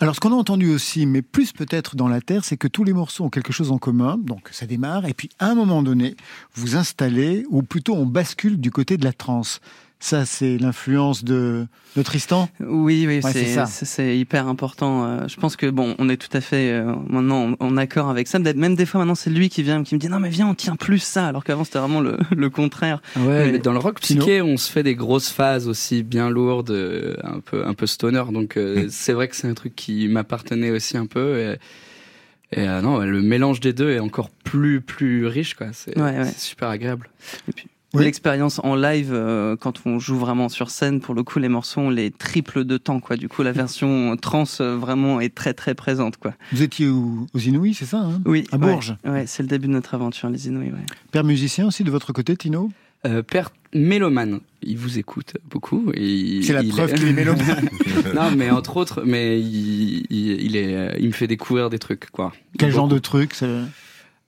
Alors, 0.00 0.16
ce 0.16 0.20
qu'on 0.20 0.32
a 0.32 0.36
entendu 0.36 0.74
aussi, 0.74 1.06
mais 1.06 1.22
plus 1.22 1.52
peut-être 1.52 1.94
dans 1.94 2.08
la 2.08 2.20
Terre, 2.20 2.44
c'est 2.44 2.56
que 2.56 2.66
tous 2.66 2.82
les 2.82 2.92
morceaux 2.92 3.24
ont 3.24 3.30
quelque 3.30 3.52
chose 3.52 3.70
en 3.70 3.78
commun. 3.78 4.18
Donc, 4.18 4.48
ça 4.50 4.66
démarre, 4.66 5.06
et 5.06 5.14
puis 5.14 5.30
à 5.38 5.50
un 5.50 5.54
moment 5.54 5.84
donné, 5.84 6.16
vous 6.54 6.74
installez, 6.74 7.44
ou 7.48 7.62
plutôt 7.62 7.94
on 7.94 8.04
bascule 8.04 8.60
du 8.60 8.72
côté 8.72 8.96
de 8.96 9.04
la 9.04 9.12
trance. 9.12 9.60
Ça, 10.00 10.26
c'est 10.26 10.58
l'influence 10.58 11.24
de, 11.24 11.66
de 11.96 12.02
Tristan? 12.02 12.50
Oui, 12.60 13.06
oui, 13.08 13.20
Ouais, 13.24 13.64
c'est 13.64 14.18
hyper 14.18 14.48
important. 14.48 15.06
Euh, 15.06 15.28
Je 15.28 15.36
pense 15.36 15.56
que 15.56 15.70
bon, 15.70 15.94
on 15.98 16.10
est 16.10 16.18
tout 16.18 16.34
à 16.36 16.42
fait 16.42 16.72
euh, 16.72 16.94
maintenant 17.08 17.54
en, 17.58 17.66
en 17.66 17.76
accord 17.78 18.10
avec 18.10 18.28
ça. 18.28 18.38
Même 18.38 18.74
des 18.76 18.84
fois 18.84 18.98
maintenant, 19.00 19.14
c'est 19.14 19.30
lui 19.30 19.48
qui 19.48 19.62
vient, 19.62 19.82
qui 19.82 19.94
me 19.94 20.00
dit 20.00 20.08
non 20.10 20.20
mais 20.20 20.28
viens, 20.28 20.46
on 20.48 20.54
tient 20.54 20.76
plus 20.76 20.98
ça, 20.98 21.26
alors 21.28 21.42
qu'avant 21.42 21.64
c'était 21.64 21.78
vraiment 21.78 22.00
le, 22.02 22.18
le 22.36 22.50
contraire. 22.50 23.00
Ouais, 23.16 23.46
Mais- 23.46 23.52
mais 23.52 23.58
dans 23.60 23.72
le 23.72 23.78
rock 23.78 23.98
psyché, 24.00 24.42
on 24.42 24.58
se 24.58 24.70
fait 24.70 24.82
des 24.82 24.94
grosses 24.94 25.30
phases 25.30 25.68
aussi 25.68 26.02
bien 26.02 26.28
lourdes, 26.28 26.70
euh, 26.70 27.16
un 27.22 27.40
peu 27.40 27.64
un 27.66 27.72
peu 27.72 27.86
stoner. 27.86 28.24
Donc 28.30 28.58
euh, 28.58 28.86
c'est 28.90 29.14
vrai 29.14 29.28
que 29.28 29.36
c'est 29.36 29.48
un 29.48 29.54
truc 29.54 29.74
qui 29.74 30.06
m'appartenait 30.08 30.70
aussi 30.70 30.98
un 30.98 31.06
peu. 31.06 31.38
Et, 31.38 32.60
et, 32.60 32.68
euh, 32.68 32.82
non, 32.82 32.98
le 32.98 33.22
mélange 33.22 33.60
des 33.60 33.72
deux 33.72 33.90
est 33.90 34.00
encore 34.00 34.28
plus 34.28 34.82
plus 34.82 35.26
riche, 35.26 35.54
quoi. 35.54 35.68
C'est 35.72 35.96
Ouais, 35.96 36.18
ouais. 36.18 36.24
c'est 36.26 36.40
super 36.40 36.68
agréable. 36.68 37.08
Et 37.48 37.52
puis 37.52 37.68
l'expérience 38.02 38.60
en 38.64 38.74
live, 38.76 39.10
euh, 39.12 39.56
quand 39.56 39.82
on 39.86 39.98
joue 39.98 40.16
vraiment 40.18 40.48
sur 40.48 40.70
scène, 40.70 41.00
pour 41.00 41.14
le 41.14 41.22
coup, 41.22 41.38
les 41.38 41.48
morceaux 41.48 41.80
on 41.82 41.90
les 41.90 42.10
triple 42.10 42.64
de 42.64 42.76
temps, 42.76 43.00
quoi. 43.00 43.16
Du 43.16 43.28
coup, 43.28 43.42
la 43.42 43.52
version 43.62 44.16
trans 44.16 44.44
euh, 44.60 44.76
vraiment 44.76 45.20
est 45.20 45.34
très 45.34 45.54
très 45.54 45.74
présente, 45.74 46.16
quoi. 46.16 46.34
Vous 46.52 46.62
étiez 46.62 46.88
au- 46.88 47.26
aux 47.32 47.38
Inouïs, 47.38 47.74
c'est 47.74 47.84
ça 47.86 47.98
hein? 47.98 48.20
Oui, 48.26 48.44
À 48.52 48.58
Bourges. 48.58 48.96
Ouais, 49.04 49.24
c'est 49.26 49.42
le 49.42 49.48
début 49.48 49.68
de 49.68 49.72
notre 49.72 49.94
aventure, 49.94 50.28
les 50.30 50.46
Inouïs. 50.48 50.72
Ouais. 50.72 50.78
Père 51.12 51.24
musicien 51.24 51.66
aussi 51.66 51.84
de 51.84 51.90
votre 51.90 52.12
côté, 52.12 52.36
Tino? 52.36 52.70
Euh, 53.06 53.22
père 53.22 53.50
mélomane, 53.74 54.40
il 54.62 54.78
vous 54.78 54.98
écoute 54.98 55.34
beaucoup. 55.50 55.92
C'est 55.94 56.52
la 56.54 56.62
il 56.62 56.70
preuve 56.70 56.94
qu'il 56.94 57.06
est 57.08 57.12
mélomane. 57.12 57.68
non, 58.14 58.30
mais 58.34 58.50
entre 58.50 58.78
autres, 58.78 59.02
mais 59.04 59.38
il, 59.40 60.06
il, 60.08 60.40
il 60.40 60.56
est, 60.56 60.96
il 61.00 61.08
me 61.08 61.12
fait 61.12 61.26
découvrir 61.26 61.68
des 61.68 61.78
trucs, 61.78 62.10
quoi. 62.10 62.32
Quel 62.58 62.72
genre 62.72 62.88
de 62.88 62.98
truc 62.98 63.34
ça- 63.34 63.46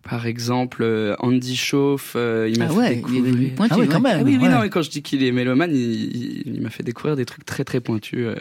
Par 0.09 0.27
exemple, 0.27 0.83
euh, 0.85 1.17
Andy 1.19 1.57
Chauffe, 1.57 2.13
euh, 2.17 2.49
il 2.53 2.59
m'a 2.59 2.67
Ah 2.67 2.69
fait 2.69 2.75
ouais, 2.77 2.95
découvrir. 2.97 3.25
il 3.41 3.55
pointu, 3.55 3.75
Ah 3.75 3.79
ouais, 3.79 3.87
quand 3.89 4.01
même. 4.01 4.19
Ah 4.21 4.25
oui, 4.25 4.37
oui, 4.37 4.45
ouais. 4.45 4.49
non, 4.55 4.61
mais 4.63 4.71
quand 4.71 4.83
je 4.83 4.91
dis 4.91 5.03
qu'il 5.03 5.25
est 5.25 5.33
mélomane, 5.33 5.73
il, 5.75 5.77
il, 5.81 6.43
il 6.55 6.63
m'a 6.63 6.71
fait 6.71 6.83
découvrir 6.85 7.17
des 7.17 7.25
trucs 7.25 7.45
très 7.45 7.65
très 7.65 7.81
pointus. 7.81 8.21
euh, 8.27 8.35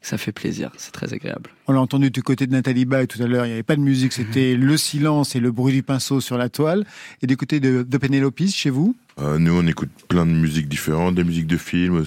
ça 0.00 0.16
fait 0.16 0.32
plaisir, 0.32 0.70
c'est 0.76 0.92
très 0.92 1.12
agréable. 1.12 1.50
On 1.66 1.72
l'a 1.72 1.80
entendu 1.80 2.10
du 2.10 2.22
côté 2.22 2.46
de 2.46 2.52
Nathalie 2.52 2.84
Baye 2.84 3.06
tout 3.06 3.22
à 3.22 3.26
l'heure, 3.26 3.44
il 3.44 3.48
n'y 3.48 3.54
avait 3.54 3.62
pas 3.62 3.76
de 3.76 3.80
musique, 3.80 4.12
c'était 4.12 4.54
le 4.54 4.76
silence 4.76 5.36
et 5.36 5.40
le 5.40 5.50
bruit 5.50 5.74
du 5.74 5.82
pinceau 5.82 6.20
sur 6.20 6.38
la 6.38 6.48
toile. 6.48 6.86
Et 7.20 7.26
du 7.26 7.36
côté 7.36 7.60
de, 7.60 7.82
de 7.82 7.98
Penelope, 7.98 8.40
chez 8.46 8.70
vous? 8.70 8.94
Euh, 9.20 9.36
nous, 9.38 9.52
on 9.52 9.66
écoute 9.66 9.90
plein 10.08 10.24
de 10.24 10.30
musiques 10.30 10.68
différentes, 10.68 11.16
des 11.16 11.24
musiques 11.24 11.48
de 11.48 11.56
films. 11.56 12.04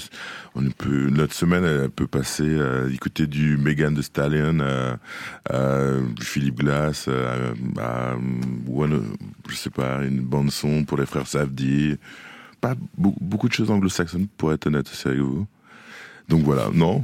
On 0.56 0.64
peut, 0.70 1.10
notre 1.10 1.34
semaine, 1.34 1.66
elle 1.66 1.90
peut 1.90 2.08
passer 2.08 2.60
à 2.60 2.88
écouter 2.90 3.28
du 3.28 3.58
Megan 3.58 3.94
de 3.94 4.02
Stallion, 4.02 4.60
à, 4.62 4.98
à 5.54 5.92
Philippe 6.22 6.60
Glass, 6.60 7.10
à, 7.10 7.82
à, 7.82 8.14
un- 8.14 8.20
je 9.50 9.56
sais 9.56 9.70
pas, 9.70 10.02
une 10.04 10.22
bande 10.22 10.52
son 10.52 10.86
pour 10.86 10.98
les 10.98 11.06
frères 11.06 11.28
Safdie. 11.28 11.98
Pas 12.62 12.76
beaucoup, 12.98 13.20
beaucoup 13.22 13.50
de 13.50 13.54
choses 13.54 13.70
anglo-saxonnes, 13.72 14.28
pour 14.38 14.54
être 14.54 14.68
honnête 14.68 14.90
aussi 14.90 15.08
avec 15.08 15.20
vous. 15.20 15.46
Donc 16.32 16.44
voilà, 16.44 16.70
non, 16.74 17.04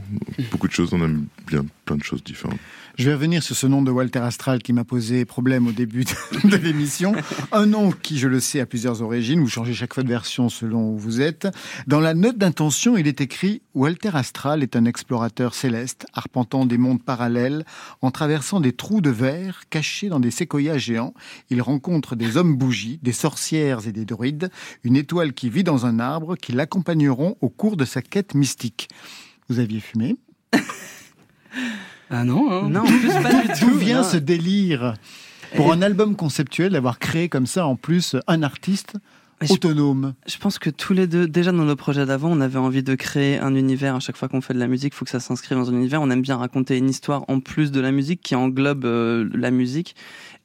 beaucoup 0.52 0.70
de 0.70 0.72
choses, 0.72 0.94
on 0.94 1.04
aime 1.04 1.26
bien 1.48 1.66
plein 1.88 1.96
de 1.96 2.04
choses 2.04 2.24
différentes. 2.24 2.60
Je 2.98 3.06
vais 3.06 3.14
revenir 3.14 3.42
sur 3.42 3.56
ce 3.56 3.66
nom 3.66 3.82
de 3.82 3.90
Walter 3.90 4.20
Astral 4.20 4.62
qui 4.62 4.74
m'a 4.74 4.84
posé 4.84 5.24
problème 5.24 5.68
au 5.68 5.72
début 5.72 6.04
de, 6.44 6.58
l'émission. 6.58 7.16
Un 7.54 7.66
nom 7.66 7.92
qui, 7.92 8.20
je 8.20 8.28
le 8.28 8.42
sais, 8.42 8.60
a 8.60 8.66
plusieurs 8.66 9.02
origines. 9.02 9.40
Vous 9.40 9.48
changez 9.48 9.74
chaque 9.74 9.94
fois 9.94 10.04
de 10.04 10.10
version 10.10 10.50
selon 10.50 10.90
où 10.92 10.98
vous 10.98 11.22
êtes. 11.22 11.48
Dans 11.88 12.02
la 12.02 12.14
note 12.14 12.38
d'intention, 12.38 12.98
il 12.98 13.08
est 13.08 13.22
écrit 13.22 13.62
Walter 13.74 14.12
Astral 14.14 14.64
est 14.64 14.76
un 14.76 14.84
explorateur 14.84 15.54
céleste, 15.54 16.08
arpentant 16.14 16.66
des 16.66 16.78
mondes 16.78 17.02
parallèles, 17.02 17.64
en 18.02 18.12
traversant 18.12 18.60
des 18.60 18.74
trous 18.74 19.00
de 19.00 19.10
verre 19.10 19.62
cachés 19.70 20.10
dans 20.10 20.20
des 20.20 20.32
séquoias 20.32 20.78
géants. 20.78 21.14
Il 21.50 21.62
rencontre 21.62 22.18
des 22.18 22.36
hommes 22.36 22.58
bougies, 22.58 23.00
des 23.02 23.14
sorcières 23.14 23.88
et 23.88 23.94
des 23.94 24.04
druides, 24.04 24.50
une 24.84 24.98
étoile 24.98 25.32
qui 25.32 25.50
vit 25.50 25.64
dans 25.64 25.86
un 25.86 26.00
arbre 26.00 26.36
qui 26.36 26.52
l'accompagneront 26.52 27.38
au 27.40 27.50
cours 27.50 27.78
de 27.78 27.86
sa 27.86 28.02
quête 28.02 28.36
mystique. 28.36 28.90
Vous 29.48 29.60
aviez 29.60 29.80
fumé? 29.80 30.18
Ah 32.10 32.24
non, 32.24 32.52
hein. 32.52 32.70
Non, 32.70 32.82
en 32.82 32.86
plus 32.86 33.10
pas 33.22 33.34
du 33.42 33.48
tout. 33.60 33.70
D'où 33.70 33.78
vient 33.78 34.02
non. 34.02 34.08
ce 34.08 34.18
délire 34.18 34.94
pour 35.56 35.72
un 35.74 35.82
album 35.82 36.16
conceptuel 36.16 36.72
d'avoir 36.74 37.00
créé 37.00 37.30
comme 37.30 37.46
ça 37.46 37.66
en 37.66 37.76
plus 37.76 38.16
un 38.28 38.44
artiste 38.44 38.94
Mais 39.42 39.48
je- 39.48 39.54
autonome? 39.54 40.14
Je 40.28 40.38
pense 40.38 40.58
que 40.60 40.70
tous 40.70 40.94
les 40.94 41.08
deux, 41.08 41.28
déjà 41.28 41.52
dans 41.52 41.64
nos 41.64 41.76
projets 41.76 42.06
d'avant, 42.06 42.30
on 42.32 42.40
avait 42.42 42.60
envie 42.60 42.84
de 42.84 42.96
créer 42.96 43.40
un 43.40 43.56
univers. 43.56 43.96
À 43.96 44.00
chaque 44.00 44.18
fois 44.18 44.28
qu'on 44.30 44.42
fait 44.42 44.54
de 44.54 44.60
la 44.60 44.68
musique, 44.68 44.94
il 44.94 44.98
faut 44.98 45.06
que 45.06 45.12
ça 45.12 45.20
s'inscrive 45.20 45.58
dans 45.58 45.70
un 45.70 45.74
univers. 45.74 46.02
On 46.02 46.10
aime 46.10 46.22
bien 46.22 46.38
raconter 46.38 46.78
une 46.78 46.90
histoire 46.90 47.24
en 47.28 47.40
plus 47.40 47.72
de 47.72 47.80
la 47.82 47.92
musique 47.92 48.22
qui 48.22 48.36
englobe 48.36 48.86
euh, 48.86 49.30
la 49.34 49.52
musique. 49.52 49.96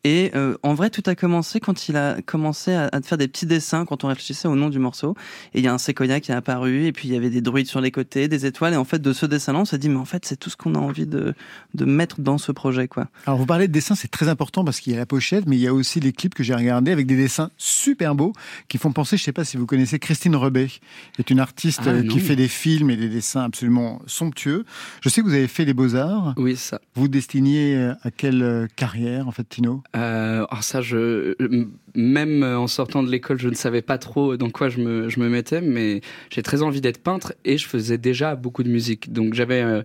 Et 0.05 0.33
euh, 0.35 0.57
en 0.63 0.75
vrai, 0.75 0.91
tout 0.91 1.03
a 1.07 1.15
commencé 1.15 1.61
quand 1.61 1.89
il 1.89 1.97
a 1.97 2.21
commencé 2.23 2.73
à, 2.73 2.89
à 2.93 3.01
faire 3.03 3.19
des 3.19 3.29
petits 3.29 3.47
dessins, 3.47 3.85
quand 3.85 4.03
on 4.03 4.09
réfléchissait 4.09 4.49
au 4.49 4.57
nom 4.57 4.69
du 4.69 4.81
morceau. 4.81 5.15
Et 5.55 5.61
il 5.61 5.65
y 5.65 5.69
a 5.69 5.73
un 5.73 5.79
séquoia 5.79 6.19
qui 6.19 6.33
est 6.33 6.35
apparu, 6.35 6.87
et 6.87 6.93
puis 6.93 7.09
il 7.09 7.15
y 7.15 7.17
avait 7.17 7.31
des 7.31 7.41
druides 7.41 7.69
sur 7.69 7.81
les 7.81 7.93
côtés, 7.93 8.27
des 8.27 8.45
étoiles. 8.45 8.75
Et 8.75 8.77
en 8.77 8.85
fait, 8.85 9.01
de 9.01 9.13
ce 9.13 9.27
dessin-là, 9.27 9.61
on 9.61 9.65
s'est 9.65 9.79
dit, 9.79 9.89
mais 9.89 9.99
en 9.99 10.05
fait, 10.05 10.25
c'est 10.25 10.37
tout 10.37 10.51
ce 10.51 10.57
qu'on 10.57 10.75
a 10.75 10.79
envie 10.79 11.07
de, 11.07 11.35
de 11.75 11.85
mettre 11.85 12.21
dans 12.21 12.39
ce 12.39 12.51
projet, 12.51 12.89
quoi. 12.89 13.09
Alors 13.27 13.39
vous 13.39 13.47
parlez 13.47 13.69
de 13.69 13.73
dessin, 13.73 13.95
c'est 13.95 14.11
très 14.11 14.29
important 14.29 14.65
parce 14.65 14.81
qu'il 14.81 14.93
y 14.93 14.97
a 14.97 14.99
la 14.99 15.07
pochette, 15.07 15.47
mais 15.47 15.57
il 15.57 15.63
y 15.63 15.69
a 15.69 15.75
aussi 15.75 16.01
les 16.01 16.13
clips 16.13 16.35
que 16.35 16.43
j'ai 16.43 16.55
regardés 16.55 16.91
avec 16.91 17.07
des 17.07 17.17
dessins 17.17 17.51
super 17.57 18.15
beaux 18.15 18.33
qui 18.69 18.79
font 18.79 18.93
penser, 18.93 19.17
je 19.17 19.23
ne 19.23 19.27
sais 19.27 19.33
pas 19.33 19.45
si 19.45 19.57
vous 19.57 19.67
connaissez 19.67 19.99
Christine 20.01 20.35
Rebet, 20.35 20.67
qui 20.67 21.21
est 21.21 21.31
une 21.31 21.41
artiste 21.41 21.83
Ah, 21.87 21.91
euh, 21.91 22.03
qui 22.07 22.19
fait 22.19 22.37
des 22.37 22.49
films 22.49 22.91
et 22.91 22.97
des 22.97 23.09
dessins 23.09 23.45
absolument 23.45 24.03
somptueux. 24.07 24.65
Je 25.01 25.09
sais 25.09 25.21
que 25.21 25.27
vous 25.27 25.35
avez 25.35 25.49
fait 25.49 25.65
les 25.65 25.75
beaux-arts. 25.75 26.35
Oui, 26.37 26.57
ça. 26.57 26.81
Vous 26.97 27.07
destiniez 27.09 27.77
euh, 27.77 27.95
à 28.03 28.11
quelle 28.11 28.43
euh, 28.43 28.67
carrière 28.75 29.29
en 29.29 29.31
fait, 29.31 29.49
Tino? 29.49 29.83
Euh, 29.95 30.47
alors 30.51 30.63
ça, 30.65 30.81
je, 30.81 31.35
m- 31.39 31.71
même 31.95 32.43
en 32.43 32.67
sortant 32.67 33.03
de 33.03 33.11
l'école, 33.11 33.39
je 33.39 33.49
ne 33.49 33.55
savais 33.55 33.83
pas 33.83 33.99
trop 33.99 34.37
dans 34.39 34.49
quoi 34.51 34.69
je 34.71 34.79
me, 34.81 35.09
je 35.11 35.21
me 35.21 35.29
mettais, 35.29 35.61
mais 35.61 36.01
j'ai 36.31 36.43
très 36.43 36.63
envie 36.63 36.81
d'être 36.81 37.03
peintre 37.03 37.35
et 37.45 37.59
je 37.59 37.67
faisais 37.69 37.99
déjà 37.99 38.35
beaucoup 38.35 38.63
de 38.63 38.71
musique. 38.71 39.13
Donc 39.13 39.35
j'avais 39.35 39.61
euh, 39.63 39.83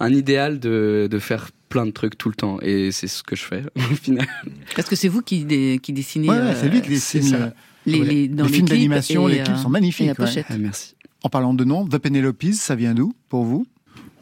un 0.00 0.12
idéal 0.12 0.58
de, 0.58 1.06
de 1.10 1.18
faire 1.18 1.50
plein 1.68 1.84
de 1.86 1.90
trucs 1.90 2.16
tout 2.16 2.28
le 2.30 2.34
temps 2.34 2.58
et 2.62 2.90
c'est 2.92 3.08
ce 3.08 3.22
que 3.22 3.36
je 3.36 3.42
fais 3.44 3.62
au 3.76 3.94
final. 3.94 4.26
Parce 4.74 4.88
que 4.88 4.96
c'est 4.96 5.08
vous 5.08 5.20
qui, 5.22 5.44
dé- 5.44 5.78
qui 5.82 5.92
dessinez 5.92 6.28
Ouais, 6.30 6.36
euh, 6.36 6.54
c'est 6.54 6.68
lui 6.68 6.80
qui 6.80 6.98
c'est 6.98 7.18
dessine 7.20 7.36
ça. 7.36 7.44
euh, 7.44 7.50
les, 7.84 8.04
les, 8.04 8.28
dans 8.28 8.44
les 8.44 8.50
les 8.50 8.54
films 8.56 8.68
d'animation, 8.68 9.26
les 9.26 9.38
clips 9.42 9.48
euh, 9.56 9.56
sont 9.58 9.68
magnifiques. 9.68 10.04
et 10.04 10.06
la 10.06 10.12
ouais. 10.12 10.16
pochette. 10.16 10.46
Ah, 10.48 10.56
merci. 10.58 10.94
En 11.24 11.28
parlant 11.28 11.52
de 11.54 11.64
nom, 11.64 11.86
The 11.86 11.98
Penelopes, 11.98 12.52
ça 12.52 12.74
vient 12.74 12.94
d'où 12.94 13.12
pour 13.28 13.44
vous? 13.44 13.66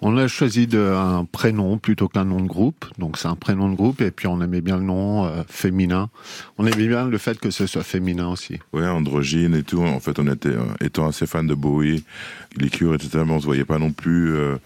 On 0.02 0.16
a 0.16 0.28
choisi 0.28 0.66
de, 0.66 0.78
un 0.78 1.24
prénom 1.24 1.76
plutôt 1.78 2.08
qu'un 2.08 2.24
nom 2.24 2.40
de 2.40 2.46
groupe. 2.46 2.86
Donc 2.98 3.18
c'est 3.18 3.28
un 3.28 3.36
prénom 3.36 3.68
de 3.68 3.76
groupe 3.76 4.00
et 4.00 4.10
puis 4.10 4.26
on 4.26 4.40
aimait 4.40 4.62
bien 4.62 4.78
le 4.78 4.84
nom 4.84 5.26
euh, 5.26 5.42
féminin. 5.48 6.08
On 6.56 6.66
aimait 6.66 6.88
bien 6.88 7.06
le 7.06 7.18
fait 7.18 7.38
que 7.38 7.50
ce 7.50 7.66
soit 7.66 7.82
féminin 7.82 8.28
aussi. 8.28 8.58
Ouais, 8.72 8.86
androgyne 8.86 9.54
et 9.54 9.62
tout. 9.62 9.82
En 9.82 10.00
fait, 10.00 10.18
on 10.18 10.26
était, 10.26 10.48
euh, 10.48 10.64
étant 10.80 11.06
assez 11.06 11.26
fan 11.26 11.46
de 11.46 11.54
Bowie, 11.54 12.04
les 12.56 12.70
cures, 12.70 12.94
etc., 12.94 13.24
mais 13.26 13.32
on 13.32 13.40
se 13.40 13.46
voyait 13.46 13.64
pas 13.64 13.78
non 13.78 13.92
plus 13.92 14.34
euh, 14.34 14.56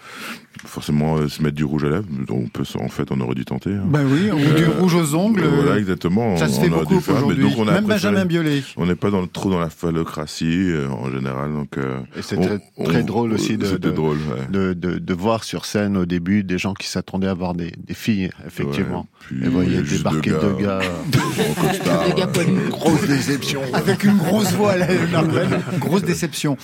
forcément 0.66 1.16
euh, 1.16 1.28
se 1.28 1.42
mettre 1.42 1.55
du 1.57 1.64
rouge 1.64 1.84
à 1.84 1.88
lèvres. 1.90 2.05
On 2.30 2.46
peut, 2.48 2.64
en 2.80 2.88
fait, 2.88 3.11
on 3.11 3.20
aurait 3.20 3.34
dû 3.34 3.44
tenter. 3.44 3.70
hein. 3.70 3.84
Bah 3.86 4.00
oui, 4.05 4.30
ou 4.30 4.55
du 4.55 4.66
rouge 4.66 4.94
aux 4.94 5.14
ongles. 5.14 5.42
euh, 5.44 5.48
Voilà, 5.62 5.78
exactement. 5.78 6.36
Ça 6.36 6.46
on- 6.46 6.48
se 6.48 6.61
fait 6.61 6.66
on 6.72 6.78
beaucoup 6.78 6.96
aujourd'hui. 6.96 7.42
donc 7.42 7.52
on 7.59 7.68
a 7.68 7.72
Même 7.72 7.84
préféré- 7.84 8.11
Benjamin 8.12 8.24
Biolay. 8.24 8.62
On 8.76 8.86
n'est 8.86 8.94
pas 8.94 9.11
dans, 9.11 9.26
trop 9.26 9.50
dans 9.50 9.59
la 9.61 9.70
phallocratie 9.70 10.70
euh, 10.70 10.88
en 10.88 11.11
général. 11.11 11.52
Donc, 11.52 11.76
euh, 11.78 11.98
Et 12.16 12.22
c'est 12.22 12.36
très, 12.36 12.59
très 12.84 13.02
on- 13.02 13.05
drôle 13.05 13.32
aussi 13.32 13.57
de, 13.57 13.66
C'était 13.66 13.88
de, 13.88 13.90
drôle, 13.92 14.16
ouais. 14.18 14.46
de, 14.50 14.72
de- 14.72 14.98
de 14.98 15.14
voir 15.14 15.44
sur 15.44 15.64
scène 15.64 15.96
au 15.96 16.07
début 16.07 16.44
des 16.44 16.59
gens 16.59 16.74
qui 16.74 16.88
s'attendaient 16.88 17.28
à 17.28 17.34
voir 17.34 17.55
des, 17.55 17.72
des 17.86 17.94
filles, 17.94 18.30
effectivement. 18.46 19.00
Ouais, 19.00 19.26
puis 19.26 19.36
et 19.42 19.46
vous 19.46 19.52
voyez 19.52 19.82
débarquer 19.82 20.30
deux 20.30 20.40
deux 20.40 20.64
gars. 20.64 20.80
gars. 20.80 21.20
en 21.61 21.68
costard. 21.68 22.05
Deux 22.09 22.14
gars. 22.14 22.30
Grosse 22.70 23.07
déception. 23.07 23.61
Avec 23.72 24.05
une 24.05 24.16
grosse 24.16 24.52
voix, 24.52 24.76
là, 24.76 24.86
Marvel. 25.12 25.48
Grosse 25.78 26.02
déception. 26.02 26.57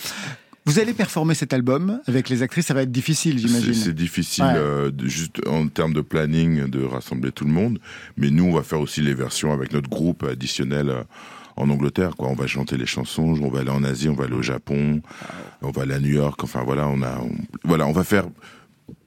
Vous 0.66 0.78
allez 0.78 0.92
performer 0.92 1.34
cet 1.34 1.52
album 1.52 2.00
avec 2.06 2.28
les 2.28 2.42
actrices, 2.42 2.66
ça 2.66 2.74
va 2.74 2.82
être 2.82 2.92
difficile, 2.92 3.38
j'imagine. 3.38 3.74
C'est 3.74 3.94
difficile, 3.94 4.44
Ouais. 4.44 4.52
euh, 4.56 4.90
juste 5.04 5.40
en 5.48 5.66
termes 5.68 5.94
de 5.94 6.00
planning, 6.02 6.68
de 6.68 6.82
rassembler 6.84 7.32
tout 7.32 7.44
le 7.44 7.50
monde. 7.50 7.78
Mais 8.16 8.30
nous, 8.30 8.44
on 8.44 8.52
va 8.52 8.62
faire 8.62 8.80
aussi 8.80 9.00
les 9.00 9.14
versions 9.14 9.52
avec 9.52 9.72
notre 9.72 9.88
groupe 9.88 10.22
additionnel 10.22 10.90
euh, 10.90 11.02
en 11.56 11.68
Angleterre. 11.70 12.14
Quoi. 12.16 12.28
On 12.28 12.34
va 12.34 12.46
chanter 12.46 12.76
les 12.76 12.86
chansons, 12.86 13.36
on 13.42 13.48
va 13.48 13.60
aller 13.60 13.70
en 13.70 13.82
Asie, 13.84 14.08
on 14.08 14.14
va 14.14 14.24
aller 14.24 14.34
au 14.34 14.42
Japon, 14.42 15.00
on 15.62 15.70
va 15.70 15.82
aller 15.82 15.94
à 15.94 15.98
New 16.00 16.12
York. 16.12 16.42
Enfin 16.44 16.62
voilà, 16.64 16.86
on 16.88 17.02
a, 17.02 17.18
on- 17.20 17.32
voilà, 17.64 17.86
on 17.86 17.92
va 17.92 18.04
faire 18.04 18.26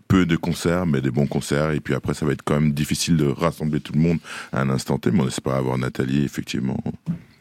peu 0.07 0.25
de 0.25 0.35
concerts, 0.35 0.85
mais 0.85 1.01
des 1.01 1.11
bons 1.11 1.27
concerts. 1.27 1.71
Et 1.71 1.79
puis 1.79 1.93
après, 1.93 2.13
ça 2.13 2.25
va 2.25 2.33
être 2.33 2.43
quand 2.43 2.55
même 2.59 2.73
difficile 2.73 3.15
de 3.15 3.25
rassembler 3.25 3.79
tout 3.79 3.93
le 3.93 3.99
monde 3.99 4.17
à 4.51 4.61
un 4.61 4.69
instant 4.69 4.97
T. 4.97 5.11
Mais 5.11 5.21
on 5.21 5.27
espère 5.27 5.53
avoir 5.53 5.77
Nathalie, 5.77 6.23
effectivement. 6.25 6.77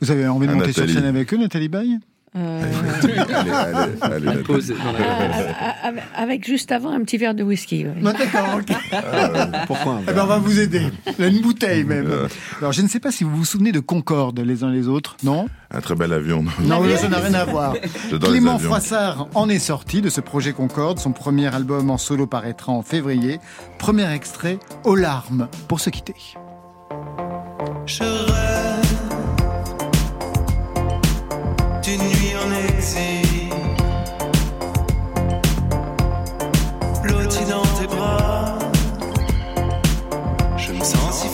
Vous 0.00 0.10
avez 0.10 0.26
envie 0.28 0.46
de 0.46 0.52
Ah, 0.52 0.56
monter 0.56 0.72
sur 0.72 0.82
Nathalie. 0.82 0.98
scène 0.98 1.04
avec 1.08 1.32
eux, 1.34 1.38
Nathalie 1.38 1.68
Baye? 1.68 1.98
Euh, 2.34 2.62
avec, 6.14 6.46
juste 6.46 6.72
avant 6.72 6.90
un 6.90 7.00
petit 7.02 7.18
verre 7.18 7.34
de 7.34 7.42
whisky. 7.42 7.86
ok. 7.86 8.72
Pourquoi 9.66 10.00
Eh 10.08 10.12
ben, 10.12 10.22
on 10.22 10.26
va 10.26 10.38
vous 10.38 10.58
aider. 10.58 10.86
Une 11.18 11.42
bouteille 11.42 11.84
même. 11.84 12.10
Alors, 12.58 12.72
je 12.72 12.80
ne 12.80 12.88
sais 12.88 13.00
pas 13.00 13.10
si 13.10 13.24
vous 13.24 13.36
vous 13.36 13.44
souvenez 13.44 13.70
de 13.70 13.80
Concorde, 13.80 14.40
les 14.40 14.64
uns 14.64 14.70
les 14.70 14.88
autres, 14.88 15.16
non? 15.22 15.48
Un 15.70 15.80
très 15.80 15.94
bel 15.94 16.12
avion. 16.12 16.44
Non, 16.60 16.82
ça 16.96 17.08
n'a 17.08 17.18
rien 17.18 17.34
à 17.34 17.44
voir. 17.44 17.74
Clément. 18.22 18.58
Froissart 18.58 19.28
en 19.34 19.48
est 19.50 19.58
sorti 19.58 20.00
de 20.00 20.08
ce 20.08 20.20
projet 20.22 20.52
Concorde. 20.52 20.98
Son 20.98 21.12
premier 21.12 21.54
album 21.54 21.90
en 21.90 21.98
solo 21.98 22.26
paraîtra 22.26 22.72
en 22.72 22.82
février. 22.82 23.40
Premier 23.78 24.10
extrait, 24.10 24.58
Aux 24.84 24.94
larmes, 24.94 25.48
pour 25.68 25.80
se 25.80 25.90
quitter. 25.90 26.14
Je 27.86 28.02
rêve 28.04 28.72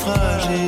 fragile. 0.08 0.67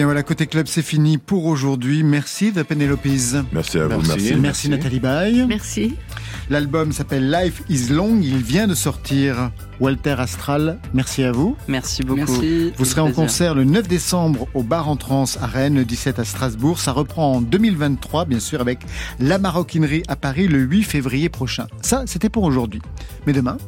Bien 0.00 0.06
voilà, 0.06 0.22
côté 0.22 0.46
club, 0.46 0.66
c'est 0.66 0.80
fini 0.80 1.18
pour 1.18 1.44
aujourd'hui. 1.44 2.02
Merci 2.02 2.52
de 2.52 2.62
Penelopes. 2.62 3.04
Merci 3.52 3.78
à 3.78 3.86
vous, 3.86 3.98
Merci. 3.98 4.08
merci. 4.08 4.34
Merci 4.36 4.68
Nathalie 4.70 4.98
Baye. 4.98 5.44
Merci. 5.46 5.94
L'album 6.48 6.90
s'appelle 6.92 7.30
Life 7.30 7.62
is 7.68 7.92
Long. 7.92 8.18
Il 8.22 8.38
vient 8.38 8.66
de 8.66 8.74
sortir. 8.74 9.50
Walter 9.78 10.14
Astral, 10.16 10.78
merci 10.94 11.22
à 11.22 11.32
vous. 11.32 11.54
Merci 11.68 12.02
beaucoup. 12.02 12.16
Merci. 12.16 12.72
Vous 12.78 12.86
serez 12.86 13.02
en 13.02 13.08
plaisir. 13.08 13.22
concert 13.24 13.54
le 13.54 13.64
9 13.64 13.88
décembre 13.88 14.48
au 14.54 14.62
Bar 14.62 14.88
en 14.88 14.96
Trance 14.96 15.36
à 15.42 15.46
Rennes, 15.46 15.74
le 15.74 15.84
17 15.84 16.18
à 16.18 16.24
Strasbourg. 16.24 16.78
Ça 16.78 16.92
reprend 16.92 17.34
en 17.34 17.40
2023, 17.42 18.24
bien 18.24 18.40
sûr, 18.40 18.62
avec 18.62 18.78
la 19.18 19.36
maroquinerie 19.36 20.02
à 20.08 20.16
Paris 20.16 20.48
le 20.48 20.60
8 20.60 20.82
février 20.82 21.28
prochain. 21.28 21.66
Ça, 21.82 22.04
c'était 22.06 22.30
pour 22.30 22.44
aujourd'hui. 22.44 22.80
Mais 23.26 23.34
demain, 23.34 23.58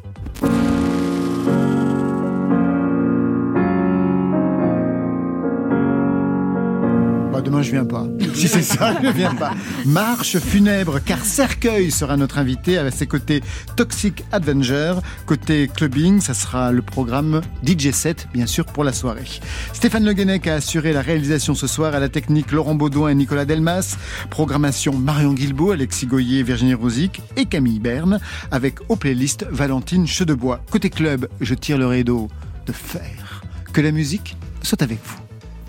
je 7.62 7.70
viens 7.70 7.84
pas. 7.84 8.06
Si 8.34 8.48
c'est 8.48 8.62
ça, 8.62 8.96
je 9.02 9.08
viens 9.08 9.34
pas. 9.34 9.52
Marche 9.86 10.38
funèbre, 10.38 11.00
car 11.04 11.24
Cercueil 11.24 11.90
sera 11.90 12.16
notre 12.16 12.38
invité 12.38 12.78
avec 12.78 12.94
ses 12.94 13.06
côtés 13.06 13.42
Toxic 13.76 14.24
Avenger. 14.32 14.94
Côté 15.26 15.68
clubbing, 15.68 16.20
ça 16.20 16.34
sera 16.34 16.72
le 16.72 16.82
programme 16.82 17.40
DJ 17.64 17.90
7, 17.92 18.28
bien 18.32 18.46
sûr, 18.46 18.66
pour 18.66 18.84
la 18.84 18.92
soirée. 18.92 19.24
Stéphane 19.72 20.04
Le 20.04 20.12
Guenec 20.12 20.46
a 20.46 20.54
assuré 20.54 20.92
la 20.92 21.02
réalisation 21.02 21.54
ce 21.54 21.66
soir 21.66 21.94
à 21.94 22.00
la 22.00 22.08
technique 22.08 22.52
Laurent 22.52 22.74
Baudouin 22.74 23.10
et 23.10 23.14
Nicolas 23.14 23.44
Delmas. 23.44 23.96
Programmation 24.30 24.96
Marion 24.96 25.32
Guilbault, 25.32 25.72
Alexis 25.72 26.06
Goyer, 26.06 26.42
Virginie 26.42 26.74
Rosic 26.74 27.20
et 27.36 27.46
Camille 27.46 27.80
Berne. 27.80 28.20
Avec 28.50 28.78
aux 28.88 28.96
playlists 28.96 29.46
Valentine 29.50 30.06
Chedebois. 30.06 30.60
Côté 30.70 30.90
club, 30.90 31.28
je 31.40 31.54
tire 31.54 31.78
le 31.78 31.86
rideau 31.86 32.28
de 32.66 32.72
fer. 32.72 33.42
Que 33.72 33.80
la 33.80 33.92
musique 33.92 34.36
soit 34.62 34.82
avec 34.82 34.98
vous. 35.04 35.21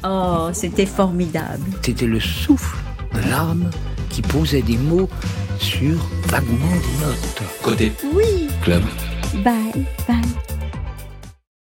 Oh, 0.05 0.49
c'était 0.53 0.85
formidable. 0.85 1.63
C'était 1.81 2.05
le 2.07 2.19
souffle 2.19 2.77
de 3.13 3.19
l'âme 3.29 3.69
qui 4.09 4.21
posait 4.21 4.61
des 4.61 4.77
mots 4.77 5.09
sur 5.59 5.95
vaguement 6.27 6.71
des 6.71 7.05
notes. 7.05 7.41
Côté 7.61 7.91
Oui. 8.13 8.47
club. 8.63 8.83
Bye, 9.43 9.85
bye. 10.07 10.21